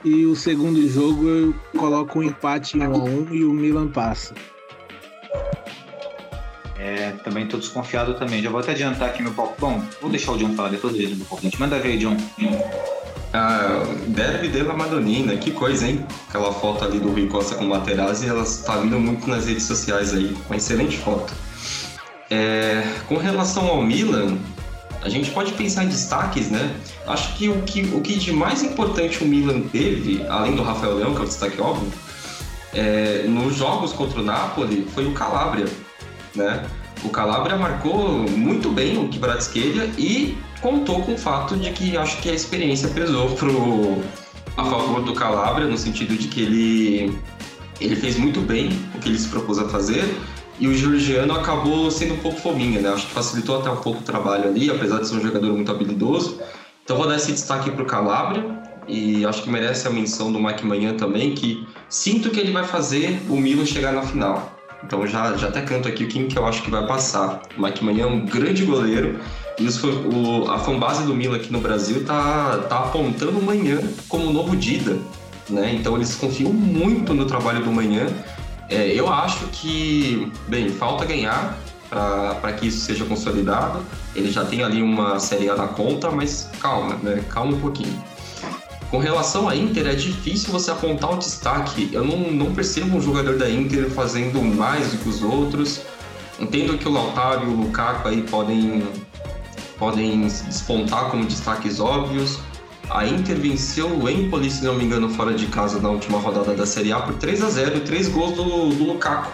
E 0.04 0.26
o 0.26 0.36
segundo 0.36 0.88
jogo 0.88 1.28
eu 1.28 1.56
coloco 1.78 2.20
um 2.20 2.24
empate 2.24 2.78
em 2.78 2.88
1 2.88 2.94
a 2.94 2.98
1 2.98 3.34
e 3.34 3.44
o 3.44 3.52
Milan 3.52 3.90
passa. 3.90 4.34
É, 6.80 7.12
também 7.24 7.48
tô 7.48 7.58
desconfiado 7.58 8.14
também. 8.14 8.42
Já 8.42 8.50
vou 8.50 8.60
até 8.60 8.72
adiantar 8.72 9.10
aqui 9.10 9.22
meu 9.22 9.34
palco. 9.34 9.56
Bom, 9.60 9.84
vou 10.02 10.10
deixar 10.10 10.32
o 10.32 10.38
John 10.38 10.54
falar 10.54 10.70
depois 10.70 10.94
dele 10.94 11.16
do 11.16 11.26
palpite. 11.26 11.60
Manda 11.60 11.80
ver, 11.80 11.98
John. 11.98 12.16
Ah, 13.34 13.84
Derby 14.08 14.48
della 14.48 14.74
Madonina, 14.74 15.36
que 15.36 15.52
coisa, 15.52 15.88
hein? 15.88 16.06
Aquela 16.30 16.54
foto 16.54 16.86
ali 16.86 17.00
do 17.00 17.10
Rui 17.10 17.28
Costa 17.28 17.56
com 17.56 17.66
o 17.66 17.70
Materazzi, 17.70 18.28
ela 18.28 18.44
está 18.44 18.78
vindo 18.78 19.00
muito 19.00 19.28
nas 19.28 19.48
redes 19.48 19.64
sociais 19.64 20.14
aí. 20.14 20.36
Uma 20.48 20.56
excelente 20.56 20.98
foto. 20.98 21.34
É, 22.30 22.84
com 23.08 23.18
relação 23.18 23.68
ao 23.68 23.82
Milan, 23.82 24.38
a 25.08 25.10
gente 25.10 25.32
pode 25.32 25.54
pensar 25.54 25.86
em 25.86 25.88
destaques, 25.88 26.52
né? 26.52 26.76
Acho 27.08 27.34
que 27.38 27.48
o 27.48 27.62
que, 27.62 27.82
o 27.94 28.02
que 28.02 28.20
de 28.20 28.34
mais 28.34 28.62
importante 28.62 29.24
o 29.24 29.28
Milan 29.28 29.62
teve, 29.62 30.22
além 30.28 30.54
do 30.54 30.62
Rafael 30.62 30.96
Leão, 30.96 31.14
que 31.16 31.22
é 31.22 31.24
o 31.24 31.28
destaque 31.28 31.62
óbvio, 31.62 31.90
é, 32.74 33.24
nos 33.26 33.56
jogos 33.56 33.94
contra 33.94 34.20
o 34.20 34.24
Napoli, 34.24 34.86
foi 34.94 35.08
o 35.08 35.14
Calabria, 35.14 35.66
né? 36.36 36.66
O 37.06 37.10
Calabria 37.10 37.56
marcou 37.56 38.28
muito 38.30 38.70
bem 38.70 38.98
o 38.98 39.08
Kvaratskhelia 39.08 39.90
e 39.98 40.38
contou 40.62 41.02
com 41.04 41.14
o 41.14 41.18
fato 41.18 41.56
de 41.56 41.72
que 41.72 41.96
acho 41.96 42.18
que 42.18 42.30
a 42.30 42.34
experiência 42.34 42.90
pesou 42.90 43.30
pro, 43.36 44.02
a 44.58 44.66
favor 44.66 45.02
do 45.04 45.14
Calabria, 45.14 45.68
no 45.68 45.78
sentido 45.78 46.18
de 46.18 46.28
que 46.28 46.42
ele, 46.42 47.18
ele 47.80 47.96
fez 47.96 48.18
muito 48.18 48.42
bem 48.42 48.78
o 48.94 49.00
que 49.00 49.08
ele 49.08 49.18
se 49.18 49.30
propôs 49.30 49.58
a 49.58 49.70
fazer 49.70 50.04
e 50.60 50.68
o 50.68 50.74
Georgiano 50.76 51.34
acabou 51.34 51.90
sendo 51.92 52.16
um 52.16 52.18
pouco 52.18 52.40
fominha, 52.40 52.82
né? 52.82 52.90
Acho 52.90 53.08
que 53.08 53.14
facilitou 53.14 53.60
até 53.60 53.70
um 53.70 53.78
pouco 53.78 54.00
o 54.00 54.04
trabalho 54.04 54.46
ali, 54.46 54.70
apesar 54.70 55.00
de 55.00 55.08
ser 55.08 55.16
um 55.16 55.22
jogador 55.22 55.54
muito 55.54 55.72
habilidoso. 55.72 56.40
Então 56.84 56.98
vou 56.98 57.08
dar 57.08 57.16
esse 57.16 57.32
destaque 57.32 57.70
para 57.70 57.84
o 57.84 57.86
Calabria 57.86 58.44
e 58.88 59.26
acho 59.26 59.44
que 59.44 59.50
merece 59.50 59.88
a 59.88 59.92
menção 59.92 60.32
do 60.32 60.40
Mike 60.40 60.66
Manhã 60.66 60.94
também, 60.94 61.36
que 61.36 61.68
sinto 61.90 62.30
que 62.30 62.40
ele 62.40 62.52
vai 62.52 62.64
fazer 62.64 63.20
o 63.30 63.36
Milan 63.36 63.66
chegar 63.66 63.92
na 63.92 64.02
final. 64.02 64.58
Então 64.84 65.06
já, 65.06 65.36
já 65.36 65.48
até 65.50 65.62
canto 65.62 65.88
aqui 65.88 66.06
quem 66.08 66.28
que 66.28 66.38
eu 66.38 66.46
acho 66.46 66.64
que 66.64 66.72
vai 66.72 66.86
passar. 66.88 67.42
O 67.58 67.62
Mike 67.62 67.84
Manhã 67.84 68.04
é 68.04 68.08
um 68.08 68.26
grande 68.26 68.64
goleiro 68.64 69.20
e 69.60 69.66
os, 69.66 69.84
o, 69.84 70.50
a 70.50 70.60
fanbase 70.60 71.04
do 71.04 71.14
Milan 71.14 71.36
aqui 71.36 71.52
no 71.52 71.60
Brasil 71.60 72.06
tá, 72.06 72.66
tá 72.70 72.80
apontando 72.80 73.38
o 73.38 73.44
Manhã 73.44 73.80
como 74.08 74.28
o 74.28 74.34
novo 74.34 74.56
Dida. 74.56 74.98
Né? 75.50 75.76
Então 75.76 75.96
eles 75.96 76.16
confiam 76.16 76.52
muito 76.52 77.14
no 77.14 77.26
trabalho 77.26 77.64
do 77.64 77.72
Manhã 77.72 78.08
é, 78.70 78.88
eu 78.88 79.12
acho 79.12 79.46
que, 79.48 80.32
bem, 80.48 80.70
falta 80.70 81.06
ganhar 81.06 81.58
para 81.90 82.52
que 82.54 82.68
isso 82.68 82.82
seja 82.82 83.06
consolidado. 83.06 83.82
Ele 84.16 84.30
já 84.32 84.44
tem 84.44 84.64
ali 84.64 84.82
uma 84.82 85.20
Série 85.20 85.50
A 85.50 85.56
na 85.56 85.68
conta, 85.68 86.12
mas 86.12 86.50
calma, 86.60 86.96
né? 87.02 87.24
Calma 87.30 87.54
um 87.54 87.60
pouquinho. 87.60 88.04
Com 88.92 89.00
relação 89.00 89.50
à 89.50 89.56
Inter, 89.56 89.88
é 89.88 89.96
difícil 89.96 90.52
você 90.52 90.72
apontar 90.72 91.14
o 91.14 91.18
destaque. 91.18 91.90
Eu 91.92 92.06
não, 92.06 92.32
não 92.32 92.54
percebo 92.54 92.98
um 92.98 93.02
jogador 93.02 93.38
da 93.38 93.50
Inter 93.50 93.90
fazendo 93.90 94.42
mais 94.42 94.92
do 94.92 94.98
que 94.98 95.10
os 95.10 95.22
outros. 95.22 95.82
Entendo 96.40 96.78
que 96.78 96.88
o 96.88 96.92
Lautaro 96.92 97.46
e 97.46 97.48
o 97.48 97.56
Lukaku 97.56 98.08
aí 98.08 98.22
podem, 98.22 98.84
podem 99.78 100.28
despontar 100.28 101.10
como 101.10 101.26
destaques 101.26 101.80
óbvios. 101.80 102.40
A 102.90 103.06
Inter 103.06 103.38
venceu 103.38 103.90
o 103.90 104.10
Empoli, 104.10 104.50
se 104.50 104.64
não 104.64 104.76
me 104.76 104.86
engano, 104.86 105.10
fora 105.10 105.34
de 105.34 105.46
casa 105.48 105.80
na 105.80 105.90
última 105.90 106.20
rodada 106.20 106.54
da 106.54 106.66
Série 106.66 106.94
A 106.94 107.00
por 107.00 107.16
3 107.16 107.44
a 107.44 107.50
0 107.50 107.78
e 107.78 107.80
3 107.82 108.08
gols 108.10 108.36
do, 108.36 108.70
do 108.70 108.84
Lukaku. 108.86 109.32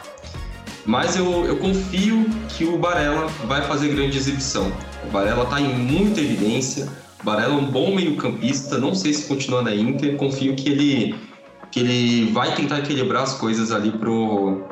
Mas 0.85 1.15
eu, 1.15 1.45
eu 1.45 1.57
confio 1.57 2.25
que 2.49 2.65
o 2.65 2.77
Barella 2.77 3.27
vai 3.45 3.61
fazer 3.61 3.89
grande 3.89 4.17
exibição. 4.17 4.71
O 5.05 5.11
Barella 5.11 5.43
está 5.43 5.61
em 5.61 5.73
muita 5.73 6.19
evidência. 6.19 6.89
O 7.21 7.23
Barella 7.23 7.53
é 7.53 7.57
um 7.57 7.65
bom 7.65 7.95
meio-campista. 7.95 8.77
Não 8.77 8.93
sei 8.93 9.13
se 9.13 9.27
continua 9.27 9.61
na 9.61 9.73
Inter. 9.73 10.17
Confio 10.17 10.55
que 10.55 10.69
ele, 10.69 11.15
que 11.71 11.79
ele 11.79 12.31
vai 12.31 12.53
tentar 12.55 12.79
equilibrar 12.79 13.23
as 13.23 13.35
coisas 13.35 13.71
ali 13.71 13.91
pro, 13.91 14.63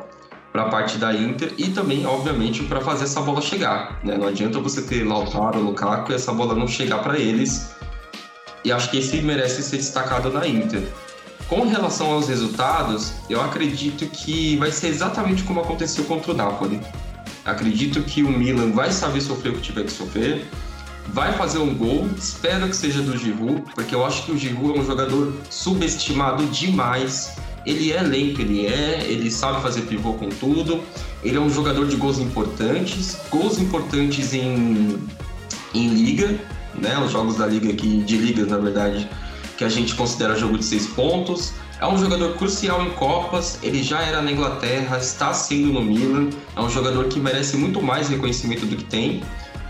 para 0.52 0.62
a 0.62 0.68
parte 0.68 0.98
da 0.98 1.14
Inter 1.14 1.54
e 1.56 1.70
também, 1.70 2.04
obviamente, 2.04 2.64
para 2.64 2.80
fazer 2.82 3.04
essa 3.04 3.22
bola 3.22 3.40
chegar. 3.40 3.98
Né? 4.04 4.18
Não 4.18 4.26
adianta 4.26 4.58
você 4.60 4.82
ter 4.82 5.04
Lautaro, 5.04 5.60
Lukaku 5.60 6.12
e 6.12 6.14
essa 6.14 6.32
bola 6.32 6.54
não 6.54 6.68
chegar 6.68 6.98
para 6.98 7.18
eles 7.18 7.74
e 8.64 8.72
acho 8.72 8.90
que 8.90 8.98
esse 8.98 9.20
merece 9.22 9.62
ser 9.62 9.76
destacado 9.76 10.30
na 10.30 10.46
Inter. 10.46 10.82
Com 11.48 11.66
relação 11.66 12.12
aos 12.12 12.28
resultados, 12.28 13.12
eu 13.28 13.40
acredito 13.40 14.06
que 14.06 14.56
vai 14.56 14.72
ser 14.72 14.88
exatamente 14.88 15.42
como 15.42 15.60
aconteceu 15.60 16.04
contra 16.04 16.32
o 16.32 16.34
Napoli. 16.34 16.80
Acredito 17.44 18.02
que 18.02 18.22
o 18.22 18.30
Milan 18.30 18.70
vai 18.70 18.92
saber 18.92 19.20
sofrer 19.20 19.50
o 19.52 19.56
que 19.56 19.60
tiver 19.60 19.84
que 19.84 19.92
sofrer, 19.92 20.46
vai 21.08 21.32
fazer 21.32 21.58
um 21.58 21.74
gol, 21.74 22.08
espero 22.16 22.68
que 22.68 22.76
seja 22.76 23.02
do 23.02 23.18
Giroud, 23.18 23.62
porque 23.74 23.94
eu 23.94 24.06
acho 24.06 24.24
que 24.24 24.32
o 24.32 24.38
Giroud 24.38 24.78
é 24.78 24.80
um 24.80 24.86
jogador 24.86 25.34
subestimado 25.50 26.46
demais. 26.46 27.36
Ele 27.66 27.92
é 27.92 28.00
lento, 28.00 28.40
ele 28.40 28.66
é, 28.66 29.04
ele 29.06 29.30
sabe 29.30 29.60
fazer 29.60 29.82
pivô 29.82 30.14
com 30.14 30.28
tudo. 30.28 30.82
Ele 31.22 31.36
é 31.36 31.40
um 31.40 31.50
jogador 31.50 31.86
de 31.86 31.96
gols 31.96 32.18
importantes, 32.18 33.18
gols 33.30 33.58
importantes 33.58 34.32
em, 34.32 34.98
em 35.74 35.88
liga 35.88 36.40
né? 36.74 36.98
Os 36.98 37.10
jogos 37.10 37.36
da 37.36 37.46
liga 37.46 37.70
aqui, 37.70 38.02
de 38.02 38.16
ligas, 38.16 38.48
na 38.48 38.58
verdade, 38.58 39.08
que 39.56 39.64
a 39.64 39.68
gente 39.68 39.94
considera 39.94 40.36
jogo 40.36 40.58
de 40.58 40.64
seis 40.64 40.86
pontos. 40.86 41.52
É 41.80 41.86
um 41.86 41.98
jogador 41.98 42.36
crucial 42.36 42.82
em 42.82 42.90
Copas, 42.90 43.58
ele 43.62 43.82
já 43.82 44.00
era 44.00 44.22
na 44.22 44.30
Inglaterra, 44.30 44.98
está 44.98 45.34
sendo 45.34 45.72
no 45.72 45.82
Milan, 45.82 46.30
é 46.54 46.60
um 46.60 46.70
jogador 46.70 47.06
que 47.06 47.18
merece 47.18 47.56
muito 47.56 47.82
mais 47.82 48.08
reconhecimento 48.08 48.64
do 48.66 48.76
que 48.76 48.84
tem. 48.84 49.22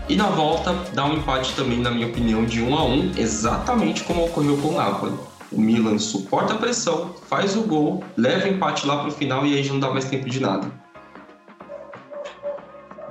E 0.07 0.15
na 0.15 0.27
volta 0.27 0.75
dá 0.93 1.05
um 1.05 1.13
empate 1.13 1.53
também, 1.53 1.79
na 1.79 1.89
minha 1.89 2.07
opinião, 2.07 2.45
de 2.45 2.61
1 2.61 2.77
a 2.77 2.85
1 2.85 3.11
exatamente 3.17 4.03
como 4.03 4.25
ocorreu 4.25 4.57
com 4.57 4.69
o 4.69 4.75
Napoli. 4.75 5.13
O 5.51 5.59
Milan 5.59 5.97
suporta 5.97 6.53
a 6.53 6.57
pressão, 6.57 7.15
faz 7.27 7.55
o 7.55 7.61
gol, 7.61 8.03
leva 8.17 8.45
o 8.45 8.49
empate 8.49 8.85
lá 8.85 8.97
para 8.97 9.07
o 9.07 9.11
final 9.11 9.45
e 9.45 9.55
aí 9.55 9.63
já 9.63 9.73
não 9.73 9.79
dá 9.79 9.89
mais 9.89 10.05
tempo 10.05 10.29
de 10.29 10.39
nada. 10.39 10.82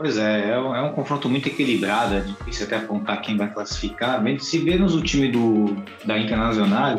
Pois 0.03 0.16
é, 0.16 0.50
é 0.50 0.59
um, 0.59 0.74
é 0.74 0.82
um 0.82 0.90
confronto 0.90 1.28
muito 1.28 1.46
equilibrado, 1.46 2.16
é 2.16 2.20
difícil 2.22 2.66
até 2.66 2.74
apontar 2.74 3.22
quem 3.22 3.36
vai 3.36 3.48
classificar. 3.48 4.20
Se 4.40 4.59
vemos 4.59 4.96
o 4.96 5.00
time 5.00 5.30
do, 5.30 5.76
da 6.05 6.18
Internacional, 6.18 6.98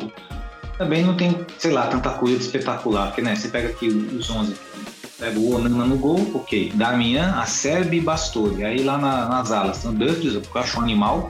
também 0.77 1.03
não 1.03 1.13
tem, 1.13 1.45
sei 1.57 1.71
lá, 1.71 1.87
tanta 1.87 2.11
coisa 2.11 2.37
de 2.37 2.45
espetacular, 2.45 3.07
porque 3.07 3.21
né, 3.21 3.35
você 3.35 3.49
pega 3.49 3.67
aqui 3.67 3.89
os 3.89 4.29
11, 4.29 4.55
pega 5.19 5.37
o 5.37 5.53
Onana 5.53 5.83
no 5.83 5.97
gol, 5.97 6.31
ok, 6.33 6.71
Damian, 6.75 7.31
Acerbi 7.31 7.97
e 7.97 7.99
Bastoni. 7.99 8.63
Aí 8.63 8.81
lá 8.81 8.97
na, 8.97 9.27
nas 9.27 9.51
alas 9.51 9.79
tem 9.79 9.91
o 9.91 9.93
Dumfries, 9.93 10.37
que 10.37 10.57
eu 10.57 10.61
acho 10.61 10.79
um 10.79 10.83
animal, 10.83 11.29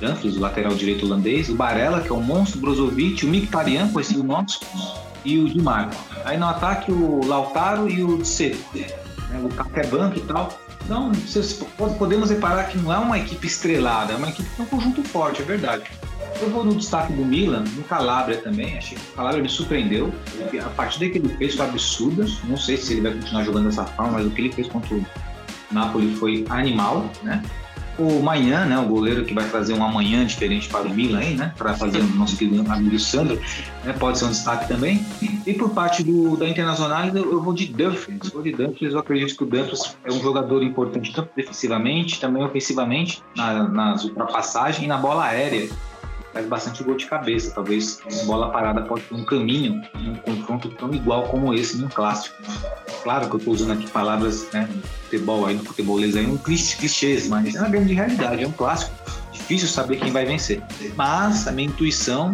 Dumfries, 0.00 0.38
o 0.38 0.40
lateral 0.40 0.74
direito 0.74 1.04
holandês, 1.04 1.50
o 1.50 1.54
Barella, 1.54 2.00
que 2.00 2.08
é 2.08 2.14
um 2.14 2.22
monstro, 2.22 2.62
Brozovic, 2.62 3.26
o 3.26 3.28
Mkhitaryan, 3.28 3.88
conhecido 3.88 4.24
nosso, 4.24 4.58
e 5.22 5.38
o 5.38 5.50
Di 5.50 5.60
Marco. 5.60 5.94
Aí 6.24 6.38
no 6.38 6.46
ataque 6.46 6.90
o 6.90 7.20
Lautaro 7.26 7.90
e 7.90 8.02
o 8.02 8.24
Seco, 8.24 8.56
né, 8.74 8.86
o 9.44 9.50
Kaká 9.50 9.82
é 9.82 9.86
banco 9.86 10.16
e 10.16 10.22
tal. 10.22 10.63
Então, 10.84 11.10
podemos 11.98 12.30
reparar 12.30 12.64
que 12.64 12.78
não 12.78 12.92
é 12.92 12.98
uma 12.98 13.18
equipe 13.18 13.46
estrelada, 13.46 14.12
é 14.12 14.16
uma 14.16 14.28
equipe 14.28 14.48
que 14.48 14.60
é 14.60 14.64
um 14.64 14.68
conjunto 14.68 15.02
forte, 15.02 15.40
é 15.40 15.44
verdade. 15.44 15.84
Eu 16.40 16.50
vou 16.50 16.64
no 16.64 16.74
destaque 16.74 17.12
do 17.12 17.24
Milan, 17.24 17.64
no 17.76 17.82
Calabria 17.84 18.36
também. 18.38 18.76
Achei 18.76 18.98
que 18.98 19.12
o 19.12 19.14
Calabria 19.14 19.42
me 19.42 19.48
surpreendeu. 19.48 20.12
A 20.64 20.68
partida 20.70 21.08
que 21.08 21.18
ele 21.18 21.28
fez 21.36 21.54
foi 21.54 21.64
absurda. 21.66 22.26
Não 22.44 22.56
sei 22.56 22.76
se 22.76 22.92
ele 22.92 23.02
vai 23.02 23.12
continuar 23.12 23.44
jogando 23.44 23.66
dessa 23.66 23.84
forma, 23.84 24.12
mas 24.12 24.26
o 24.26 24.30
que 24.30 24.42
ele 24.42 24.52
fez 24.52 24.68
contra 24.68 24.94
o 24.94 25.06
Napoli 25.70 26.14
foi 26.16 26.44
animal, 26.50 27.08
né? 27.22 27.42
O 27.98 28.20
Manhã, 28.20 28.64
né, 28.64 28.78
o 28.78 28.86
goleiro 28.86 29.24
que 29.24 29.32
vai 29.32 29.48
trazer 29.48 29.72
um 29.74 29.84
amanhã 29.84 30.24
diferente 30.26 30.68
para 30.68 30.82
o 30.82 30.90
Milan 30.90 31.20
né, 31.36 31.54
para 31.56 31.74
fazer 31.74 31.98
o 31.98 32.06
nosso 32.16 32.36
querido 32.36 32.70
amigo 32.70 32.98
Sandro, 32.98 33.40
né, 33.84 33.92
pode 33.92 34.18
ser 34.18 34.24
um 34.24 34.30
destaque 34.30 34.66
também. 34.66 35.04
E 35.46 35.54
por 35.54 35.70
parte 35.70 36.02
do, 36.02 36.36
da 36.36 36.48
Internacional, 36.48 37.06
eu 37.08 37.40
vou 37.40 37.54
de 37.54 37.66
Dumfries. 37.66 38.30
Vou 38.32 38.42
de 38.42 38.52
Dumfries, 38.52 38.92
eu 38.92 38.98
acredito 38.98 39.36
que 39.36 39.44
o 39.44 39.46
Dumfries 39.46 39.96
é 40.04 40.12
um 40.12 40.20
jogador 40.20 40.62
importante 40.62 41.12
tanto 41.12 41.30
defensivamente, 41.36 42.20
também 42.20 42.42
ofensivamente, 42.42 43.22
na, 43.36 43.68
nas 43.68 44.04
ultrapassagens 44.04 44.84
e 44.84 44.88
na 44.88 44.96
bola 44.96 45.24
aérea 45.24 45.68
faz 46.34 46.46
bastante 46.46 46.82
gol 46.82 46.96
de 46.96 47.06
cabeça. 47.06 47.52
Talvez 47.54 48.00
bola 48.26 48.50
parada 48.50 48.82
pode 48.82 49.04
ter 49.04 49.14
um 49.14 49.24
caminho 49.24 49.80
um 49.94 50.16
confronto 50.16 50.68
tão 50.70 50.92
igual 50.92 51.28
como 51.28 51.54
esse 51.54 51.78
num 51.78 51.88
clássico. 51.88 52.36
Claro 53.02 53.28
que 53.28 53.34
eu 53.34 53.38
estou 53.38 53.54
usando 53.54 53.72
aqui 53.72 53.88
palavras 53.88 54.50
né, 54.52 54.68
no 54.70 54.82
futebol 54.82 55.46
aí, 55.46 55.54
no 55.54 55.64
futebolês 55.64 56.16
aí, 56.16 56.26
um 56.26 56.36
clichês, 56.36 57.28
mas 57.28 57.54
é 57.54 57.60
uma 57.60 57.68
grande 57.68 57.94
realidade, 57.94 58.42
é 58.42 58.46
um 58.46 58.52
clássico. 58.52 58.92
Difícil 59.32 59.68
saber 59.68 59.96
quem 59.96 60.10
vai 60.10 60.24
vencer. 60.24 60.62
Mas 60.96 61.46
a 61.46 61.52
minha 61.52 61.68
intuição 61.68 62.32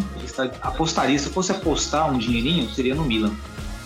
apostaria, 0.62 1.18
se 1.18 1.26
eu 1.26 1.32
fosse 1.32 1.52
apostar 1.52 2.10
um 2.10 2.18
dinheirinho, 2.18 2.68
seria 2.70 2.94
no 2.94 3.04
Milan. 3.04 3.34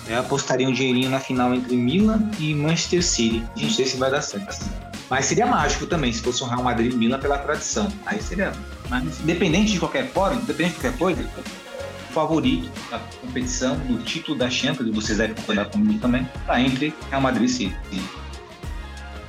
Eu 0.06 0.20
apostaria 0.20 0.68
um 0.68 0.72
dinheirinho 0.72 1.08
na 1.08 1.18
final 1.18 1.54
entre 1.54 1.74
Milan 1.74 2.30
e 2.38 2.54
Manchester 2.54 3.02
City. 3.02 3.42
Não 3.56 3.70
sei 3.70 3.86
se 3.86 3.96
vai 3.96 4.10
dar 4.10 4.20
certo. 4.20 4.54
Mas 5.08 5.26
seria 5.26 5.46
mágico 5.46 5.86
também, 5.86 6.12
se 6.12 6.20
fosse 6.20 6.42
um 6.44 6.46
Real 6.46 6.62
Madrid 6.62 6.92
e 6.92 6.96
Milan 6.96 7.18
pela 7.18 7.38
tradição. 7.38 7.90
Aí 8.04 8.20
seria. 8.20 8.52
Mas 8.88 9.20
independente 9.20 9.72
de 9.72 9.78
qualquer 9.78 10.08
forma, 10.08 10.40
independente 10.40 10.74
de 10.74 10.80
qualquer 10.80 10.98
coisa, 10.98 11.30
o 12.10 12.12
favorito 12.12 12.70
da 12.90 12.98
competição, 13.20 13.76
do 13.78 14.02
título 14.02 14.38
da 14.38 14.48
Champions, 14.48 14.94
vocês 14.94 15.18
devem 15.18 15.34
concordar 15.34 15.66
comigo 15.66 15.98
também, 16.00 16.28
está 16.40 16.60
entre 16.60 16.94
Real 17.10 17.20
Madrid 17.20 17.48
e 17.48 17.52
City. 17.52 17.76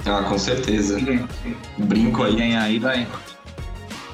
Ah, 0.05 0.23
com 0.23 0.37
certeza. 0.37 0.99
Brinco 1.77 2.23
aí. 2.23 2.35
Ganhar 2.35 2.61
aí 2.61 2.77
vai. 2.77 3.07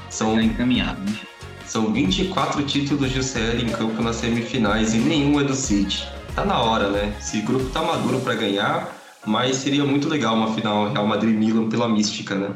São, 0.10 0.36
tá 0.36 0.44
encaminhado. 0.44 1.02
Né? 1.02 1.18
São 1.66 1.92
24 1.92 2.64
títulos 2.64 3.12
de 3.12 3.24
CL 3.24 3.64
em 3.64 3.70
campo 3.70 4.02
nas 4.02 4.18
semifinais 4.18 4.94
e 4.94 4.98
nenhum 5.00 5.40
é 5.40 5.44
do 5.44 5.54
City. 5.54 6.08
Tá 6.34 6.46
na 6.46 6.60
hora, 6.62 6.90
né? 6.90 7.14
Esse 7.20 7.42
grupo 7.42 7.66
tá 7.72 7.82
maduro 7.82 8.20
para 8.22 8.36
ganhar 8.36 9.02
mas 9.26 9.58
seria 9.58 9.86
muito 9.86 10.10
legal 10.10 10.36
uma 10.36 10.54
final 10.54 10.92
Real 10.92 11.06
Madrid-Milan 11.06 11.70
pela 11.70 11.88
mística, 11.88 12.36
né? 12.36 12.52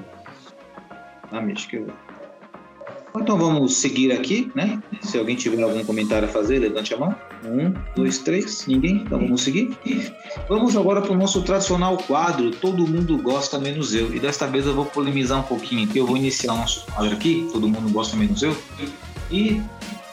A 1.31 1.41
mística. 1.41 1.85
Então 3.17 3.37
vamos 3.37 3.77
seguir 3.77 4.11
aqui, 4.11 4.51
né? 4.53 4.81
Se 5.01 5.17
alguém 5.17 5.35
tiver 5.35 5.61
algum 5.63 5.83
comentário 5.83 6.27
a 6.27 6.31
fazer, 6.31 6.59
levante 6.59 6.93
a 6.93 6.97
mão. 6.97 7.15
Um, 7.43 7.73
dois, 7.95 8.19
três, 8.19 8.65
ninguém? 8.67 8.97
Então 8.97 9.19
vamos 9.19 9.41
seguir. 9.41 9.77
Vamos 10.49 10.75
agora 10.75 11.01
para 11.01 11.11
o 11.11 11.15
nosso 11.15 11.41
tradicional 11.41 11.97
quadro 11.97 12.51
Todo 12.51 12.87
Mundo 12.87 13.17
Gosta 13.17 13.57
Menos 13.57 13.93
Eu. 13.93 14.13
E 14.13 14.19
desta 14.19 14.47
vez 14.47 14.65
eu 14.65 14.73
vou 14.73 14.85
polemizar 14.85 15.39
um 15.39 15.43
pouquinho 15.43 15.87
aqui. 15.87 15.97
Eu 15.97 16.05
vou 16.05 16.17
iniciar 16.17 16.53
o 16.53 16.57
nosso 16.57 16.85
quadro 16.85 17.13
aqui, 17.13 17.47
Todo 17.51 17.67
Mundo 17.67 17.91
Gosta 17.91 18.15
Menos 18.17 18.43
Eu. 18.43 18.55
E 19.31 19.61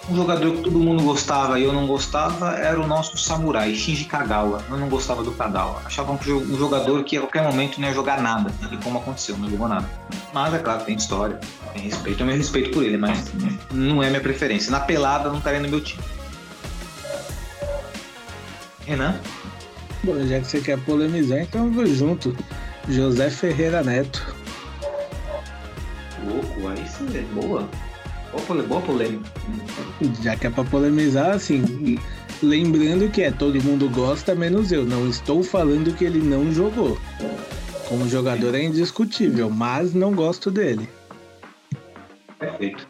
um 0.09 0.17
jogador 0.17 0.53
que 0.53 0.63
todo 0.63 0.79
mundo 0.79 1.03
gostava 1.05 1.61
e 1.61 1.65
eu 1.65 1.73
não 1.73 1.87
gostava 1.87 2.57
era 2.57 2.81
o 2.81 2.87
nosso 2.87 3.17
samurai, 3.17 3.75
Shinji 3.75 4.05
Kagawa. 4.05 4.63
Eu 4.69 4.77
não 4.77 4.89
gostava 4.89 5.23
do 5.23 5.31
Kagawa. 5.33 5.81
Achava 5.85 6.13
um 6.13 6.57
jogador 6.57 7.05
que 7.05 7.17
a 7.17 7.21
qualquer 7.21 7.43
momento 7.43 7.81
não 7.81 7.89
ia 7.89 7.95
jogar 7.95 8.21
nada. 8.21 8.53
E 8.71 8.77
como 8.79 8.99
aconteceu, 8.99 9.37
não 9.39 9.49
jogou 9.49 9.69
nada. 9.69 9.89
Mas 10.33 10.55
é 10.55 10.59
claro, 10.59 10.85
tem 10.85 10.97
história, 10.97 11.39
tem 11.73 11.83
respeito. 11.83 12.21
Eu 12.21 12.27
me 12.27 12.37
respeito 12.37 12.71
por 12.71 12.85
ele, 12.85 12.97
mas 12.97 13.33
não 13.73 14.03
é 14.03 14.09
minha 14.09 14.21
preferência. 14.21 14.71
Na 14.71 14.81
pelada 14.81 15.29
não 15.29 15.39
estaria 15.39 15.61
no 15.61 15.69
meu 15.69 15.81
time. 15.81 16.03
Renan? 18.87 19.15
Bom, 20.03 20.27
já 20.27 20.41
que 20.41 20.47
você 20.47 20.61
quer 20.61 20.79
polemizar, 20.81 21.41
então 21.41 21.67
eu 21.67 21.73
vou 21.73 21.87
junto. 21.87 22.37
José 22.89 23.31
Ferreira 23.31 23.83
Neto. 23.83 24.35
Louco, 26.25 26.69
aí 26.69 26.85
sim, 26.89 27.07
é 27.17 27.23
boa. 27.35 27.69
Boa 28.67 28.81
polêmica. 28.81 29.31
Já 30.23 30.35
que 30.37 30.47
é 30.47 30.51
pra 30.51 30.65
polemizar, 30.65 31.33
assim, 31.33 31.99
lembrando 32.43 33.11
que 33.11 33.23
é 33.23 33.31
todo 33.31 33.63
mundo 33.63 33.89
gosta, 33.91 34.35
menos 34.35 34.73
eu. 34.73 34.85
Não 34.85 35.07
estou 35.09 35.45
falando 35.45 35.95
que 35.95 36.05
ele 36.05 36.19
não 36.19 36.51
jogou. 36.51 36.99
Como 37.89 38.09
jogador 38.09 38.55
é 38.55 38.63
indiscutível, 38.65 39.51
mas 39.51 39.93
não 39.93 40.15
gosto 40.15 40.51
dele. 40.51 40.89
Perfeito. 42.43 42.89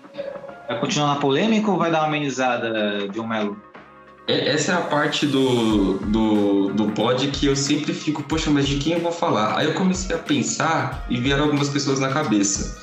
Vai 0.66 0.80
continuar 0.80 1.09
na 1.09 1.16
polêmica 1.16 1.70
ou 1.70 1.76
vai 1.76 1.90
dar 1.90 1.98
uma 1.98 2.07
amenizada, 2.07 3.07
John 3.12 3.26
Melo? 3.26 3.61
É, 4.26 4.48
essa 4.48 4.72
é 4.72 4.74
a 4.76 4.80
parte 4.80 5.26
do, 5.26 5.98
do, 5.98 6.72
do 6.72 6.86
pod 6.92 7.28
que 7.28 7.46
eu 7.46 7.55
sempre 7.55 7.92
fico, 7.92 8.22
poxa, 8.22 8.50
mas 8.50 8.66
de 8.66 8.78
quem 8.78 8.94
eu 8.94 9.00
vou 9.00 9.12
falar? 9.12 9.59
Aí 9.59 9.66
eu 9.66 9.74
comecei 9.74 10.16
a 10.16 10.18
pensar 10.18 11.05
e 11.11 11.18
vieram 11.18 11.44
algumas 11.44 11.68
pessoas 11.68 12.00
na 12.00 12.09
cabeça. 12.09 12.80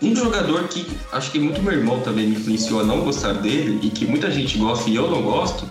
Um 0.00 0.14
jogador 0.14 0.68
que 0.68 0.86
acho 1.12 1.30
que 1.32 1.38
muito 1.38 1.62
meu 1.62 1.72
irmão 1.72 2.00
também 2.00 2.26
me 2.26 2.36
influenciou 2.36 2.80
a 2.80 2.84
não 2.84 3.00
gostar 3.00 3.32
dele 3.34 3.80
e 3.82 3.90
que 3.90 4.04
muita 4.04 4.30
gente 4.30 4.58
gosta 4.58 4.88
e 4.90 4.96
eu 4.96 5.10
não 5.10 5.22
gosto 5.22 5.68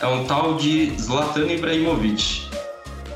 é 0.00 0.06
um 0.06 0.24
tal 0.24 0.56
de 0.56 0.94
Zlatan 0.98 1.46
Ibrahimovic. 1.46 2.50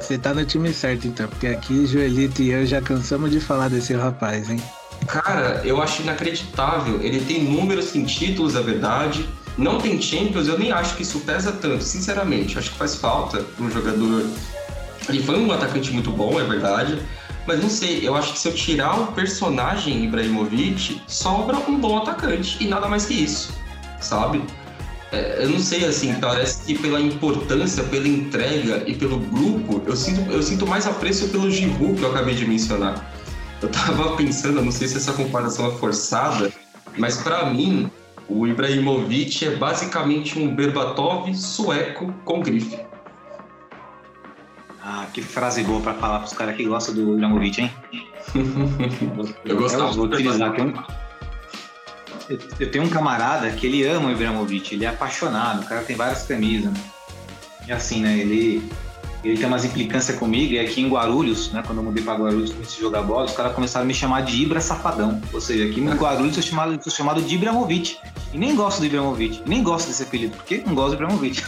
Você 0.00 0.16
tá 0.16 0.32
no 0.32 0.44
time 0.44 0.72
certo 0.72 1.06
então, 1.06 1.28
porque 1.28 1.48
aqui 1.48 1.86
Joelito 1.86 2.40
e 2.40 2.50
eu 2.50 2.64
já 2.64 2.80
cansamos 2.80 3.30
de 3.30 3.40
falar 3.40 3.68
desse 3.68 3.94
rapaz, 3.94 4.48
hein? 4.48 4.60
Cara, 5.06 5.62
eu 5.64 5.80
acho 5.82 6.02
inacreditável. 6.02 7.00
Ele 7.02 7.20
tem 7.20 7.42
números 7.42 7.86
sem 7.86 8.04
títulos, 8.04 8.54
é 8.54 8.62
verdade. 8.62 9.28
Não 9.56 9.78
tem 9.78 10.00
Champions, 10.00 10.46
eu 10.46 10.58
nem 10.58 10.70
acho 10.70 10.96
que 10.96 11.02
isso 11.02 11.20
pesa 11.20 11.52
tanto, 11.52 11.82
sinceramente. 11.82 12.58
Acho 12.58 12.70
que 12.70 12.76
faz 12.76 12.94
falta 12.94 13.38
para 13.38 13.64
um 13.64 13.70
jogador. 13.70 14.26
Ele 15.08 15.22
foi 15.22 15.38
um 15.38 15.50
atacante 15.50 15.90
muito 15.90 16.10
bom, 16.10 16.38
é 16.38 16.44
verdade 16.44 16.98
mas 17.48 17.62
não 17.62 17.70
sei, 17.70 18.06
eu 18.06 18.14
acho 18.14 18.34
que 18.34 18.38
se 18.38 18.46
eu 18.46 18.52
tirar 18.52 19.00
o 19.00 19.06
personagem 19.12 20.04
Ibrahimovic, 20.04 21.00
sobra 21.06 21.56
um 21.56 21.80
bom 21.80 21.96
atacante 21.96 22.62
e 22.62 22.68
nada 22.68 22.86
mais 22.86 23.06
que 23.06 23.14
isso, 23.14 23.54
sabe? 24.02 24.44
É, 25.10 25.42
eu 25.42 25.48
não 25.48 25.58
sei, 25.58 25.86
assim, 25.86 26.12
parece 26.20 26.62
que 26.64 26.78
pela 26.78 27.00
importância, 27.00 27.82
pela 27.84 28.06
entrega 28.06 28.82
e 28.86 28.94
pelo 28.94 29.18
grupo, 29.18 29.80
eu 29.86 29.96
sinto, 29.96 30.30
eu 30.30 30.42
sinto 30.42 30.66
mais 30.66 30.86
apreço 30.86 31.28
pelo 31.28 31.50
Giroud 31.50 31.98
que 31.98 32.02
eu 32.02 32.10
acabei 32.10 32.34
de 32.34 32.44
mencionar. 32.44 33.10
Eu 33.62 33.68
tava 33.68 34.14
pensando, 34.16 34.62
não 34.62 34.72
sei 34.72 34.88
se 34.88 34.96
essa 34.96 35.12
comparação 35.12 35.68
é 35.68 35.70
forçada, 35.76 36.52
mas 36.96 37.18
para 37.18 37.46
mim, 37.46 37.90
o 38.28 38.46
Ibrahimovic 38.46 39.46
é 39.46 39.56
basicamente 39.56 40.38
um 40.38 40.54
Berbatov 40.54 41.32
sueco 41.34 42.12
com 42.24 42.40
grife. 42.40 42.78
Ah, 44.82 45.06
que 45.12 45.20
frase 45.20 45.62
boa 45.64 45.80
pra 45.80 45.94
falar 45.94 46.20
pros 46.20 46.32
caras 46.32 46.56
que 46.56 46.64
gostam 46.64 46.94
do 46.94 47.14
Ibrahimovic, 47.14 47.60
hein? 47.60 47.72
eu 49.44 49.56
gostava. 49.56 49.84
Eu 49.84 49.92
vou 49.92 50.04
utilizar 50.06 50.50
aqui. 50.50 50.62
Eu, 52.30 52.38
eu 52.60 52.70
tenho 52.70 52.84
um 52.84 52.88
camarada 52.88 53.50
que 53.50 53.66
ele 53.66 53.86
ama 53.86 54.08
o 54.08 54.12
Ibrahimovic, 54.12 54.74
ele 54.74 54.84
é 54.84 54.88
apaixonado, 54.88 55.62
o 55.62 55.66
cara 55.66 55.82
tem 55.82 55.96
várias 55.96 56.22
camisas. 56.22 56.72
E 57.66 57.72
assim, 57.72 58.02
né, 58.02 58.18
ele, 58.18 58.70
ele 59.24 59.36
tem 59.36 59.46
umas 59.46 59.64
implicâncias 59.64 60.16
comigo, 60.16 60.52
e 60.52 60.58
aqui 60.58 60.80
em 60.80 60.88
Guarulhos, 60.88 61.52
né, 61.52 61.62
quando 61.66 61.78
eu 61.78 61.84
mudei 61.84 62.02
pra 62.02 62.14
Guarulhos 62.14 62.52
comecei 62.52 62.78
a 62.78 62.80
jogar 62.80 63.02
bola, 63.02 63.24
os 63.24 63.32
caras 63.32 63.52
começaram 63.52 63.84
a 63.84 63.86
me 63.86 63.94
chamar 63.94 64.22
de 64.22 64.42
Ibra 64.42 64.60
Safadão. 64.60 65.20
Ou 65.32 65.40
seja, 65.40 65.64
aqui 65.64 65.80
em 65.80 65.88
Guarulhos 65.90 66.36
eu 66.36 66.42
sou 66.42 66.50
chamado, 66.50 66.82
sou 66.82 66.92
chamado 66.92 67.20
de 67.22 67.34
Ibrahimovic. 67.34 67.98
E 68.32 68.38
nem 68.38 68.54
gosto 68.54 68.80
do 68.80 68.86
Ibrahimovic, 68.86 69.42
nem 69.46 69.62
gosto 69.62 69.88
desse 69.88 70.02
apelido, 70.02 70.36
porque 70.36 70.62
não 70.64 70.74
gosto 70.74 70.90
do 70.90 70.94
Ibrahimovic. 70.94 71.42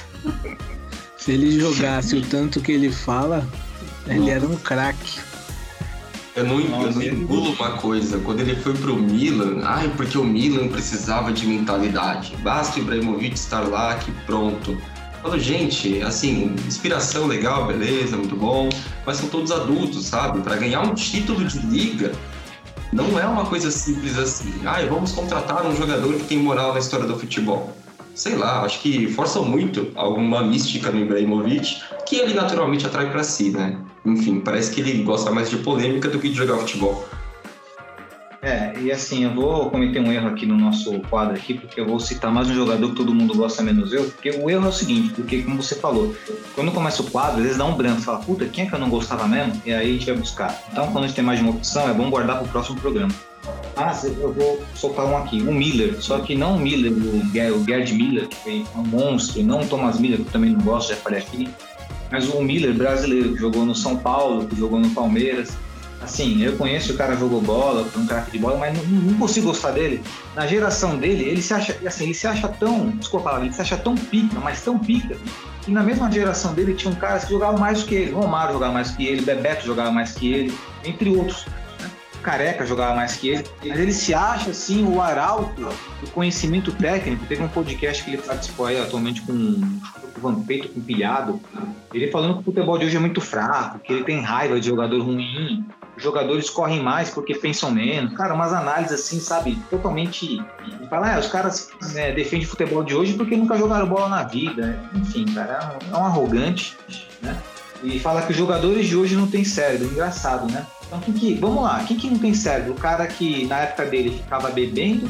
Se 1.16 1.32
ele 1.32 1.60
jogasse 1.60 2.16
o 2.16 2.22
tanto 2.22 2.60
que 2.60 2.72
ele 2.72 2.90
fala, 2.90 3.46
ele 4.06 4.30
era 4.30 4.44
um 4.46 4.56
craque. 4.56 5.20
Eu 6.34 6.46
não, 6.46 6.60
eu 6.60 6.92
não 6.92 7.02
engulo 7.02 7.52
uma 7.52 7.72
coisa. 7.72 8.18
Quando 8.20 8.40
ele 8.40 8.56
foi 8.56 8.72
pro 8.74 8.96
Milan, 8.96 9.60
ai, 9.64 9.92
porque 9.96 10.16
o 10.16 10.24
Milan 10.24 10.68
precisava 10.68 11.32
de 11.32 11.46
mentalidade. 11.46 12.34
Basta 12.42 12.78
o 12.78 12.82
Ibrahimovic 12.82 13.34
estar 13.34 13.60
lá 13.60 13.96
que 13.96 14.10
pronto. 14.24 14.80
Falo, 15.22 15.38
gente, 15.38 16.00
assim, 16.02 16.54
inspiração 16.66 17.26
legal, 17.26 17.66
beleza, 17.66 18.16
muito 18.16 18.34
bom, 18.34 18.70
mas 19.04 19.18
são 19.18 19.28
todos 19.28 19.52
adultos, 19.52 20.06
sabe? 20.06 20.40
Para 20.40 20.56
ganhar 20.56 20.80
um 20.80 20.94
título 20.94 21.44
de 21.44 21.58
liga, 21.58 22.12
não 22.90 23.18
é 23.18 23.26
uma 23.26 23.44
coisa 23.44 23.70
simples 23.70 24.18
assim. 24.18 24.52
Ah, 24.64 24.80
vamos 24.88 25.12
contratar 25.12 25.66
um 25.66 25.76
jogador 25.76 26.14
que 26.14 26.24
tem 26.24 26.38
moral 26.38 26.72
na 26.72 26.78
história 26.78 27.06
do 27.06 27.18
futebol. 27.18 27.76
Sei 28.14 28.34
lá, 28.34 28.62
acho 28.62 28.80
que 28.80 29.08
forçam 29.08 29.44
muito 29.44 29.92
alguma 29.94 30.42
mística 30.42 30.90
no 30.90 31.00
Ibrahimovic, 31.00 31.82
que 32.06 32.16
ele 32.16 32.32
naturalmente 32.32 32.86
atrai 32.86 33.10
para 33.10 33.22
si, 33.22 33.50
né? 33.50 33.78
Enfim, 34.06 34.40
parece 34.40 34.70
que 34.70 34.80
ele 34.80 35.02
gosta 35.02 35.30
mais 35.30 35.50
de 35.50 35.58
polêmica 35.58 36.08
do 36.08 36.18
que 36.18 36.30
de 36.30 36.34
jogar 36.34 36.56
futebol. 36.56 37.06
É, 38.42 38.72
e 38.80 38.90
assim, 38.90 39.24
eu 39.24 39.34
vou 39.34 39.68
cometer 39.68 40.00
um 40.00 40.10
erro 40.10 40.28
aqui 40.28 40.46
no 40.46 40.56
nosso 40.56 40.98
quadro 41.10 41.34
aqui, 41.34 41.52
porque 41.52 41.78
eu 41.78 41.86
vou 41.86 42.00
citar 42.00 42.32
mais 42.32 42.48
um 42.48 42.54
jogador 42.54 42.88
que 42.88 42.96
todo 42.96 43.14
mundo 43.14 43.34
gosta 43.34 43.62
menos 43.62 43.92
eu, 43.92 44.04
porque 44.04 44.30
o 44.30 44.48
erro 44.48 44.64
é 44.64 44.68
o 44.68 44.72
seguinte, 44.72 45.12
porque 45.12 45.42
como 45.42 45.62
você 45.62 45.74
falou, 45.74 46.16
quando 46.54 46.72
começa 46.72 47.02
o 47.02 47.10
quadro, 47.10 47.36
às 47.36 47.42
vezes 47.42 47.58
dá 47.58 47.66
um 47.66 47.74
branco, 47.74 48.00
fala, 48.00 48.18
puta, 48.20 48.46
quem 48.46 48.64
é 48.64 48.66
que 48.66 48.74
eu 48.74 48.78
não 48.78 48.88
gostava 48.88 49.28
mesmo? 49.28 49.60
E 49.66 49.72
aí 49.74 49.90
a 49.90 49.92
gente 49.92 50.06
vai 50.06 50.14
buscar. 50.14 50.58
Então, 50.72 50.90
quando 50.90 51.04
a 51.04 51.06
gente 51.06 51.16
tem 51.16 51.24
mais 51.24 51.38
de 51.38 51.44
uma 51.44 51.54
opção, 51.54 51.86
é 51.86 51.92
bom 51.92 52.08
guardar 52.08 52.38
para 52.38 52.46
o 52.46 52.48
próximo 52.48 52.80
programa. 52.80 53.12
Ah, 53.76 53.94
eu 54.04 54.32
vou 54.32 54.62
soltar 54.74 55.04
um 55.04 55.18
aqui, 55.18 55.42
o 55.42 55.52
Miller, 55.52 56.00
só 56.00 56.18
que 56.20 56.34
não 56.34 56.56
o 56.56 56.58
Miller, 56.58 56.92
o 56.92 57.64
Gerd 57.64 57.92
Miller, 57.92 58.26
que 58.26 58.36
foi 58.36 58.66
um 58.74 58.82
monstro, 58.82 59.42
não 59.42 59.60
o 59.60 59.66
Thomas 59.66 59.98
Miller, 59.98 60.18
que 60.18 60.26
eu 60.26 60.32
também 60.32 60.50
não 60.52 60.60
gosto, 60.60 60.90
já 60.90 60.96
falei 60.96 61.18
aqui, 61.18 61.48
mas 62.10 62.28
o 62.28 62.42
Miller 62.42 62.74
brasileiro, 62.74 63.34
que 63.34 63.38
jogou 63.38 63.64
no 63.64 63.74
São 63.74 63.96
Paulo, 63.96 64.46
que 64.46 64.56
jogou 64.56 64.80
no 64.80 64.90
Palmeiras, 64.90 65.56
assim, 66.02 66.42
eu 66.42 66.56
conheço 66.56 66.92
o 66.92 66.96
cara 66.96 67.16
jogou 67.16 67.40
bola, 67.40 67.86
um 67.96 68.06
craque 68.06 68.32
de 68.32 68.38
bola, 68.38 68.58
mas 68.58 68.76
não, 68.76 68.84
não, 68.84 69.18
consigo 69.18 69.48
gostar 69.48 69.72
dele. 69.72 70.02
Na 70.34 70.46
geração 70.46 70.96
dele, 70.96 71.24
ele 71.24 71.42
se 71.42 71.52
acha, 71.52 71.76
assim, 71.86 72.04
ele 72.04 72.14
se 72.14 72.26
acha 72.26 72.48
tão, 72.48 72.90
desculpa 72.90 73.26
a 73.26 73.30
palavra, 73.30 73.46
ele 73.46 73.54
se 73.54 73.60
acha 73.60 73.76
tão 73.76 73.94
pica, 73.94 74.38
mas 74.40 74.62
tão 74.62 74.78
pica, 74.78 75.16
que 75.62 75.70
na 75.70 75.82
mesma 75.82 76.10
geração 76.10 76.54
dele 76.54 76.74
tinha 76.74 76.92
um 76.92 76.96
cara 76.96 77.18
que 77.18 77.30
jogava 77.30 77.58
mais 77.58 77.82
que 77.82 77.94
ele. 77.94 78.12
Romário 78.12 78.54
jogava 78.54 78.72
mais 78.72 78.90
que 78.92 79.06
ele, 79.06 79.22
Bebeto 79.22 79.66
jogava 79.66 79.90
mais 79.90 80.12
que 80.12 80.32
ele, 80.32 80.58
entre 80.84 81.10
outros. 81.10 81.44
Né? 81.78 81.90
Careca 82.22 82.66
jogava 82.66 82.94
mais 82.94 83.16
que 83.16 83.28
ele, 83.28 83.44
mas 83.64 83.78
ele 83.78 83.92
se 83.92 84.14
acha 84.14 84.50
assim 84.50 84.84
o 84.84 85.00
arauto 85.00 85.60
do 86.00 86.10
conhecimento 86.12 86.72
técnico. 86.72 87.26
Teve 87.26 87.42
um 87.42 87.48
podcast 87.48 88.02
que 88.02 88.10
ele 88.10 88.22
participou 88.22 88.66
aí 88.66 88.80
atualmente 88.80 89.20
com 89.22 89.32
o 89.32 90.20
Vampeito 90.20 90.68
com 90.68 90.80
pilhado. 90.80 91.40
Ele 91.92 92.10
falando 92.10 92.34
que 92.34 92.40
o 92.40 92.44
futebol 92.44 92.78
de 92.78 92.86
hoje 92.86 92.96
é 92.96 93.00
muito 93.00 93.20
fraco, 93.20 93.78
que 93.78 93.92
ele 93.92 94.04
tem 94.04 94.20
raiva 94.20 94.60
de 94.60 94.66
jogador 94.66 95.02
ruim, 95.02 95.64
jogadores 96.02 96.50
correm 96.50 96.82
mais 96.82 97.10
porque 97.10 97.34
pensam 97.34 97.70
menos. 97.70 98.14
Cara, 98.14 98.34
umas 98.34 98.52
análises 98.52 99.00
assim, 99.00 99.20
sabe, 99.20 99.56
totalmente. 99.68 100.42
Fala, 100.88 101.14
ah, 101.14 101.18
os 101.18 101.28
caras 101.28 101.70
né, 101.92 102.12
defendem 102.12 102.46
o 102.46 102.50
futebol 102.50 102.82
de 102.82 102.94
hoje 102.94 103.14
porque 103.14 103.36
nunca 103.36 103.56
jogaram 103.56 103.86
bola 103.86 104.08
na 104.08 104.22
vida. 104.22 104.78
Enfim, 104.94 105.24
cara, 105.26 105.80
é 105.90 105.94
um, 105.94 105.96
é 105.96 106.00
um 106.00 106.04
arrogante, 106.04 106.76
né? 107.22 107.36
E 107.82 107.98
fala 107.98 108.22
que 108.22 108.32
os 108.32 108.36
jogadores 108.36 108.86
de 108.86 108.96
hoje 108.96 109.16
não 109.16 109.26
têm 109.26 109.44
cérebro, 109.44 109.86
engraçado, 109.86 110.50
né? 110.52 110.66
Então, 110.86 111.00
quem 111.00 111.14
que, 111.14 111.34
vamos 111.34 111.62
lá, 111.62 111.82
quem 111.84 111.96
que 111.96 112.10
não 112.10 112.18
tem 112.18 112.34
cérebro? 112.34 112.72
O 112.72 112.76
cara 112.76 113.06
que 113.06 113.46
na 113.46 113.60
época 113.60 113.86
dele 113.86 114.10
ficava 114.10 114.50
bebendo, 114.50 115.08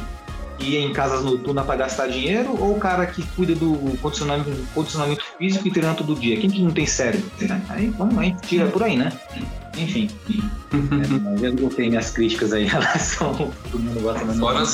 ia 0.60 0.78
em 0.78 0.92
casas 0.92 1.24
noturnas 1.24 1.64
para 1.64 1.76
gastar 1.76 2.06
dinheiro, 2.06 2.54
ou 2.60 2.76
o 2.76 2.78
cara 2.78 3.06
que 3.06 3.26
cuida 3.34 3.54
do 3.54 3.98
condicionamento, 4.00 4.50
condicionamento 4.74 5.24
físico 5.38 5.66
e 5.66 5.70
treinando 5.70 6.04
todo 6.04 6.14
dia? 6.14 6.38
Quem 6.38 6.50
que 6.50 6.62
não 6.62 6.70
tem 6.70 6.86
cérebro? 6.86 7.28
Aí, 7.68 7.88
vamos, 7.88 8.40
tira 8.42 8.66
por 8.66 8.82
aí, 8.82 8.96
né? 8.96 9.10
Enfim. 9.80 10.10
é, 11.42 11.46
eu 11.46 11.54
botei 11.54 11.88
minhas 11.88 12.10
críticas 12.10 12.52
aí 12.52 12.64
em 12.64 12.68
relação 12.68 13.34
todo 13.70 13.78
mundo 13.78 14.00
gosta 14.00 14.24
mais. 14.24 14.38
Fora 14.38 14.60
né? 14.60 14.66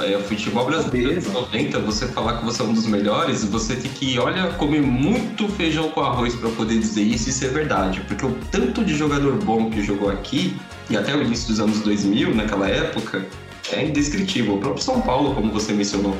É, 0.00 0.16
o 0.16 0.22
futebol 0.22 0.64
brasileiro 0.64 1.20
90, 1.32 1.80
você 1.80 2.06
falar 2.06 2.38
que 2.38 2.44
você 2.44 2.62
é 2.62 2.64
um 2.64 2.72
dos 2.72 2.86
melhores, 2.86 3.44
você 3.44 3.74
tem 3.74 3.90
que, 3.90 4.18
olha, 4.18 4.48
comer 4.52 4.80
muito 4.80 5.48
feijão 5.48 5.90
com 5.90 6.00
arroz 6.00 6.36
para 6.36 6.50
poder 6.50 6.78
dizer 6.78 7.02
isso 7.02 7.28
e 7.28 7.32
isso 7.32 7.44
é 7.44 7.48
verdade. 7.48 8.00
Porque 8.02 8.24
o 8.24 8.32
tanto 8.52 8.84
de 8.84 8.94
jogador 8.94 9.32
bom 9.42 9.70
que 9.70 9.82
jogou 9.82 10.08
aqui, 10.08 10.56
e 10.88 10.96
até 10.96 11.16
o 11.16 11.22
início 11.22 11.48
dos 11.48 11.58
anos 11.58 11.80
2000, 11.80 12.32
naquela 12.34 12.68
época, 12.68 13.26
é 13.72 13.84
indescritível. 13.84 14.54
O 14.54 14.58
próprio 14.58 14.82
São 14.82 15.00
Paulo, 15.00 15.34
como 15.34 15.52
você 15.52 15.72
mencionou. 15.72 16.16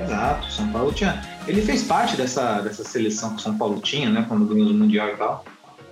Exato, 0.00 0.50
São 0.50 0.68
Paulo 0.68 0.92
tinha. 0.92 1.22
Ele 1.46 1.62
fez 1.62 1.82
parte 1.82 2.16
dessa, 2.16 2.60
dessa 2.60 2.84
seleção 2.84 3.30
que 3.30 3.36
o 3.36 3.40
São 3.40 3.56
Paulo 3.56 3.80
tinha, 3.80 4.08
né? 4.10 4.24
Quando 4.28 4.46
ganhou 4.46 4.70
o 4.70 4.74
Mundial 4.74 5.08
e 5.08 5.16
tal. 5.16 5.44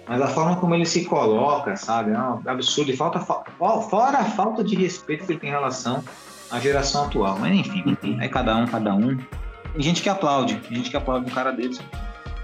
Mas 0.06 0.20
a 0.20 0.28
forma 0.28 0.56
como 0.56 0.74
ele 0.74 0.86
se 0.86 1.04
coloca, 1.04 1.76
sabe? 1.76 2.12
É 2.12 2.18
um 2.18 2.40
absurdo. 2.46 2.90
E 2.90 2.96
falta, 2.96 3.20
fora 3.20 4.18
a 4.18 4.24
falta 4.24 4.64
de 4.64 4.74
respeito 4.74 5.24
que 5.24 5.32
ele 5.32 5.40
tem 5.40 5.50
em 5.50 5.52
relação 5.52 6.02
à 6.50 6.58
geração 6.58 7.04
atual. 7.04 7.38
Mas 7.38 7.54
enfim, 7.54 7.96
é 8.20 8.28
cada 8.28 8.56
um, 8.56 8.66
cada 8.66 8.94
um. 8.94 9.16
Tem 9.16 9.82
gente 9.82 10.02
que 10.02 10.08
aplaude, 10.08 10.56
tem 10.56 10.78
gente 10.78 10.90
que 10.90 10.96
aplaude 10.96 11.30
um 11.30 11.34
cara 11.34 11.52
desse. 11.52 11.80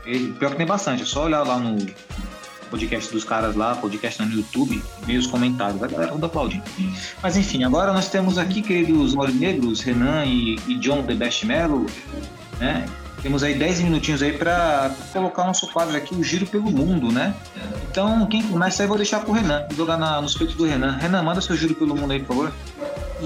Ele, 0.04 0.32
pior 0.34 0.50
que 0.50 0.56
tem 0.56 0.66
bastante, 0.66 1.02
é 1.02 1.06
só 1.06 1.24
olhar 1.24 1.42
lá 1.42 1.58
no, 1.58 1.76
podcast 2.70 3.12
dos 3.12 3.24
caras 3.24 3.56
lá, 3.56 3.74
podcast 3.74 4.22
no 4.22 4.32
YouTube, 4.32 4.82
ver 5.02 5.18
os 5.18 5.26
comentários, 5.26 5.82
a 5.82 5.86
galera 5.86 6.12
toda 6.12 6.26
aplaudindo. 6.26 6.64
Mas 7.22 7.36
enfim, 7.36 7.64
agora 7.64 7.92
nós 7.92 8.08
temos 8.08 8.38
aqui, 8.38 8.62
queridos 8.62 9.14
negros, 9.34 9.80
Renan 9.80 10.24
e, 10.24 10.56
e 10.66 10.78
John 10.78 11.02
The 11.02 11.14
Best 11.14 11.46
Mello, 11.46 11.86
né? 12.58 12.86
Temos 13.22 13.42
aí 13.42 13.54
10 13.54 13.80
minutinhos 13.80 14.22
aí 14.22 14.32
para 14.32 14.94
colocar 15.12 15.44
nosso 15.44 15.66
quadro 15.72 15.96
aqui, 15.96 16.14
o 16.14 16.22
Giro 16.22 16.46
pelo 16.46 16.70
Mundo, 16.70 17.10
né? 17.10 17.34
Então, 17.90 18.26
quem 18.26 18.42
começa 18.42 18.82
aí, 18.82 18.88
vou 18.88 18.96
deixar 18.96 19.20
pro 19.20 19.32
Renan, 19.32 19.66
jogar 19.76 19.96
na, 19.96 20.20
nos 20.20 20.36
peitos 20.36 20.54
do 20.54 20.64
Renan. 20.64 20.96
Renan, 20.98 21.22
manda 21.22 21.40
seu 21.40 21.56
Giro 21.56 21.74
pelo 21.74 21.96
Mundo 21.96 22.12
aí, 22.12 22.20
por 22.20 22.36
favor. 22.36 22.52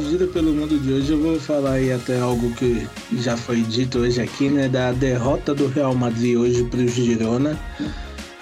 Giro 0.08 0.28
pelo 0.28 0.52
Mundo 0.52 0.78
de 0.78 0.92
hoje, 0.92 1.12
eu 1.12 1.20
vou 1.20 1.40
falar 1.40 1.72
aí 1.72 1.92
até 1.92 2.20
algo 2.20 2.50
que 2.54 2.88
já 3.12 3.36
foi 3.36 3.62
dito 3.62 3.98
hoje 3.98 4.22
aqui, 4.22 4.48
né? 4.48 4.68
Da 4.68 4.92
derrota 4.92 5.54
do 5.54 5.66
Real 5.68 5.94
Madrid 5.94 6.36
hoje 6.36 6.64
pro 6.64 6.86
Girona 6.86 7.58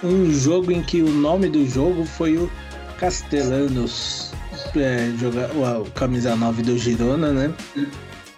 um 0.02 0.32
jogo 0.32 0.70
em 0.70 0.82
que 0.82 1.02
o 1.02 1.10
nome 1.10 1.48
do 1.48 1.66
jogo 1.66 2.04
foi 2.04 2.36
o 2.36 2.50
Castellanos, 2.98 4.32
é, 4.76 5.10
o 5.54 5.90
camisa 5.90 6.36
9 6.36 6.62
do 6.62 6.78
Girona, 6.78 7.32
né? 7.32 7.52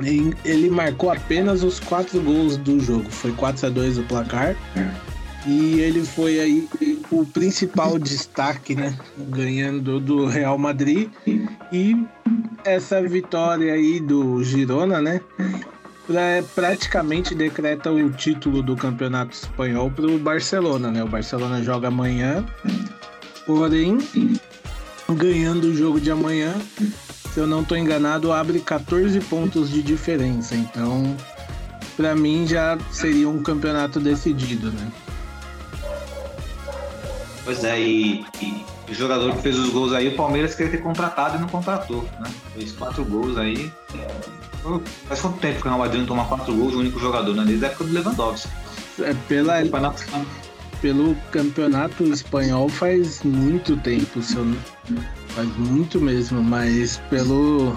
Ele 0.02 0.70
marcou 0.70 1.10
apenas 1.10 1.62
os 1.62 1.80
quatro 1.80 2.20
gols 2.20 2.56
do 2.56 2.80
jogo, 2.80 3.10
foi 3.10 3.32
4 3.32 3.66
a 3.66 3.70
2 3.70 3.98
o 3.98 4.02
placar. 4.04 4.56
E 5.46 5.80
ele 5.80 6.04
foi 6.04 6.38
aí 6.38 6.68
o 7.10 7.24
principal 7.24 7.98
destaque, 7.98 8.74
né? 8.74 8.96
Ganhando 9.16 9.98
do 9.98 10.26
Real 10.26 10.58
Madrid. 10.58 11.08
E 11.72 11.96
essa 12.64 13.00
vitória 13.02 13.72
aí 13.72 14.00
do 14.00 14.42
Girona, 14.44 15.00
né? 15.00 15.20
praticamente 16.54 17.34
decreta 17.34 17.90
o 17.90 18.10
título 18.10 18.62
do 18.62 18.76
campeonato 18.76 19.32
espanhol 19.32 19.90
para 19.90 20.06
o 20.06 20.18
Barcelona, 20.18 20.90
né? 20.90 21.04
O 21.04 21.08
Barcelona 21.08 21.62
joga 21.62 21.88
amanhã, 21.88 22.44
porém, 23.46 23.98
ganhando 25.08 25.68
o 25.68 25.74
jogo 25.74 26.00
de 26.00 26.10
amanhã, 26.10 26.54
se 27.32 27.38
eu 27.38 27.46
não 27.46 27.62
estou 27.62 27.76
enganado, 27.76 28.32
abre 28.32 28.60
14 28.60 29.20
pontos 29.20 29.70
de 29.70 29.82
diferença. 29.82 30.54
Então, 30.54 31.16
para 31.96 32.14
mim 32.14 32.46
já 32.46 32.78
seria 32.90 33.28
um 33.28 33.42
campeonato 33.42 34.00
decidido, 34.00 34.70
né? 34.72 34.92
Pois 37.44 37.64
é, 37.64 37.80
e, 37.80 38.24
e, 38.42 38.64
o 38.88 38.94
jogador 38.94 39.34
que 39.34 39.42
fez 39.42 39.58
os 39.58 39.70
gols 39.70 39.92
aí, 39.92 40.08
o 40.08 40.16
Palmeiras 40.16 40.54
queria 40.54 40.72
ter 40.72 40.82
contratado 40.82 41.36
e 41.36 41.40
não 41.40 41.48
contratou, 41.48 42.02
né? 42.20 42.30
Fez 42.54 42.72
quatro 42.72 43.04
gols 43.04 43.38
aí. 43.38 43.72
Faz 45.06 45.20
quanto 45.20 45.38
tempo 45.38 45.60
que 45.60 45.66
o 45.66 45.70
Real 45.70 45.78
Madrid 45.78 46.00
não 46.00 46.06
toma 46.06 46.24
quatro 46.26 46.54
gols, 46.54 46.74
o 46.74 46.78
único 46.80 46.98
jogador, 46.98 47.34
né? 47.34 47.44
Desde 47.46 47.64
a 47.64 47.68
época 47.68 47.84
do 47.84 47.92
Lewandowski. 47.92 48.48
É 49.00 49.14
pela, 49.26 49.54
pelo 50.82 51.14
campeonato 51.30 52.04
espanhol 52.04 52.68
faz 52.68 53.22
muito 53.22 53.76
tempo, 53.78 54.20
se 54.20 54.36
eu, 54.36 54.44
faz 55.30 55.48
muito 55.56 56.00
mesmo, 56.00 56.42
mas 56.42 56.98
pelo 57.08 57.76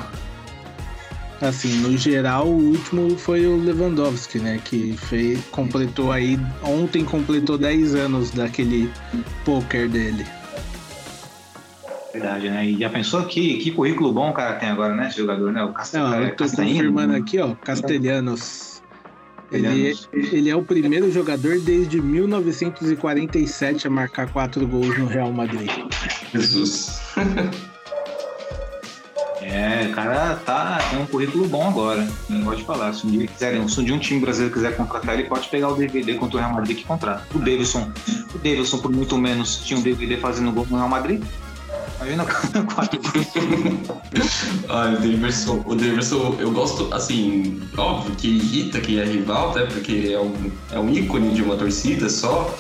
assim, 1.42 1.80
no 1.80 1.98
geral, 1.98 2.48
o 2.48 2.72
último 2.72 3.18
foi 3.18 3.46
o 3.46 3.58
Lewandowski, 3.58 4.40
né, 4.40 4.62
que 4.64 4.96
fez, 4.98 5.44
completou 5.52 6.12
aí 6.12 6.40
ontem 6.64 7.04
completou 7.04 7.58
10 7.58 7.96
anos 7.96 8.32
daquele 8.32 8.90
poker 9.44 9.90
dele. 9.90 10.26
Verdade, 12.14 12.48
né? 12.48 12.68
E 12.68 12.80
já 12.80 12.90
pensou 12.92 13.26
que, 13.26 13.58
que 13.58 13.72
currículo 13.72 14.14
bom 14.14 14.30
o 14.30 14.34
cara 14.34 14.54
tem 14.54 14.70
agora, 14.70 14.96
né? 14.96 15.08
Esse 15.08 15.18
jogador, 15.18 15.52
né? 15.52 15.64
O 15.64 15.74
Castelhanos. 15.74 16.16
Não, 16.16 16.24
eu 16.24 16.36
tô 16.36 16.44
confirmando 16.46 17.16
aqui, 17.16 17.40
ó. 17.40 17.56
Castelhanos. 17.56 18.73
Ele, 19.54 19.96
ele 20.14 20.50
é 20.50 20.56
o 20.56 20.64
primeiro 20.64 21.12
jogador 21.12 21.60
desde 21.60 22.02
1947 22.02 23.88
a 23.88 23.90
marcar 23.90 24.32
quatro 24.32 24.68
gols 24.68 24.98
no 24.98 25.06
Real 25.06 25.32
Madrid. 25.32 25.70
Jesus. 26.34 27.00
É, 29.46 29.88
o 29.88 29.92
cara 29.92 30.36
tá, 30.46 30.80
tem 30.90 31.00
um 31.00 31.06
currículo 31.06 31.48
bom 31.48 31.68
agora. 31.68 32.08
Não 32.30 32.44
pode 32.44 32.64
falar. 32.64 32.94
Se 32.94 33.06
um 33.06 33.12
dia 33.12 33.28
quiserem, 33.28 33.68
se 33.68 33.80
um 33.80 33.84
dia 33.84 33.94
um 33.94 34.00
time 34.00 34.22
brasileiro 34.22 34.54
quiser 34.54 34.76
contratar, 34.76 35.16
ele 35.16 35.28
pode 35.28 35.50
pegar 35.50 35.68
o 35.68 35.76
DVD 35.76 36.14
contra 36.16 36.38
o 36.38 36.40
Real 36.40 36.54
Madrid 36.54 36.78
que 36.78 36.86
contrata. 36.86 37.28
O 37.36 37.40
Davidson, 37.40 37.92
o 38.34 38.38
Davidson 38.38 38.78
por 38.78 38.92
muito 38.92 39.18
menos 39.18 39.58
tinha 39.58 39.78
um 39.78 39.84
DVD 39.84 40.18
fazendo 40.18 40.52
gol 40.52 40.66
no 40.70 40.78
Real 40.78 40.90
Madrid 40.90 41.22
Imagina 41.98 42.24
o 42.24 42.28
quarto. 42.74 43.00
Ai, 44.70 44.96
o 44.96 44.98
Davidson, 44.98 45.64
o 45.66 45.76
Davidson, 45.76 46.36
eu 46.40 46.52
gosto, 46.52 46.94
assim, 46.94 47.62
óbvio 47.78 48.16
que 48.16 48.28
irrita 48.28 48.82
quem 48.82 49.00
é 49.00 49.06
rival, 49.06 49.54
né? 49.54 49.66
Porque 49.66 50.12
é 50.12 50.20
um, 50.20 50.52
é 50.72 50.80
um 50.80 50.90
ícone 50.90 51.34
de 51.34 51.42
uma 51.42 51.56
torcida 51.56 52.10
só. 52.10 52.54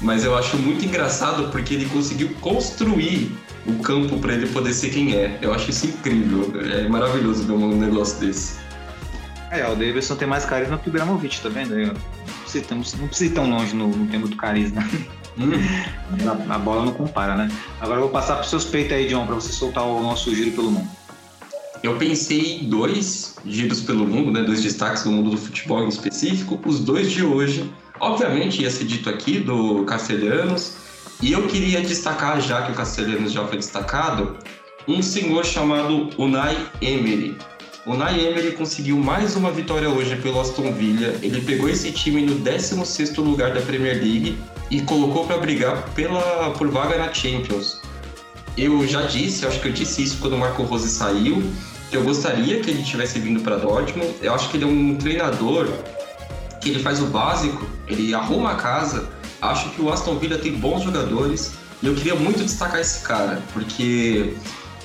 Mas 0.00 0.24
eu 0.24 0.36
acho 0.36 0.56
muito 0.58 0.84
engraçado 0.84 1.50
porque 1.50 1.74
ele 1.74 1.86
conseguiu 1.86 2.30
construir 2.40 3.34
o 3.66 3.78
campo 3.82 4.18
para 4.18 4.34
ele 4.34 4.46
poder 4.46 4.72
ser 4.72 4.90
quem 4.90 5.14
é. 5.14 5.38
Eu 5.40 5.52
acho 5.54 5.70
isso 5.70 5.86
incrível. 5.86 6.52
É 6.60 6.88
maravilhoso 6.88 7.44
ver 7.44 7.52
um 7.52 7.76
negócio 7.76 8.18
desse. 8.20 8.58
É, 9.50 9.66
o 9.66 9.74
Davidson 9.74 10.16
tem 10.16 10.28
mais 10.28 10.44
carisma 10.44 10.76
que 10.78 10.88
o 10.88 10.92
Gramovic, 10.92 11.40
tá 11.40 11.48
vendo? 11.48 11.78
Eu, 11.78 11.88
não, 11.88 12.42
precisa, 12.42 12.66
não 12.74 13.08
precisa 13.08 13.30
ir 13.30 13.34
tão 13.34 13.48
longe 13.48 13.74
no, 13.74 13.88
no 13.88 14.06
tempo 14.06 14.28
do 14.28 14.36
carisma. 14.36 14.84
Hum. 15.38 15.50
A, 16.48 16.58
bola 16.58 16.84
não 16.84 16.92
compara, 16.92 17.36
né? 17.36 17.50
Agora 17.80 17.98
eu 17.98 18.02
vou 18.02 18.10
passar 18.10 18.36
para 18.36 18.44
seus 18.44 18.64
peitos 18.64 18.92
aí, 18.92 19.08
John, 19.08 19.26
para 19.26 19.34
você 19.34 19.52
soltar 19.52 19.84
o 19.84 20.02
nosso 20.02 20.34
giro 20.34 20.52
pelo 20.52 20.70
mundo. 20.70 20.88
Eu 21.82 21.96
pensei 21.96 22.60
dois 22.64 23.36
giros 23.44 23.80
pelo 23.80 24.06
mundo, 24.06 24.32
né? 24.32 24.42
Dois 24.42 24.62
destaques 24.62 25.04
do 25.04 25.12
mundo 25.12 25.30
do 25.30 25.36
futebol 25.36 25.84
em 25.84 25.88
específico. 25.88 26.58
Os 26.64 26.80
dois 26.80 27.10
de 27.10 27.22
hoje, 27.22 27.70
obviamente, 28.00 28.62
ia 28.62 28.70
ser 28.70 28.84
dito 28.84 29.10
aqui 29.10 29.38
do 29.38 29.84
Castelhanos. 29.84 30.74
E 31.22 31.32
eu 31.32 31.46
queria 31.46 31.80
destacar, 31.80 32.40
já 32.40 32.62
que 32.62 32.72
o 32.72 32.74
Castelhanos 32.74 33.32
já 33.32 33.46
foi 33.46 33.58
destacado, 33.58 34.36
um 34.88 35.02
senhor 35.02 35.44
chamado 35.44 36.10
Unai 36.18 36.56
Emery. 36.80 37.36
O 37.86 37.92
Unai 37.92 38.18
Emery 38.18 38.50
conseguiu 38.50 38.96
mais 38.96 39.36
uma 39.36 39.52
vitória 39.52 39.88
hoje 39.88 40.16
pelo 40.16 40.40
Aston 40.40 40.72
Villa. 40.72 41.14
Ele 41.22 41.40
pegou 41.40 41.68
esse 41.68 41.92
time 41.92 42.20
no 42.20 42.34
16º 42.40 43.18
lugar 43.18 43.54
da 43.54 43.60
Premier 43.60 43.94
League 43.94 44.36
e 44.68 44.80
colocou 44.80 45.24
para 45.24 45.38
brigar 45.38 45.88
pela, 45.90 46.50
por 46.58 46.68
vaga 46.68 46.98
na 46.98 47.14
Champions. 47.14 47.80
Eu 48.58 48.84
já 48.88 49.02
disse, 49.02 49.46
acho 49.46 49.60
que 49.60 49.68
eu 49.68 49.72
disse 49.72 50.02
isso 50.02 50.18
quando 50.18 50.32
o 50.32 50.38
Marco 50.38 50.64
Rose 50.64 50.88
saiu, 50.88 51.48
que 51.88 51.96
eu 51.96 52.02
gostaria 52.02 52.58
que 52.58 52.70
ele 52.70 52.82
tivesse 52.82 53.20
vindo 53.20 53.38
para 53.38 53.56
Dortmund. 53.56 54.16
Eu 54.20 54.34
acho 54.34 54.50
que 54.50 54.56
ele 54.56 54.64
é 54.64 54.66
um 54.66 54.96
treinador 54.96 55.68
que 56.60 56.70
ele 56.70 56.80
faz 56.80 57.00
o 57.00 57.06
básico, 57.06 57.64
ele 57.86 58.12
arruma 58.12 58.50
a 58.50 58.54
casa. 58.56 59.08
Acho 59.40 59.70
que 59.70 59.80
o 59.80 59.92
Aston 59.92 60.18
Villa 60.18 60.38
tem 60.38 60.54
bons 60.54 60.82
jogadores 60.82 61.52
e 61.80 61.86
eu 61.86 61.94
queria 61.94 62.16
muito 62.16 62.42
destacar 62.42 62.80
esse 62.80 63.04
cara, 63.04 63.40
porque 63.52 64.34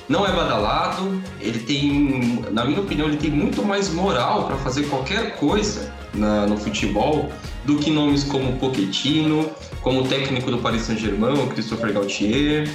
não 0.08 0.26
é 0.26 0.32
badalado, 0.32 1.22
ele 1.40 1.60
tem, 1.60 2.44
na 2.50 2.64
minha 2.64 2.80
opinião, 2.80 3.08
ele 3.08 3.16
tem 3.16 3.30
muito 3.30 3.64
mais 3.64 3.88
moral 3.90 4.46
para 4.46 4.56
fazer 4.56 4.84
qualquer 4.84 5.36
coisa 5.36 5.92
na, 6.14 6.46
no 6.46 6.56
futebol 6.56 7.30
do 7.64 7.76
que 7.78 7.90
nomes 7.90 8.24
como 8.24 8.56
Pochettino, 8.58 9.48
como 9.80 10.00
o 10.00 10.08
técnico 10.08 10.50
do 10.50 10.58
Paris 10.58 10.82
Saint-Germain, 10.82 11.46
Christopher 11.48 11.92
Gaultier, 11.92 12.68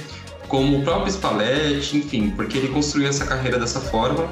como 0.48 0.78
o 0.78 0.82
próprio 0.82 1.12
Spalletti, 1.12 1.98
enfim, 1.98 2.30
porque 2.30 2.58
ele 2.58 2.68
construiu 2.68 3.08
essa 3.08 3.26
carreira 3.26 3.58
dessa 3.58 3.80
forma. 3.80 4.28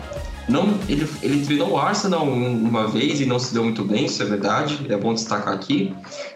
Não, 0.49 0.78
ele, 0.88 1.07
ele 1.22 1.44
treinou 1.44 1.72
o 1.72 1.78
Arsenal 1.78 2.24
uma 2.24 2.86
vez 2.86 3.20
e 3.20 3.26
não 3.26 3.38
se 3.38 3.53
deu 3.53 3.64
muito 3.64 3.84
bem, 3.84 4.05
isso 4.05 4.22
é 4.22 4.26
verdade, 4.26 4.86
é 4.88 4.97
bom 4.97 5.12
destacar 5.12 5.53
aqui. 5.53 5.92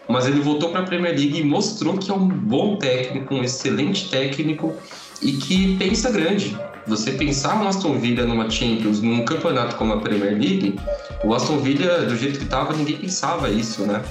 Mas 0.07 0.27
ele 0.27 0.41
voltou 0.41 0.69
para 0.69 0.81
a 0.81 0.83
Premier 0.83 1.15
League 1.15 1.39
e 1.39 1.43
mostrou 1.43 1.97
que 1.97 2.11
é 2.11 2.13
um 2.13 2.27
bom 2.27 2.75
técnico, 2.75 3.33
um 3.33 3.43
excelente 3.43 4.09
técnico 4.09 4.75
e 5.21 5.33
que 5.33 5.77
pensa 5.77 6.09
grande. 6.09 6.57
Você 6.87 7.11
pensar 7.11 7.57
no 7.59 7.67
Aston 7.67 7.99
Villa 7.99 8.25
numa 8.25 8.49
Champions, 8.49 9.01
num 9.01 9.23
campeonato 9.23 9.75
como 9.75 9.93
a 9.93 9.97
Premier 9.97 10.31
League, 10.31 10.79
o 11.23 11.33
Aston 11.33 11.59
Villa, 11.59 11.99
do 12.05 12.17
jeito 12.17 12.39
que 12.39 12.45
estava, 12.45 12.73
ninguém 12.73 12.97
pensava 12.97 13.49
isso, 13.49 13.83
né? 13.83 14.01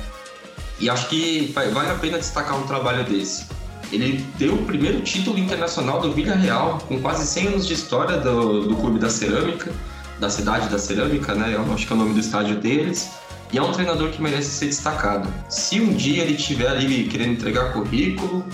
E 0.79 0.89
acho 0.89 1.09
que 1.09 1.53
vale 1.55 1.91
a 1.91 1.95
pena 1.95 2.19
destacar 2.19 2.59
um 2.59 2.67
trabalho 2.67 3.05
desse. 3.05 3.47
Ele 3.93 4.25
deu 4.39 4.55
o 4.55 4.65
primeiro 4.65 5.01
título 5.01 5.37
internacional 5.37 6.01
do 6.01 6.13
Villarreal, 6.13 6.79
com 6.87 7.01
quase 7.01 7.27
100 7.27 7.47
anos 7.49 7.67
de 7.67 7.75
história 7.75 8.19
do, 8.19 8.69
do 8.69 8.77
Clube 8.77 9.01
da 9.01 9.11
Cerâmica, 9.11 9.73
da 10.21 10.31
cidade 10.31 10.69
da 10.69 10.79
Cerâmica, 10.79 11.35
né? 11.35 11.55
Eu 11.55 11.75
acho 11.75 11.87
que 11.87 11.93
é 11.93 11.97
o 11.97 11.99
nome 11.99 12.15
do 12.15 12.21
estádio 12.21 12.57
deles. 12.57 13.11
E 13.53 13.59
é 13.59 13.63
um 13.63 13.73
treinador 13.73 14.11
que 14.11 14.23
merece 14.23 14.49
ser 14.49 14.67
destacado. 14.67 15.29
Se 15.49 15.81
um 15.81 15.93
dia 15.93 16.23
ele 16.23 16.35
estiver 16.35 16.69
ali 16.69 17.09
querendo 17.09 17.33
entregar 17.33 17.73
currículo, 17.73 18.45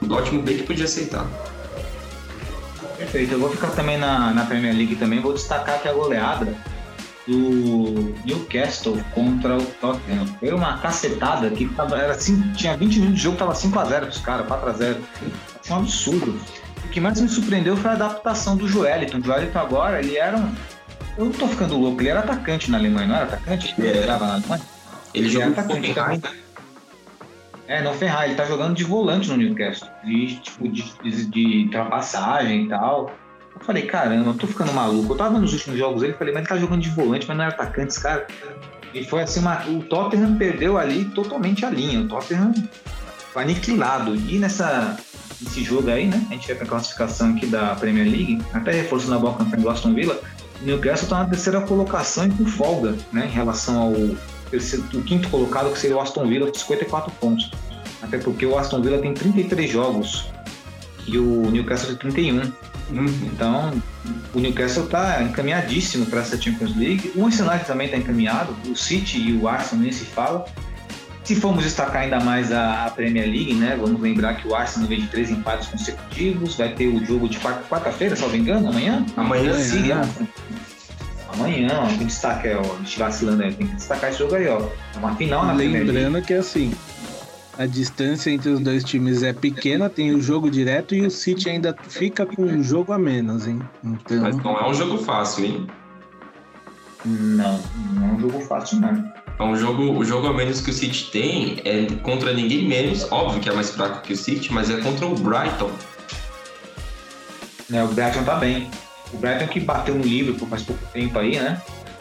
o 0.00 0.06
Dortmund 0.06 0.44
bem 0.44 0.56
que 0.56 0.62
podia 0.62 0.86
aceitar. 0.86 1.26
Perfeito. 2.98 3.32
Eu 3.32 3.38
vou 3.38 3.50
ficar 3.50 3.68
também 3.68 3.96
na, 3.96 4.32
na 4.32 4.44
Premier 4.44 4.74
League 4.74 4.96
também. 4.96 5.20
Vou 5.20 5.32
destacar 5.32 5.80
que 5.80 5.88
a 5.88 5.92
goleada 5.92 6.52
do 7.26 8.14
Newcastle 8.24 8.98
contra 9.14 9.56
o 9.56 9.64
Tottenham. 9.64 10.26
Foi 10.40 10.50
uma 10.52 10.78
cacetada 10.78 11.50
que 11.50 11.68
tava, 11.68 11.96
era 11.96 12.12
assim, 12.12 12.40
tinha 12.54 12.76
20 12.76 12.94
minutos 12.96 13.16
de 13.16 13.22
jogo, 13.22 13.36
tava 13.36 13.52
5x0 13.52 14.00
pros 14.00 14.18
caras, 14.18 14.46
4x0. 14.46 14.96
Foi 15.62 15.76
um 15.76 15.80
absurdo. 15.80 16.40
O 16.84 16.88
que 16.88 17.00
mais 17.00 17.20
me 17.20 17.28
surpreendeu 17.28 17.76
foi 17.76 17.90
a 17.90 17.94
adaptação 17.94 18.56
do 18.56 18.66
Joeliton. 18.66 19.18
O 19.18 19.22
Joeliton 19.22 19.58
agora, 19.58 20.00
ele 20.00 20.16
era 20.16 20.36
um. 20.36 20.54
Eu 21.18 21.26
não 21.26 21.32
tô 21.32 21.46
ficando 21.48 21.76
louco, 21.76 22.00
ele 22.00 22.08
era 22.08 22.20
atacante 22.20 22.70
na 22.70 22.78
Alemanha, 22.78 23.06
não 23.06 23.16
era 23.16 23.24
atacante? 23.24 23.74
Ele 23.76 23.98
era 23.98 24.18
na 24.18 24.34
Alemanha? 24.34 24.62
Ele, 25.12 25.26
ele 25.26 25.28
jogou 25.28 25.50
atacante. 25.50 25.94
Tá? 25.94 26.18
É, 27.68 27.82
não 27.82 27.92
ferrar, 27.92 28.24
ele 28.24 28.34
tá 28.34 28.46
jogando 28.46 28.74
de 28.74 28.82
volante 28.82 29.28
no 29.28 29.36
Newcastle. 29.36 29.88
De, 30.02 30.36
tipo, 30.36 30.68
de, 30.68 30.82
de, 31.02 31.26
de 31.26 31.64
ultrapassagem 31.64 32.64
e 32.64 32.68
tal. 32.68 33.14
Eu 33.54 33.60
falei, 33.60 33.82
caramba, 33.82 34.30
eu 34.30 34.34
tô 34.34 34.46
ficando 34.46 34.72
maluco. 34.72 35.12
Eu 35.12 35.16
tava 35.16 35.38
nos 35.38 35.52
últimos 35.52 35.78
jogos 35.78 36.00
dele, 36.00 36.14
falei, 36.14 36.32
mas 36.32 36.40
ele 36.40 36.48
tá 36.48 36.56
jogando 36.56 36.80
de 36.80 36.88
volante, 36.88 37.28
mas 37.28 37.36
não 37.36 37.44
era 37.44 37.52
atacante, 37.52 37.88
esse 37.88 38.02
cara. 38.02 38.26
E 38.94 39.04
foi 39.04 39.22
assim, 39.22 39.40
uma, 39.40 39.62
o 39.66 39.82
Tottenham 39.82 40.36
perdeu 40.36 40.78
ali 40.78 41.04
totalmente 41.04 41.66
a 41.66 41.70
linha. 41.70 42.00
O 42.00 42.08
Tottenham 42.08 42.54
foi 43.32 43.42
aniquilado. 43.42 44.16
E 44.16 44.38
nessa, 44.38 44.96
nesse 45.38 45.62
jogo 45.62 45.90
aí, 45.90 46.06
né? 46.06 46.26
A 46.30 46.32
gente 46.34 46.46
vai 46.46 46.56
pra 46.56 46.66
classificação 46.66 47.32
aqui 47.32 47.46
da 47.46 47.74
Premier 47.74 48.06
League, 48.06 48.42
até 48.54 48.72
reforçando 48.72 49.16
a 49.16 49.18
bola 49.18 49.36
campeã 49.36 49.58
do 49.58 49.68
Aston 49.68 49.92
Villa. 49.92 50.18
O 50.62 50.64
Newcastle 50.64 51.08
tá 51.08 51.18
na 51.18 51.26
terceira 51.26 51.60
colocação 51.60 52.26
e 52.26 52.30
com 52.30 52.46
folga, 52.46 52.96
né? 53.12 53.26
Em 53.26 53.30
relação 53.30 53.78
ao 53.78 53.92
o 54.94 55.02
quinto 55.02 55.28
colocado, 55.28 55.72
que 55.72 55.78
seria 55.78 55.96
o 55.96 56.00
Aston 56.00 56.26
Villa, 56.26 56.46
com 56.46 56.58
54 56.58 57.12
pontos. 57.20 57.50
Até 58.02 58.18
porque 58.18 58.46
o 58.46 58.56
Aston 58.56 58.80
Villa 58.80 58.98
tem 58.98 59.12
33 59.12 59.70
jogos 59.70 60.26
e 61.06 61.18
o 61.18 61.50
Newcastle 61.50 61.96
tem 61.96 62.10
31. 62.12 62.52
Então, 62.90 63.72
o 64.34 64.38
Newcastle 64.38 64.84
está 64.84 65.22
encaminhadíssimo 65.22 66.06
para 66.06 66.20
essa 66.20 66.40
Champions 66.40 66.76
League. 66.76 67.12
O 67.14 67.24
Arsenal 67.24 67.58
também 67.60 67.86
está 67.86 67.98
encaminhado, 67.98 68.54
o 68.66 68.76
City 68.76 69.18
e 69.18 69.36
o 69.36 69.48
Arsenal 69.48 69.82
nem 69.82 69.92
se 69.92 70.04
fala. 70.04 70.46
Se 71.24 71.34
formos 71.34 71.64
destacar 71.64 72.02
ainda 72.02 72.20
mais 72.20 72.50
a, 72.50 72.86
a, 72.86 72.90
Premier 72.90 73.26
League, 73.26 73.52
né? 73.54 73.76
Vamos 73.78 74.00
lembrar 74.00 74.34
que 74.36 74.48
o 74.48 74.54
Arsenal 74.54 74.88
vem 74.88 75.00
de 75.00 75.08
três 75.08 75.30
empates 75.30 75.68
consecutivos, 75.68 76.54
vai 76.54 76.72
ter 76.72 76.86
o 76.86 77.04
jogo 77.04 77.28
de 77.28 77.38
quarta-feira, 77.38 78.16
se 78.16 78.22
não 78.22 78.30
me 78.30 78.38
engano, 78.38 78.68
amanhã? 78.68 79.04
Amanhã, 79.14 79.52
sim. 79.58 79.90
Amanhã, 81.38 81.68
ó, 81.72 81.86
tem 81.86 82.06
destaque, 82.06 82.48
ó, 82.48 82.60
a 82.60 82.78
gente 82.78 82.98
vacilando 82.98 83.42
aí, 83.42 83.54
tem 83.54 83.66
que 83.66 83.76
destacar 83.76 84.10
esse 84.10 84.18
jogo 84.18 84.34
aí, 84.34 84.48
ó. 84.48 84.60
É 84.94 84.98
uma 84.98 85.14
final 85.14 85.46
na. 85.46 85.52
Lembrando 85.52 86.20
que 86.22 86.34
assim, 86.34 86.72
a 87.58 87.66
distância 87.66 88.30
entre 88.30 88.50
os 88.50 88.60
dois 88.60 88.84
times 88.84 89.24
é 89.24 89.32
pequena, 89.32 89.90
tem 89.90 90.14
o 90.14 90.20
jogo 90.22 90.48
direto 90.48 90.94
e 90.94 91.04
o 91.04 91.10
City 91.10 91.50
ainda 91.50 91.76
fica 91.88 92.24
com 92.24 92.42
um 92.42 92.62
jogo 92.62 92.92
a 92.92 92.98
menos, 92.98 93.48
hein? 93.48 93.60
Então... 93.82 94.20
Mas 94.20 94.36
não 94.36 94.56
é 94.56 94.68
um 94.68 94.72
jogo 94.72 94.98
fácil, 94.98 95.44
hein? 95.44 95.66
Não, 97.04 97.60
não 97.94 98.08
é 98.08 98.12
um 98.12 98.20
jogo 98.20 98.40
fácil, 98.42 98.80
não. 98.80 99.12
É 99.38 99.42
um 99.42 99.56
jogo, 99.56 99.92
o 99.98 100.04
jogo 100.04 100.28
a 100.28 100.32
menos 100.32 100.60
que 100.60 100.70
o 100.70 100.72
City 100.72 101.10
tem 101.10 101.60
é 101.64 101.86
contra 102.02 102.32
ninguém 102.32 102.66
menos, 102.66 103.10
óbvio 103.10 103.40
que 103.40 103.48
é 103.48 103.52
mais 103.52 103.70
fraco 103.70 104.02
que 104.02 104.12
o 104.12 104.16
City, 104.16 104.52
mas 104.52 104.70
é 104.70 104.76
contra 104.80 105.06
o 105.06 105.14
Brighton. 105.16 105.70
É, 107.72 107.82
o 107.82 107.88
Brighton 107.88 108.22
tá 108.22 108.36
bem. 108.36 108.70
O 109.12 109.18
Brighton 109.18 109.46
que 109.48 109.60
bateu 109.60 109.94
no 109.94 110.02
Liverpool 110.02 110.48
faz 110.48 110.62
pouco 110.62 110.84
tempo 110.92 111.18
aí, 111.18 111.38
né? 111.38 111.60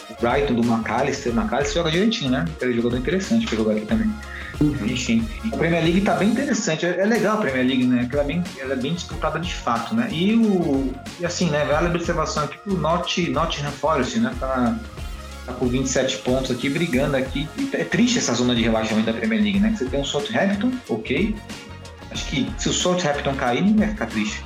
O 0.09 0.21
Brighton 0.21 0.53
do 0.55 0.63
McAllister, 0.63 1.31
o 1.31 1.35
McAllister 1.35 1.75
joga 1.75 1.91
direitinho, 1.91 2.31
né? 2.31 2.45
Aquele 2.55 2.73
jogador 2.73 2.97
interessante 2.97 3.45
pra 3.45 3.57
jogar 3.57 3.73
aqui 3.73 3.85
também. 3.85 4.11
Enfim, 4.59 5.27
a 5.51 5.57
Premier 5.57 5.83
League 5.83 6.01
tá 6.01 6.15
bem 6.15 6.29
interessante. 6.29 6.85
É, 6.85 7.01
é 7.01 7.05
legal 7.05 7.37
a 7.37 7.41
Premier 7.41 7.65
League, 7.65 7.85
né? 7.85 7.99
Porque 8.01 8.15
ela 8.15 8.23
é 8.23 8.27
bem, 8.27 8.43
ela 8.59 8.73
é 8.73 8.75
bem 8.75 8.93
disputada 8.93 9.39
de 9.39 9.53
fato, 9.53 9.93
né? 9.93 10.07
E 10.11 10.35
o. 10.35 10.93
E 11.19 11.25
assim, 11.25 11.49
né? 11.49 11.63
Vale 11.65 11.87
a 11.87 11.89
observação 11.91 12.43
aqui 12.43 12.57
o 12.65 12.73
Not, 12.73 13.29
Nottingham 13.29 13.71
Forest, 13.71 14.19
né? 14.19 14.33
Tá, 14.39 14.75
tá 15.45 15.53
com 15.53 15.67
27 15.67 16.17
pontos 16.19 16.49
aqui, 16.49 16.69
brigando 16.69 17.15
aqui. 17.15 17.47
E 17.57 17.69
é 17.73 17.83
triste 17.83 18.17
essa 18.17 18.33
zona 18.33 18.55
de 18.55 18.63
rebaixamento 18.63 19.05
da 19.05 19.13
Premier 19.13 19.41
League, 19.41 19.59
né? 19.59 19.75
Você 19.77 19.85
tem 19.85 20.01
o 20.01 20.05
Southampton, 20.05 20.71
ok. 20.89 21.35
Acho 22.09 22.25
que 22.25 22.49
se 22.57 22.69
o 22.69 22.73
Southampton 22.73 23.35
cair, 23.35 23.61
ninguém 23.61 23.77
vai 23.77 23.89
ficar 23.89 24.07
triste. 24.07 24.41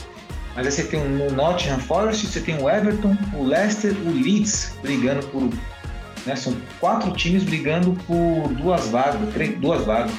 Mas 0.55 0.65
aí 0.65 0.71
você 0.71 0.83
tem 0.83 1.01
o 1.01 1.31
Nottingham 1.31 1.79
Forest, 1.79 2.27
você 2.27 2.41
tem 2.41 2.61
o 2.61 2.69
Everton, 2.69 3.17
o 3.33 3.43
Leicester, 3.43 3.95
o 4.05 4.11
Leeds 4.11 4.73
brigando 4.81 5.25
por 5.27 5.49
né? 6.25 6.35
São 6.35 6.55
quatro 6.79 7.11
times 7.13 7.43
brigando 7.43 7.93
por 8.05 8.49
duas 8.53 8.89
vagas, 8.89 9.33
três, 9.33 9.57
duas 9.59 9.85
vagas. 9.85 10.11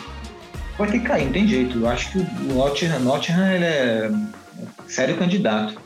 Vai 0.78 0.90
ter 0.90 1.00
que 1.00 1.06
cair, 1.06 1.26
não 1.26 1.32
tem 1.32 1.46
jeito. 1.46 1.78
Eu 1.78 1.88
acho 1.88 2.12
que 2.12 2.18
o 2.18 2.54
Nottingham, 2.54 3.00
Nottingham 3.00 3.52
ele 3.52 3.64
é 3.64 4.10
sério 4.88 5.16
candidato. 5.16 5.80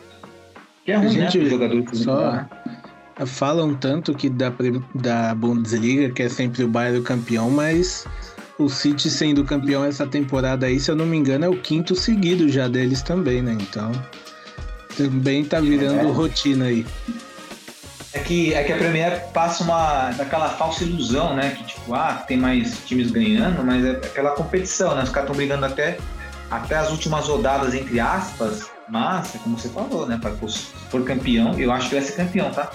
Que 0.84 0.92
é 0.92 0.97
ruim, 0.97 1.16
né, 1.16 1.30
Gente, 1.30 1.38
né? 1.38 1.51
Jogadores 1.51 1.99
só 1.99 2.47
falam 3.24 3.74
tanto 3.74 4.14
que 4.14 4.28
da, 4.28 4.53
da 4.94 5.34
Bundesliga, 5.34 6.12
que 6.12 6.22
é 6.22 6.28
sempre 6.28 6.62
o 6.62 6.68
Bayern 6.68 7.03
campeão, 7.03 7.51
mas 7.51 8.07
o 8.59 8.68
City 8.68 9.09
sendo 9.09 9.42
campeão 9.42 9.84
essa 9.84 10.07
temporada 10.07 10.66
aí, 10.66 10.78
se 10.78 10.90
eu 10.90 10.97
não 10.97 11.07
me 11.07 11.16
engano, 11.16 11.47
é 11.47 11.49
o 11.49 11.57
quinto 11.57 11.94
seguido 11.94 12.49
já 12.49 12.68
deles 12.68 13.03
também, 13.03 13.42
né? 13.42 13.57
Então 13.59 13.90
Também 14.97 15.44
tá 15.44 15.61
virando 15.61 16.01
É. 16.09 16.12
rotina 16.12 16.66
aí. 16.66 16.86
É 18.12 18.18
que, 18.20 18.55
é 18.55 18.64
que 18.64 18.72
a 18.72 18.76
Premier 18.78 19.26
passa 19.34 19.62
uma 19.62 20.11
daquela 20.12 20.49
falsa 20.51 20.84
ilusão, 20.84 21.36
né? 21.36 21.51
Que 21.51 21.64
tipo, 21.64 21.94
ah, 21.94 22.24
tem 22.26 22.36
mais 22.38 22.78
times 22.86 23.11
ganhando, 23.11 23.62
mas 23.62 23.84
é 23.84 23.90
aquela 23.90 24.30
competição, 24.30 24.94
né? 24.94 25.03
Os 25.03 25.11
caras 25.11 25.28
estão 25.28 25.36
brigando 25.36 25.66
até, 25.66 25.99
até 26.51 26.76
as 26.76 26.90
últimas 26.90 27.26
rodadas, 27.28 27.74
entre 27.74 28.01
aspas, 28.01 28.70
mas, 28.88 29.34
é 29.34 29.38
como 29.38 29.59
você 29.59 29.68
falou, 29.68 30.07
né? 30.07 30.18
Pra, 30.20 30.30
se 30.49 30.66
for 30.88 31.03
campeão, 31.05 31.59
eu 31.59 31.70
acho 31.70 31.88
que 31.90 31.94
vai 31.97 32.05
ser 32.05 32.12
campeão, 32.12 32.51
tá? 32.51 32.70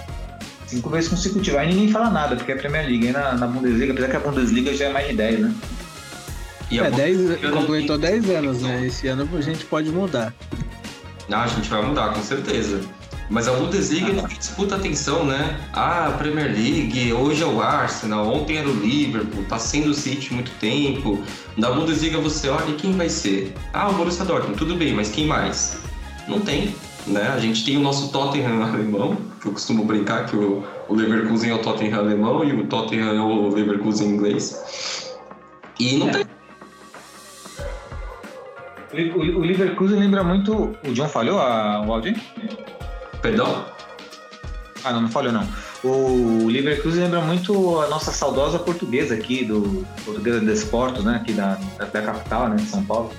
Cinco 0.68 0.90
vezes 0.90 1.10
consecutivas. 1.10 1.60
Aí 1.60 1.68
ninguém 1.74 1.90
fala 1.92 2.10
nada, 2.12 2.36
porque 2.36 2.52
é 2.52 2.56
a 2.56 2.58
Premier 2.58 2.86
League. 2.86 3.08
Aí 3.08 3.12
na, 3.14 3.34
na 3.34 3.48
Bundesliga, 3.48 3.94
apesar 3.94 4.10
que 4.10 4.16
a 4.16 4.20
Bundesliga 4.20 4.74
já 4.76 4.86
é 4.86 4.94
mais 4.94 5.08
de 5.08 5.16
10, 5.16 5.40
né? 5.40 5.54
E 6.70 6.80
É, 6.80 6.90
10, 6.92 7.18
Bundesliga 7.18 7.50
não 7.50 7.58
completou 7.62 7.98
tem- 8.00 8.22
10 8.22 8.30
anos, 8.30 8.62
né? 8.62 8.86
Esse 8.86 9.08
ano 9.08 9.28
a 9.36 9.42
gente 9.42 9.66
pode 9.66 9.90
mudar. 9.90 10.32
Ah, 11.32 11.44
a 11.44 11.48
gente 11.48 11.70
vai 11.70 11.82
mudar, 11.82 12.14
com 12.14 12.22
certeza. 12.22 12.82
Mas 13.30 13.48
a 13.48 13.54
Bundesliga 13.54 14.12
não 14.12 14.26
disputa 14.28 14.76
atenção, 14.76 15.26
né? 15.26 15.58
Ah, 15.72 16.08
a 16.08 16.12
Premier 16.12 16.48
League, 16.48 17.14
hoje 17.14 17.42
é 17.42 17.46
o 17.46 17.62
Arsenal, 17.62 18.28
ontem 18.28 18.58
era 18.58 18.68
o 18.68 18.74
Liverpool, 18.74 19.46
tá 19.46 19.58
sendo 19.58 19.92
o 19.92 19.94
City 19.94 20.34
muito 20.34 20.52
tempo. 20.60 21.24
Na 21.56 21.72
Bundesliga 21.72 22.18
você 22.20 22.50
olha 22.50 22.70
e 22.70 22.74
quem 22.74 22.92
vai 22.92 23.08
ser? 23.08 23.54
Ah, 23.72 23.90
o 23.90 23.94
Borussia 23.94 24.26
Dortmund, 24.26 24.58
tudo 24.58 24.76
bem, 24.76 24.94
mas 24.94 25.10
quem 25.10 25.26
mais? 25.28 25.80
Não 26.28 26.42
tem, 26.42 26.76
né? 27.08 27.30
A 27.30 27.40
gente 27.40 27.64
tem 27.64 27.78
o 27.78 27.80
nosso 27.80 28.12
Tottenham 28.12 28.62
alemão, 28.68 29.16
que 29.42 29.48
eu 29.48 29.54
costumo 29.54 29.86
brincar 29.86 30.26
que 30.26 30.36
o, 30.36 30.66
o 30.90 30.94
Leverkusen 30.94 31.52
é 31.52 31.54
o 31.54 31.60
Tottenham 31.60 32.00
alemão 32.00 32.44
e 32.44 32.52
o 32.52 32.68
Tottenham 32.68 33.16
é 33.16 33.22
o 33.22 33.48
Leverkusen 33.48 34.10
inglês. 34.10 35.10
E 35.80 35.96
não 35.96 36.10
É. 36.10 36.12
tem. 36.12 36.26
O, 38.94 39.20
o, 39.20 39.40
Leverkusen 39.42 40.00
lembra 40.00 40.24
muito. 40.24 40.76
O 40.86 40.94
John 40.94 41.08
falhou 41.08 41.40
a, 41.40 41.82
o 41.82 41.94
áudio? 41.94 42.16
Perdão? 43.22 43.66
Ah, 44.84 44.92
não, 44.92 45.02
não 45.02 45.10
falhou 45.10 45.32
não. 45.32 45.48
O 45.84 46.48
Leverkusen 46.48 47.04
lembra 47.04 47.22
muito 47.22 47.80
a 47.80 47.88
nossa 47.88 48.12
saudosa 48.12 48.60
portuguesa 48.60 49.16
aqui, 49.16 49.46
do 49.46 49.86
Portuguesa 50.04 50.40
de 50.40 50.52
Esportos, 50.52 51.06
né? 51.06 51.16
Aqui 51.16 51.34
da, 51.34 51.58
da, 51.78 51.86
da 51.86 52.02
capital, 52.02 52.50
né? 52.50 52.58
De 52.58 52.66
São 52.66 52.84
Paulo. 52.84 53.12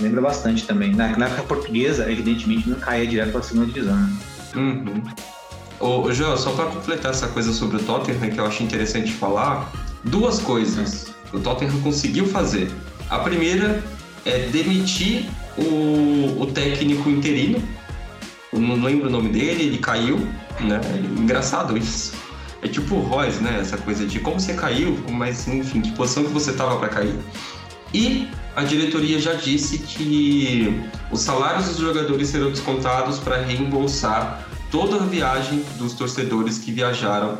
Lembra 0.00 0.20
bastante 0.20 0.66
também. 0.66 0.94
Na, 0.94 1.16
na 1.16 1.26
época 1.26 1.44
portuguesa, 1.44 2.10
evidentemente, 2.10 2.68
não 2.68 2.78
caía 2.78 3.06
direto 3.06 3.30
para 3.30 3.40
a 3.40 3.42
segunda 3.42 3.66
divisão. 3.66 3.96
Né? 3.96 4.12
Uhum. 4.56 5.02
Ô, 5.80 6.12
João, 6.12 6.36
só 6.36 6.50
para 6.50 6.66
completar 6.66 7.12
essa 7.12 7.28
coisa 7.28 7.52
sobre 7.52 7.76
o 7.76 7.80
Tottenham, 7.80 8.30
que 8.30 8.38
eu 8.38 8.46
acho 8.46 8.62
interessante 8.62 9.12
falar, 9.12 9.70
duas 10.04 10.40
coisas 10.40 11.14
que 11.30 11.36
o 11.36 11.40
Tottenham 11.40 11.80
conseguiu 11.82 12.26
fazer. 12.26 12.70
A 13.08 13.20
primeira 13.20 13.82
é 14.28 14.48
demitir 14.50 15.26
o, 15.56 16.42
o 16.42 16.46
técnico 16.46 17.08
interino, 17.08 17.62
eu 18.52 18.60
não 18.60 18.82
lembro 18.82 19.08
o 19.08 19.10
nome 19.10 19.28
dele, 19.28 19.64
ele 19.64 19.78
caiu, 19.78 20.18
né? 20.60 20.80
Engraçado 21.18 21.76
isso. 21.76 22.14
É 22.62 22.68
tipo 22.68 22.96
o 22.96 23.00
Royce, 23.00 23.42
né? 23.42 23.58
Essa 23.60 23.76
coisa 23.76 24.06
de 24.06 24.18
como 24.20 24.40
você 24.40 24.54
caiu, 24.54 24.98
mas 25.10 25.46
enfim, 25.46 25.80
que 25.80 25.92
posição 25.92 26.24
que 26.24 26.30
você 26.30 26.52
tava 26.52 26.76
para 26.78 26.88
cair. 26.88 27.14
E 27.92 28.28
a 28.56 28.64
diretoria 28.64 29.20
já 29.20 29.34
disse 29.34 29.78
que 29.78 30.74
os 31.10 31.20
salários 31.20 31.66
dos 31.66 31.78
jogadores 31.78 32.28
serão 32.28 32.50
descontados 32.50 33.18
para 33.18 33.40
reembolsar 33.42 34.46
toda 34.70 34.96
a 34.96 35.06
viagem 35.06 35.62
dos 35.78 35.94
torcedores 35.94 36.58
que 36.58 36.72
viajaram 36.72 37.38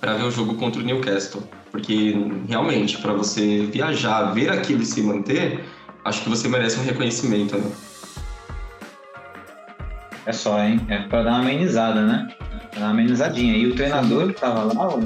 para 0.00 0.14
ver 0.14 0.24
o 0.24 0.30
jogo 0.30 0.54
contra 0.54 0.80
o 0.80 0.84
Newcastle. 0.84 1.42
Porque 1.70 2.14
realmente, 2.48 2.96
para 2.98 3.12
você 3.12 3.68
viajar, 3.70 4.32
ver 4.32 4.50
aquilo 4.50 4.82
e 4.82 4.86
se 4.86 5.02
manter, 5.02 5.64
acho 6.08 6.22
que 6.22 6.28
você 6.28 6.48
merece 6.48 6.78
um 6.78 6.82
reconhecimento, 6.82 7.56
né? 7.56 7.70
É 10.26 10.32
só, 10.32 10.62
hein? 10.62 10.80
É 10.88 10.98
para 10.98 11.22
dar 11.22 11.30
uma 11.30 11.38
amenizada, 11.40 12.02
né? 12.04 12.28
Pra 12.70 12.80
dar 12.80 12.86
uma 12.86 12.90
amenizadinha. 12.92 13.56
E 13.56 13.66
o 13.66 13.74
treinador 13.74 14.32
que 14.32 14.40
tava 14.40 14.64
lá, 14.72 14.94
o... 14.96 15.02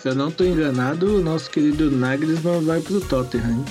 Se 0.00 0.08
eu 0.08 0.14
não 0.14 0.30
tô 0.30 0.44
enganado, 0.44 1.16
o 1.18 1.22
nosso 1.22 1.50
querido 1.50 1.90
Nagelsmann 1.90 2.64
vai 2.64 2.80
pro 2.80 3.00
Tottenham. 3.00 3.50
hein? 3.50 3.64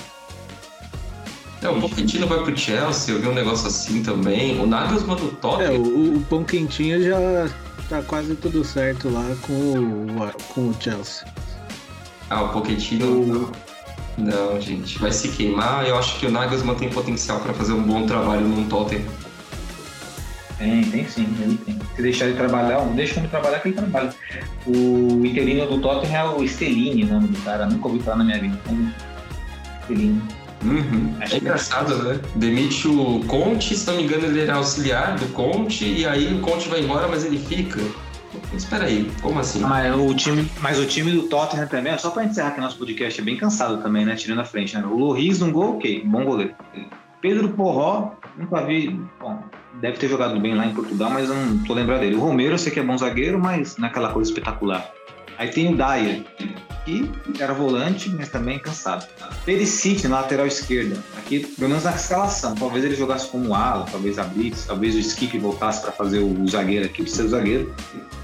É, 1.62 1.68
o 1.68 1.80
Pochettino 1.82 2.26
vai 2.28 2.42
pro 2.44 2.56
Chelsea, 2.58 3.14
eu 3.14 3.22
vi 3.22 3.28
um 3.28 3.34
negócio 3.34 3.68
assim 3.68 4.02
também. 4.04 4.60
O 4.62 4.68
Nagelsmann 4.68 5.18
do 5.18 5.28
É, 5.28 5.32
Tottenham, 5.42 5.82
o, 5.82 6.18
o 6.18 6.22
pão 6.30 6.44
quentinho 6.44 7.02
já 7.04 7.50
tá 7.90 8.02
quase 8.04 8.36
tudo 8.36 8.64
certo 8.64 9.10
lá 9.10 9.26
com 9.42 9.54
o, 9.54 10.32
com 10.54 10.70
o 10.70 10.76
Chelsea. 10.80 11.26
ah, 12.30 12.44
o 12.44 12.50
Pochettino... 12.50 13.52
Não, 14.20 14.60
gente, 14.60 15.00
vai 15.00 15.12
se 15.12 15.30
queimar. 15.30 15.88
Eu 15.88 15.98
acho 15.98 16.20
que 16.20 16.26
o 16.26 16.32
Nagelsmann 16.32 16.76
tem 16.76 16.90
potencial 16.90 17.40
para 17.40 17.54
fazer 17.54 17.74
um 17.74 17.82
bom 17.82 18.06
trabalho 18.06 18.42
num 18.42 18.68
Tottenham. 18.68 19.06
Tem, 20.58 20.84
tem 20.84 21.08
sim, 21.08 21.26
ele 21.42 21.58
tem. 21.66 21.80
Se 21.96 22.02
deixar 22.02 22.26
ele 22.26 22.36
trabalhar, 22.36 22.82
deixa 22.88 23.20
ele 23.20 23.30
trabalhar 23.30 23.60
que 23.60 23.70
ele 23.70 23.78
trabalha. 23.78 24.14
O 24.68 25.26
interino 25.26 25.66
do 25.68 25.80
Tottenham 25.80 26.20
é 26.20 26.36
o 26.36 26.46
Stellini, 26.46 27.06
o 27.06 27.08
nome 27.08 27.30
do 27.30 27.42
cara. 27.44 27.66
Nunca 27.66 27.88
ouvi 27.88 28.02
falar 28.02 28.18
na 28.18 28.24
minha 28.26 28.40
vida. 28.40 28.60
Stellini. 29.84 30.22
Uhum. 30.62 31.16
É 31.22 31.38
engraçado, 31.38 32.04
né? 32.04 32.20
Demite 32.36 32.90
o 32.90 33.24
Conte, 33.26 33.78
se 33.78 33.88
não 33.88 33.96
me 33.96 34.04
engano, 34.04 34.26
ele 34.26 34.42
era 34.42 34.56
auxiliar 34.56 35.18
do 35.18 35.28
Conte, 35.28 35.86
e 35.86 36.06
aí 36.06 36.34
o 36.34 36.42
Conte 36.42 36.68
vai 36.68 36.82
embora, 36.82 37.08
mas 37.08 37.24
ele 37.24 37.40
fica. 37.40 37.80
Espera 38.54 38.86
aí, 38.86 39.12
como 39.22 39.40
assim? 39.40 39.60
Mas 39.62 39.96
o 39.96 40.14
time, 40.14 40.50
mas 40.62 40.80
o 40.80 40.86
time 40.86 41.12
do 41.12 41.24
Tottenham 41.24 41.68
também, 41.68 41.98
só 41.98 42.12
pra 42.12 42.24
encerrar 42.24 42.52
que 42.52 42.62
nosso 42.62 42.78
podcast 42.78 43.20
é 43.20 43.24
bem 43.24 43.38
cansado 43.38 43.82
também, 43.82 44.06
né? 44.06 44.16
Tirando 44.16 44.40
a 44.40 44.46
frente, 44.46 44.78
né? 44.78 44.86
O 44.86 44.98
Loris 44.98 45.40
num 45.40 45.52
gol, 45.52 45.78
ok, 45.78 46.04
bom 46.06 46.24
goleiro. 46.24 46.54
Pedro 47.22 47.50
Porró, 47.50 48.14
nunca 48.38 48.66
vi. 48.66 48.90
Bom, 49.20 49.44
deve 49.82 49.98
ter 49.98 50.08
jogado 50.08 50.40
bem 50.40 50.56
lá 50.56 50.66
em 50.66 50.74
Portugal, 50.74 51.10
mas 51.10 51.28
não 51.28 51.58
tô 51.64 51.74
lembrado 51.74 52.02
dele. 52.02 52.16
O 52.16 52.20
Romero, 52.20 52.54
eu 52.54 52.58
sei 52.58 52.72
que 52.72 52.80
é 52.80 52.84
bom 52.84 52.98
zagueiro, 52.98 53.40
mas 53.40 53.78
não 53.78 53.88
é 53.88 53.92
coisa 53.92 54.30
espetacular. 54.30 54.90
Aí 55.40 55.48
tem 55.48 55.74
o 55.74 55.78
Dyer, 55.78 56.26
que 56.84 57.10
era 57.40 57.54
volante, 57.54 58.10
mas 58.10 58.28
também 58.28 58.60
cansado. 58.60 59.08
Perisic 59.46 60.06
na 60.06 60.20
lateral 60.20 60.46
esquerda. 60.46 61.02
Aqui, 61.18 61.40
pelo 61.40 61.70
menos 61.70 61.86
na 61.86 61.96
escalação. 61.96 62.54
Talvez 62.56 62.84
ele 62.84 62.94
jogasse 62.94 63.30
como 63.30 63.56
ala, 63.56 63.86
talvez 63.90 64.20
abrisse, 64.20 64.68
talvez 64.68 64.96
o 64.96 65.00
Skip 65.00 65.40
voltasse 65.40 65.82
para 65.82 65.94
fazer 65.94 66.20
o 66.20 66.46
zagueiro 66.46 66.86
aqui, 66.86 67.04
precisa 67.04 67.24
do 67.24 67.30
zagueiro. 67.30 67.74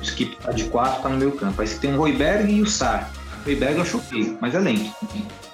O 0.01 0.03
Skip 0.03 0.35
tá 0.35 0.51
de 0.51 0.65
4, 0.65 1.03
tá 1.03 1.07
no 1.07 1.17
meio 1.17 1.31
campo. 1.31 1.61
Aí 1.61 1.67
você 1.67 1.77
tem 1.77 1.93
o 1.93 1.97
Royberg 1.97 2.51
e 2.51 2.61
o 2.61 2.65
Sar. 2.65 3.09
O 3.43 3.45
Royberg 3.45 3.79
eu 3.79 3.97
ok, 3.97 4.37
mas 4.41 4.53
é 4.53 4.59
lento. 4.59 4.93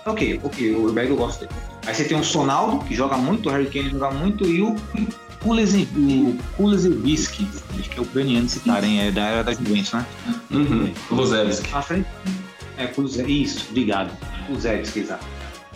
Ok, 0.07 0.41
ok, 0.43 0.75
o 0.75 0.81
Royberg 0.81 1.11
eu 1.11 1.17
gosto 1.17 1.41
dele. 1.41 1.51
Aí 1.85 1.93
você 1.93 2.05
tem 2.05 2.19
o 2.19 2.23
Sonaldo, 2.23 2.83
que 2.85 2.95
joga 2.95 3.17
muito, 3.17 3.49
o 3.49 3.51
Harry 3.51 3.67
Kane 3.67 3.91
joga 3.91 4.09
muito, 4.09 4.47
e 4.47 4.63
o 4.63 4.75
Kulesevski, 6.57 7.47
acho 7.79 7.89
que 7.89 7.99
é 7.99 8.01
ucraniano 8.01 8.45
esse 8.45 8.59
cara, 8.59 8.85
hein? 8.85 9.01
É 9.07 9.11
da 9.11 9.21
era 9.21 9.43
da 9.43 9.53
Juventus, 9.53 9.91
né? 9.93 10.05
Uhum. 10.51 10.93
Luzevski. 11.11 11.69
À 11.73 11.81
frente. 11.81 12.07
É, 12.77 12.87
Kuze- 12.87 13.23
isso, 13.29 13.65
obrigado. 13.69 14.11
Kuzelski, 14.47 14.99
exato. 14.99 15.25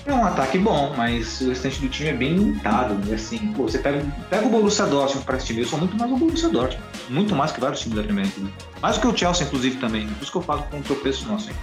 É 0.05 0.13
um 0.13 0.23
ataque 0.23 0.59
bom, 0.59 0.93
mas 0.95 1.41
o 1.41 1.49
restante 1.49 1.81
do 1.81 1.89
time 1.89 2.09
é 2.09 2.13
bem 2.13 2.35
limitado. 2.35 2.95
E 3.09 3.13
assim, 3.13 3.39
pô, 3.53 3.63
você 3.63 3.79
pega, 3.79 4.05
pega 4.29 4.45
o 4.45 4.49
Borussia 4.49 4.85
Dortmund 4.85 5.25
para 5.25 5.37
esse 5.37 5.47
time, 5.47 5.61
eu 5.61 5.67
sou 5.67 5.79
muito 5.79 5.97
mais 5.97 6.11
o 6.11 6.15
Borussia 6.17 6.49
Dortmund. 6.49 6.83
Muito 7.09 7.35
mais 7.35 7.51
que 7.51 7.59
vários 7.59 7.79
times 7.79 7.97
da 7.97 8.03
Primeira 8.03 8.29
Liga. 8.37 8.51
Mais 8.81 8.97
que 8.99 9.07
o 9.07 9.17
Chelsea, 9.17 9.47
inclusive, 9.47 9.77
também. 9.77 10.07
Por 10.07 10.21
isso 10.21 10.31
que 10.31 10.37
eu 10.37 10.43
falo 10.43 10.61
com 10.69 10.77
um 10.77 10.81
tropeço 10.83 11.27
nosso, 11.27 11.49
hein. 11.49 11.55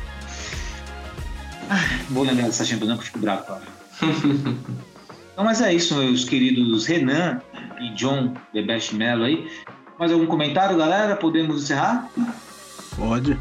Ah, 1.71 1.79
vou 2.11 2.25
lembrar 2.25 2.47
dessa 2.47 2.65
Champions, 2.65 2.89
não, 2.89 2.97
que 2.97 3.03
eu 3.03 3.07
fico 3.07 3.19
bravo, 3.21 3.45
cara. 3.47 3.63
Então, 5.33 5.45
mas 5.45 5.61
é 5.63 5.73
isso, 5.73 5.95
meus 5.95 6.25
queridos 6.25 6.87
Renan 6.87 7.41
e 7.81 7.95
John 7.95 8.35
Bebete 8.53 8.95
Mello 8.95 9.25
aí. 9.25 9.51
Mais 9.99 10.13
algum 10.13 10.27
comentário, 10.27 10.77
galera? 10.77 11.17
Podemos 11.17 11.63
encerrar? 11.63 12.11
Pode. 12.97 13.39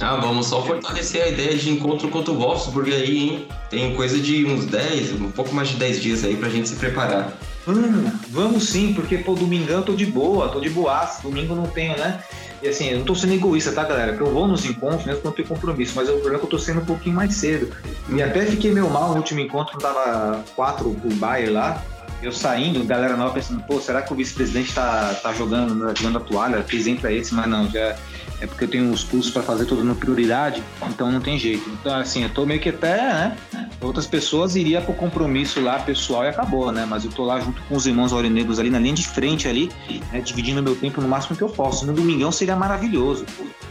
Ah, 0.00 0.16
vamos 0.16 0.46
só 0.46 0.62
fortalecer 0.62 1.22
a 1.22 1.28
ideia 1.28 1.56
de 1.56 1.70
encontro 1.70 2.08
contra 2.08 2.32
o 2.32 2.38
Wolfsburg 2.38 2.92
aí, 2.92 3.18
hein? 3.18 3.48
Tem 3.68 3.96
coisa 3.96 4.18
de 4.18 4.44
uns 4.44 4.66
10, 4.66 5.12
um 5.20 5.30
pouco 5.30 5.54
mais 5.54 5.68
de 5.68 5.76
10 5.76 6.02
dias 6.02 6.24
aí 6.24 6.36
pra 6.36 6.48
gente 6.48 6.68
se 6.68 6.76
preparar. 6.76 7.32
Vamos, 7.66 8.12
vamos 8.28 8.68
sim, 8.68 8.94
porque, 8.94 9.18
pô, 9.18 9.34
domingão 9.34 9.78
eu 9.78 9.82
tô 9.82 9.94
de 9.94 10.06
boa, 10.06 10.48
tô 10.48 10.60
de 10.60 10.70
boaço, 10.70 11.22
domingo 11.22 11.54
não 11.54 11.66
tenho, 11.66 11.96
né? 11.98 12.22
E 12.62 12.68
assim, 12.68 12.90
eu 12.90 12.98
não 12.98 13.04
tô 13.04 13.14
sendo 13.14 13.34
egoísta, 13.34 13.72
tá, 13.72 13.84
galera? 13.84 14.16
Que 14.16 14.20
eu 14.20 14.30
vou 14.30 14.48
nos 14.48 14.64
encontros 14.64 15.04
mesmo 15.04 15.22
quando 15.22 15.34
tem 15.34 15.44
compromisso, 15.44 15.92
mas 15.94 16.08
o 16.08 16.12
problema 16.14 16.36
é 16.36 16.38
que 16.38 16.44
eu 16.46 16.50
tô 16.50 16.58
sendo 16.58 16.80
um 16.80 16.84
pouquinho 16.84 17.14
mais 17.14 17.34
cedo. 17.34 17.72
E 18.08 18.22
até 18.22 18.44
fiquei 18.46 18.72
meio 18.72 18.90
mal 18.90 19.10
no 19.10 19.16
último 19.16 19.40
encontro, 19.40 19.78
tava 19.78 20.42
quatro 20.56 20.90
pro 20.94 21.14
Bayer 21.14 21.52
lá. 21.52 21.82
Eu 22.20 22.32
saindo, 22.32 22.82
galera 22.84 23.16
nova 23.16 23.34
pensando, 23.34 23.62
pô, 23.62 23.80
será 23.80 24.02
que 24.02 24.12
o 24.12 24.16
vice-presidente 24.16 24.74
tá, 24.74 25.14
tá 25.22 25.32
jogando, 25.32 25.74
né, 25.74 25.92
jogando 25.96 26.18
a 26.18 26.20
toalha? 26.20 26.62
Fiz 26.64 26.86
entra 26.88 27.12
esse, 27.12 27.32
mas 27.32 27.46
não, 27.46 27.70
já 27.70 27.96
é 28.40 28.46
porque 28.46 28.64
eu 28.64 28.68
tenho 28.68 28.90
os 28.92 29.04
cursos 29.04 29.32
para 29.32 29.42
fazer 29.42 29.64
tudo 29.66 29.84
na 29.84 29.94
prioridade, 29.94 30.62
então 30.88 31.12
não 31.12 31.20
tem 31.20 31.38
jeito. 31.38 31.68
Então, 31.70 31.94
assim, 31.96 32.24
eu 32.24 32.28
tô 32.30 32.44
meio 32.44 32.60
que 32.60 32.70
até, 32.70 32.96
né? 32.96 33.36
Outras 33.80 34.06
pessoas 34.06 34.56
iria 34.56 34.80
pro 34.80 34.94
compromisso 34.94 35.60
lá 35.60 35.78
pessoal 35.78 36.24
e 36.24 36.28
acabou, 36.28 36.72
né? 36.72 36.84
Mas 36.88 37.04
eu 37.04 37.10
tô 37.12 37.24
lá 37.24 37.38
junto 37.38 37.62
com 37.62 37.76
os 37.76 37.86
irmãos 37.86 38.12
aurinegros 38.12 38.58
ali 38.58 38.70
na 38.70 38.80
linha 38.80 38.94
de 38.94 39.06
frente 39.06 39.46
ali, 39.46 39.70
né? 40.12 40.20
dividindo 40.20 40.60
meu 40.60 40.74
tempo 40.74 41.00
no 41.00 41.06
máximo 41.08 41.36
que 41.36 41.42
eu 41.42 41.48
posso. 41.48 41.86
No 41.86 41.92
domingão 41.92 42.32
seria 42.32 42.56
maravilhoso. 42.56 43.24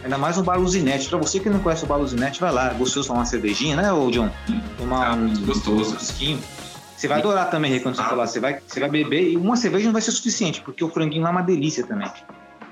Ainda 0.04 0.18
mais 0.18 0.38
no 0.38 0.44
Bar 0.44 0.58
Luzinete. 0.58 1.10
Pra 1.10 1.18
você 1.18 1.40
que 1.42 1.50
não 1.50 1.60
conhece 1.60 1.84
o 1.84 1.88
Bar 1.88 1.98
Luzinete, 1.98 2.40
vai 2.40 2.52
lá. 2.54 2.70
Gostoso 2.74 3.08
tomar 3.10 3.20
uma 3.20 3.26
cervejinha, 3.26 3.76
né, 3.76 3.92
ô 3.92 4.10
John? 4.10 4.30
Tomar 4.78 5.12
Ah, 5.12 5.14
um 5.16 5.34
gostoso. 5.46 5.96
whisky. 5.96 6.38
Você 6.98 7.08
vai 7.08 7.20
adorar 7.20 7.52
também, 7.52 7.72
Rê, 7.72 7.80
quando 7.80 7.96
você 7.96 8.04
falar. 8.04 8.26
Você 8.26 8.40
vai, 8.40 8.60
você 8.66 8.80
vai 8.80 8.90
beber 8.90 9.32
e 9.32 9.38
uma 9.38 9.56
cerveja 9.56 9.86
não 9.86 9.94
vai 9.94 10.02
ser 10.02 10.12
suficiente, 10.12 10.62
porque 10.62 10.84
o 10.84 10.90
franguinho 10.90 11.22
lá 11.22 11.30
é 11.30 11.32
uma 11.32 11.44
delícia 11.44 11.86
também. 11.86 12.12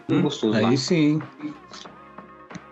Muito 0.09 0.23
gostoso 0.23 0.59
lá. 0.59 0.69
Aí 0.69 0.77
sim. 0.77 1.21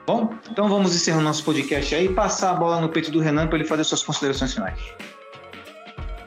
Bom, 0.08 0.34
então 0.50 0.68
vamos 0.68 0.96
encerrar 0.96 1.22
nosso 1.22 1.44
podcast 1.44 1.94
aí 1.94 2.06
e 2.06 2.10
passar 2.10 2.52
a 2.52 2.54
bola 2.56 2.82
no 2.82 2.90
peito 2.90 3.12
do 3.12 3.20
Renan 3.20 3.48
para 3.48 3.60
ele 3.60 3.68
fazer 3.68 3.84
suas 3.84 4.02
considerações 4.02 4.56
finais. 4.56 4.80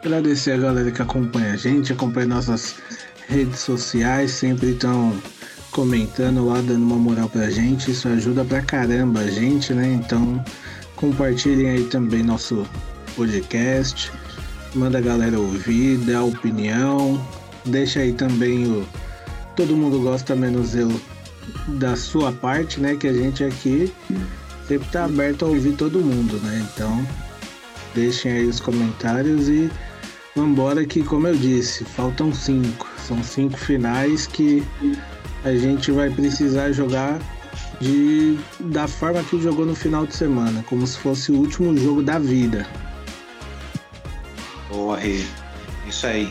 Agradecer 0.04 0.52
a 0.52 0.58
galera 0.58 0.92
que 0.92 1.02
acompanha 1.02 1.54
a 1.54 1.56
gente, 1.56 1.92
acompanha 1.92 2.28
nossas 2.28 2.76
redes 3.28 3.58
sociais, 3.58 4.30
sempre 4.30 4.70
estão 4.70 5.20
comentando 5.72 6.46
lá, 6.46 6.60
dando 6.60 6.84
uma 6.84 6.96
moral 6.96 7.28
pra 7.28 7.50
gente. 7.50 7.90
Isso 7.90 8.06
ajuda 8.08 8.44
pra 8.44 8.62
caramba 8.62 9.20
a 9.20 9.26
gente, 9.26 9.74
né? 9.74 9.88
Então 9.88 10.42
compartilhem 10.94 11.68
aí 11.68 11.84
também 11.84 12.22
nosso 12.22 12.64
podcast. 13.16 14.12
Manda 14.76 14.98
a 14.98 15.00
galera 15.00 15.40
ouvir, 15.40 15.96
dá 15.96 16.22
opinião. 16.22 17.18
Deixa 17.64 18.00
aí 18.00 18.12
também 18.12 18.66
o. 18.66 18.86
Todo 19.56 19.74
mundo 19.74 19.98
gosta 20.00 20.36
menos 20.36 20.74
eu 20.74 20.92
da 21.78 21.96
sua 21.96 22.30
parte, 22.30 22.78
né? 22.78 22.94
Que 22.94 23.08
a 23.08 23.12
gente 23.12 23.42
aqui 23.42 23.90
sempre 24.68 24.86
tá 24.90 25.06
aberto 25.06 25.46
a 25.46 25.48
ouvir 25.48 25.72
todo 25.72 25.98
mundo, 25.98 26.36
né? 26.42 26.68
Então 26.74 27.06
deixem 27.94 28.30
aí 28.32 28.44
os 28.44 28.60
comentários 28.60 29.48
e 29.48 29.70
vambora 30.36 30.84
que, 30.84 31.02
como 31.02 31.26
eu 31.26 31.34
disse, 31.34 31.82
faltam 31.82 32.30
cinco. 32.34 32.86
São 32.98 33.22
cinco 33.22 33.56
finais 33.56 34.26
que 34.26 34.62
a 35.42 35.54
gente 35.54 35.90
vai 35.90 36.10
precisar 36.10 36.72
jogar 36.72 37.18
de 37.80 38.38
da 38.60 38.86
forma 38.86 39.22
que 39.24 39.40
jogou 39.40 39.64
no 39.64 39.74
final 39.74 40.06
de 40.06 40.14
semana, 40.14 40.62
como 40.68 40.86
se 40.86 40.98
fosse 40.98 41.32
o 41.32 41.36
último 41.36 41.74
jogo 41.78 42.02
da 42.02 42.18
vida. 42.18 42.66
Boa, 44.76 44.98
Rê. 44.98 45.24
Isso 45.88 46.06
aí. 46.06 46.30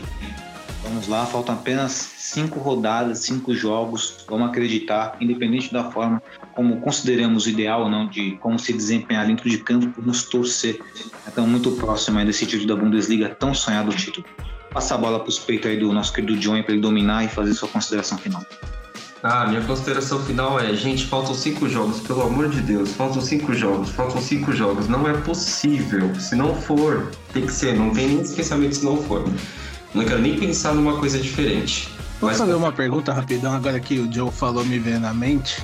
Vamos 0.84 1.08
lá, 1.08 1.26
faltam 1.26 1.56
apenas 1.56 1.90
cinco 1.90 2.60
rodadas, 2.60 3.18
cinco 3.18 3.52
jogos. 3.52 4.24
Vamos 4.28 4.48
acreditar, 4.48 5.16
independente 5.20 5.72
da 5.72 5.90
forma 5.90 6.22
como 6.54 6.80
consideramos 6.80 7.48
ideal 7.48 7.82
ou 7.82 7.90
não, 7.90 8.06
de 8.06 8.36
como 8.36 8.56
se 8.56 8.72
desempenhar 8.72 9.26
dentro 9.26 9.50
de 9.50 9.58
campo, 9.58 10.00
nos 10.00 10.22
torcer. 10.22 10.80
Estamos 11.26 11.50
muito 11.50 11.72
próximo 11.72 12.20
aí 12.20 12.24
desse 12.24 12.46
título 12.46 12.68
da 12.68 12.76
Bundesliga, 12.76 13.30
tão 13.30 13.52
sonhado 13.52 13.90
título. 13.90 14.24
Passa 14.72 14.94
a 14.94 14.98
bola 14.98 15.18
para 15.18 15.28
os 15.28 15.40
peitos 15.40 15.68
aí 15.68 15.76
do 15.76 15.92
nosso 15.92 16.12
querido 16.12 16.36
John 16.36 16.62
para 16.62 16.72
ele 16.72 16.80
dominar 16.80 17.24
e 17.24 17.28
fazer 17.28 17.52
sua 17.52 17.68
consideração 17.68 18.16
final. 18.16 18.46
Ah, 19.28 19.44
minha 19.44 19.60
consideração 19.62 20.20
final 20.20 20.60
é, 20.60 20.72
gente, 20.72 21.04
faltam 21.04 21.34
cinco 21.34 21.68
jogos, 21.68 21.98
pelo 21.98 22.22
amor 22.22 22.48
de 22.48 22.60
Deus, 22.60 22.92
faltam 22.92 23.20
cinco 23.20 23.52
jogos, 23.52 23.90
faltam 23.90 24.22
cinco 24.22 24.52
jogos, 24.52 24.86
não 24.86 25.08
é 25.08 25.14
possível. 25.14 26.14
Se 26.14 26.36
não 26.36 26.54
for, 26.54 27.10
tem 27.32 27.44
que 27.44 27.52
ser, 27.52 27.74
não 27.74 27.90
tem 27.90 28.06
nem 28.06 28.20
esse 28.20 28.36
pensamento 28.36 28.76
se 28.76 28.84
não 28.84 29.02
for. 29.02 29.28
Não 29.92 30.04
quero 30.04 30.20
nem 30.20 30.38
pensar 30.38 30.74
numa 30.74 31.00
coisa 31.00 31.18
diferente. 31.18 31.88
Vou 32.20 32.30
Mas 32.30 32.38
fazer 32.38 32.54
uma 32.54 32.70
pergunta 32.70 33.12
rapidão, 33.12 33.52
agora 33.52 33.80
que 33.80 33.98
o 33.98 34.12
Joe 34.12 34.30
falou 34.30 34.64
me 34.64 34.78
veio 34.78 35.00
na 35.00 35.12
mente. 35.12 35.60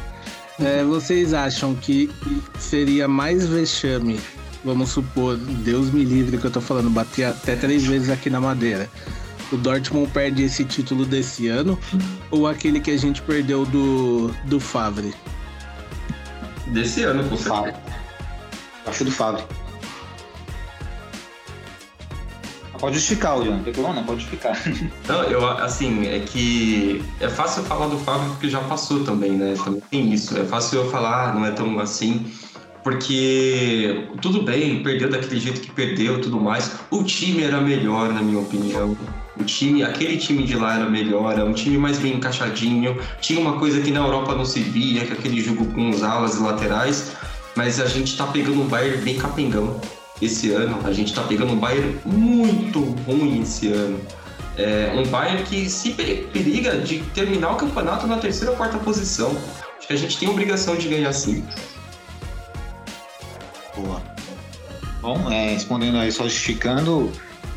É, 0.58 0.82
vocês 0.82 1.32
acham 1.32 1.72
que 1.72 2.10
seria 2.58 3.06
mais 3.06 3.46
vexame, 3.46 4.18
vamos 4.64 4.90
supor, 4.90 5.36
Deus 5.36 5.88
me 5.92 6.04
livre 6.04 6.36
que 6.36 6.44
eu 6.44 6.50
tô 6.50 6.60
falando, 6.60 6.90
bater 6.90 7.26
até 7.26 7.54
três 7.54 7.84
vezes 7.84 8.10
aqui 8.10 8.28
na 8.28 8.40
madeira. 8.40 8.90
O 9.53 9.57
Dortmund 9.57 10.11
perde 10.11 10.42
esse 10.42 10.64
título 10.64 11.05
desse 11.05 11.46
ano 11.48 11.78
ou 12.30 12.46
aquele 12.46 12.80
que 12.80 12.90
a 12.90 12.96
gente 12.96 13.20
perdeu 13.22 13.66
do, 13.66 14.28
do 14.46 14.59
Favre? 14.59 15.14
desse 16.72 17.03
ano, 17.05 17.22
com 17.28 17.36
certeza. 17.36 17.55
Fábio. 17.55 17.74
Acho 18.86 19.05
do 19.05 19.12
Fábio. 19.12 19.44
Pode 22.78 22.96
justificar, 22.96 23.38
John. 23.38 23.44
Não 23.44 23.62
tem 23.62 23.72
problema, 23.72 24.00
não, 24.00 24.05
pode 24.05 24.22
justificar. 24.22 24.61
Não, 25.07 25.22
eu, 25.24 25.46
assim, 25.46 26.09
é 26.09 26.18
que 26.18 27.00
é 27.20 27.28
fácil 27.28 27.62
falar 27.62 27.86
do 27.86 27.96
Fábio 27.98 28.28
porque 28.30 28.48
já 28.48 28.59
passou 28.61 29.05
também, 29.05 29.30
né? 29.32 29.55
Também 29.62 29.80
tem 29.88 30.12
isso. 30.12 30.36
É 30.36 30.44
fácil 30.44 30.80
eu 30.80 30.90
falar, 30.90 31.28
ah, 31.28 31.32
não 31.32 31.46
é 31.46 31.53
tão 31.53 31.78
assim, 31.78 32.26
porque 32.82 34.09
tudo 34.20 34.42
bem, 34.42 34.82
perdeu 34.82 35.09
daquele 35.09 35.38
jeito 35.38 35.61
que 35.61 35.70
perdeu 35.70 36.20
tudo 36.20 36.40
mais. 36.40 36.72
O 36.90 37.05
time 37.05 37.44
era 37.44 37.61
melhor, 37.61 38.12
na 38.12 38.20
minha 38.20 38.40
opinião. 38.40 38.96
O 39.39 39.45
time, 39.45 39.83
aquele 39.83 40.18
time 40.18 40.45
de 40.45 40.55
lá 40.57 40.74
era 40.76 40.91
melhor, 40.91 41.33
era 41.33 41.45
um 41.45 41.55
time 41.55 41.78
mais 41.78 41.99
bem 41.99 42.14
encaixadinho. 42.14 43.01
Tinha 43.20 43.41
uma 43.41 43.59
coisa 43.59 43.80
que 43.80 43.91
na 43.91 44.01
Europa 44.01 44.35
não 44.35 44.45
se 44.45 44.61
via, 44.61 45.05
que 45.07 45.12
é 45.12 45.14
aquele 45.14 45.41
jogo 45.41 45.64
com 45.72 45.89
os 45.91 46.03
alas 46.03 46.37
e 46.37 46.43
laterais. 46.43 47.12
Mas 47.57 47.80
a 47.80 47.87
gente 47.87 48.16
tá 48.16 48.26
pegando 48.26 48.61
um 48.61 48.66
Bayern 48.66 48.99
bem 49.03 49.16
capengão 49.16 49.80
esse 50.20 50.51
ano. 50.53 50.78
A 50.85 50.93
gente 50.93 51.14
tá 51.14 51.22
pegando 51.22 51.53
um 51.53 51.59
Bayern 51.59 51.99
muito 52.05 52.80
ruim 53.07 53.41
esse 53.43 53.68
ano. 53.72 53.99
É 54.57 54.93
um 54.95 55.09
Bayern 55.09 55.43
que 55.45 55.68
se 55.68 55.93
pe- 55.93 56.26
periga 56.30 56.76
de 56.78 56.99
terminar 57.14 57.53
o 57.53 57.57
campeonato 57.57 58.07
na 58.07 58.18
terceira 58.18 58.51
ou 58.51 58.57
quarta 58.57 58.76
posição. 58.78 59.35
Acho 59.78 59.87
que 59.87 59.93
a 59.95 59.97
gente 59.97 60.18
tem 60.18 60.28
obrigação 60.28 60.76
de 60.76 60.89
ganhar 60.89 61.12
sim. 61.14 61.43
Boa. 63.74 64.03
Bom, 65.01 65.30
é, 65.33 65.53
respondendo 65.55 65.97
aí, 65.99 66.12
só 66.12 66.24
justificando, 66.24 67.11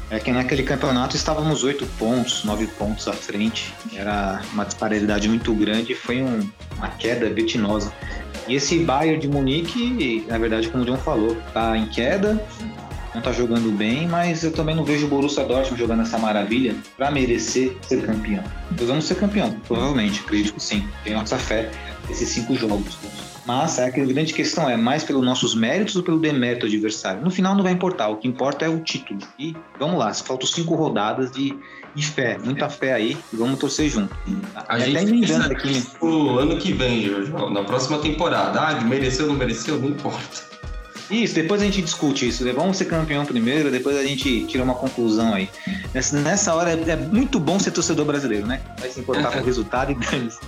é 0.09 0.19
que 0.19 0.31
naquele 0.31 0.63
campeonato 0.63 1.15
estávamos 1.15 1.63
oito 1.63 1.85
pontos, 1.97 2.43
nove 2.43 2.67
pontos 2.67 3.07
à 3.07 3.13
frente. 3.13 3.73
Era 3.93 4.41
uma 4.53 4.63
disparidade 4.65 5.27
muito 5.27 5.53
grande 5.53 5.93
e 5.93 5.95
foi 5.95 6.21
um- 6.21 6.47
uma 6.77 6.89
queda 6.89 7.27
vertiginosa. 7.29 7.91
E 8.47 8.53
esse 8.55 8.77
Bayern 8.79 9.19
de 9.19 9.27
Munique, 9.27 10.23
na 10.27 10.37
verdade, 10.37 10.67
como 10.69 10.83
o 10.83 10.85
John 10.85 10.97
falou, 10.97 11.35
tá 11.53 11.75
em 11.75 11.87
queda, 11.87 12.39
não 13.15 13.21
tá 13.21 13.31
jogando 13.31 13.75
bem, 13.75 14.07
mas 14.07 14.43
eu 14.43 14.51
também 14.51 14.75
não 14.75 14.83
vejo 14.83 15.07
o 15.07 15.09
Borussia 15.09 15.43
Dortmund 15.43 15.79
jogando 15.79 16.01
essa 16.03 16.17
maravilha 16.19 16.75
para 16.95 17.09
merecer 17.09 17.75
ser 17.81 18.05
campeão. 18.05 18.43
Nós 18.77 18.87
vamos 18.87 19.05
ser 19.05 19.15
campeão, 19.15 19.51
provavelmente, 19.67 20.19
acredito 20.19 20.53
que 20.53 20.61
sim. 20.61 20.87
Tenho 21.03 21.17
nossa 21.17 21.37
fé 21.37 21.71
nesses 22.07 22.29
cinco 22.29 22.53
jogos. 22.55 22.97
Mas 23.45 23.77
é, 23.77 23.85
a 23.85 23.89
grande 23.89 24.33
questão 24.33 24.67
é 24.67 24.75
mais 24.75 25.03
pelos 25.03 25.23
nossos 25.23 25.53
méritos 25.53 25.95
ou 25.95 26.03
pelo 26.03 26.19
demérito 26.19 26.65
do 26.65 26.73
adversário. 26.73 27.21
No 27.21 27.29
final 27.29 27.55
não 27.55 27.63
vai 27.63 27.73
importar, 27.73 28.07
o 28.09 28.17
que 28.17 28.27
importa 28.27 28.65
é 28.65 28.69
o 28.69 28.79
título. 28.79 29.19
E 29.37 29.55
vamos 29.79 29.99
lá, 29.99 30.13
faltam 30.13 30.47
cinco 30.47 30.73
rodadas 30.75 31.31
de, 31.31 31.55
de 31.93 32.07
fé, 32.07 32.37
muita 32.43 32.69
fé 32.69 32.93
aí, 32.93 33.17
e 33.31 33.35
vamos 33.35 33.59
torcer 33.59 33.89
junto. 33.89 34.15
A 34.67 34.79
gente 34.79 34.97
até 34.97 35.07
emendando 35.07 35.51
aqui, 35.53 35.83
o 36.01 36.39
ano 36.39 36.57
que 36.57 36.73
vem, 36.73 37.09
na 37.51 37.63
próxima 37.63 37.99
temporada. 37.99 38.59
Ah, 38.59 38.81
mereceu 38.81 39.25
ou 39.25 39.31
não 39.31 39.37
mereceu? 39.37 39.79
Não 39.79 39.89
importa. 39.89 40.55
Isso, 41.09 41.35
depois 41.35 41.61
a 41.61 41.65
gente 41.65 41.83
discute 41.83 42.27
isso. 42.27 42.43
né? 42.43 42.51
Vamos 42.51 42.77
ser 42.77 42.85
campeão 42.85 43.25
primeiro, 43.25 43.69
depois 43.69 43.95
a 43.95 44.03
gente 44.03 44.45
tira 44.45 44.63
uma 44.63 44.73
conclusão 44.73 45.35
aí. 45.35 45.47
Nessa, 45.93 46.19
nessa 46.19 46.55
hora 46.55 46.71
é, 46.71 46.89
é 46.89 46.95
muito 46.95 47.39
bom 47.39 47.59
ser 47.59 47.69
torcedor 47.71 48.05
brasileiro, 48.05 48.47
né? 48.47 48.59
Vai 48.79 48.89
se 48.89 49.01
importar 49.01 49.31
com 49.31 49.39
o 49.39 49.43
resultado 49.45 49.91
e 49.91 49.95
dane-se. 49.95 50.39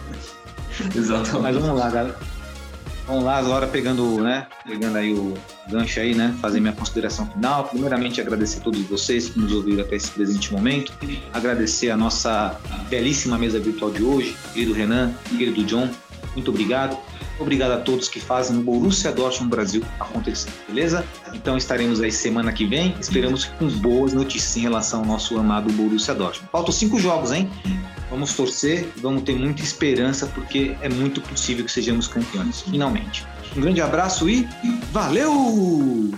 Exatamente. 0.95 1.43
Mas 1.43 1.55
vamos 1.55 1.79
lá, 1.79 1.89
galera. 1.91 2.36
Vamos 3.07 3.23
lá, 3.23 3.37
agora 3.37 3.65
pegando, 3.65 4.21
né? 4.21 4.47
Pegando 4.65 4.97
aí 4.97 5.13
o 5.13 5.33
gancho 5.69 5.97
aí, 6.01 6.13
né? 6.13 6.35
Fazer 6.41 6.59
minha 6.59 6.73
consideração 6.73 7.25
final. 7.25 7.63
Primeiramente, 7.63 8.19
agradecer 8.19 8.59
a 8.59 8.61
todos 8.61 8.81
vocês 8.81 9.29
que 9.29 9.39
nos 9.39 9.53
ouviram 9.53 9.81
até 9.81 9.95
esse 9.95 10.11
presente 10.11 10.51
momento. 10.51 10.91
Agradecer 11.33 11.89
a 11.89 11.95
nossa 11.95 12.59
belíssima 12.89 13.37
mesa 13.37 13.61
virtual 13.61 13.91
de 13.91 14.03
hoje, 14.03 14.35
querido 14.53 14.73
Renan, 14.73 15.13
querido 15.29 15.63
John. 15.63 15.89
Muito 16.33 16.51
obrigado. 16.51 16.97
Obrigado 17.39 17.71
a 17.71 17.77
todos 17.77 18.09
que 18.09 18.19
fazem 18.19 18.57
o 18.57 18.61
Borussia 18.61 19.11
Dortmund 19.11 19.51
Brasil 19.51 19.83
acontecer, 19.99 20.51
beleza? 20.67 21.05
Então 21.33 21.55
estaremos 21.55 22.01
aí 22.01 22.11
semana 22.11 22.51
que 22.51 22.65
vem. 22.65 22.93
Esperamos 22.99 23.45
com 23.45 23.69
boas 23.69 24.11
notícias 24.11 24.57
em 24.57 24.61
relação 24.61 25.01
ao 25.01 25.05
nosso 25.05 25.37
amado 25.37 25.71
Borussia 25.71 26.13
Dortmund. 26.13 26.49
Faltam 26.51 26.73
cinco 26.73 26.99
jogos, 26.99 27.31
hein? 27.31 27.49
Vamos 28.09 28.33
torcer, 28.33 28.89
vamos 28.97 29.23
ter 29.23 29.35
muita 29.35 29.61
esperança, 29.61 30.27
porque 30.27 30.75
é 30.81 30.89
muito 30.89 31.21
possível 31.21 31.65
que 31.65 31.71
sejamos 31.71 32.07
campeões, 32.07 32.61
finalmente. 32.61 33.25
Um 33.55 33.61
grande 33.61 33.81
abraço 33.81 34.29
e 34.29 34.47
valeu! 34.91 36.17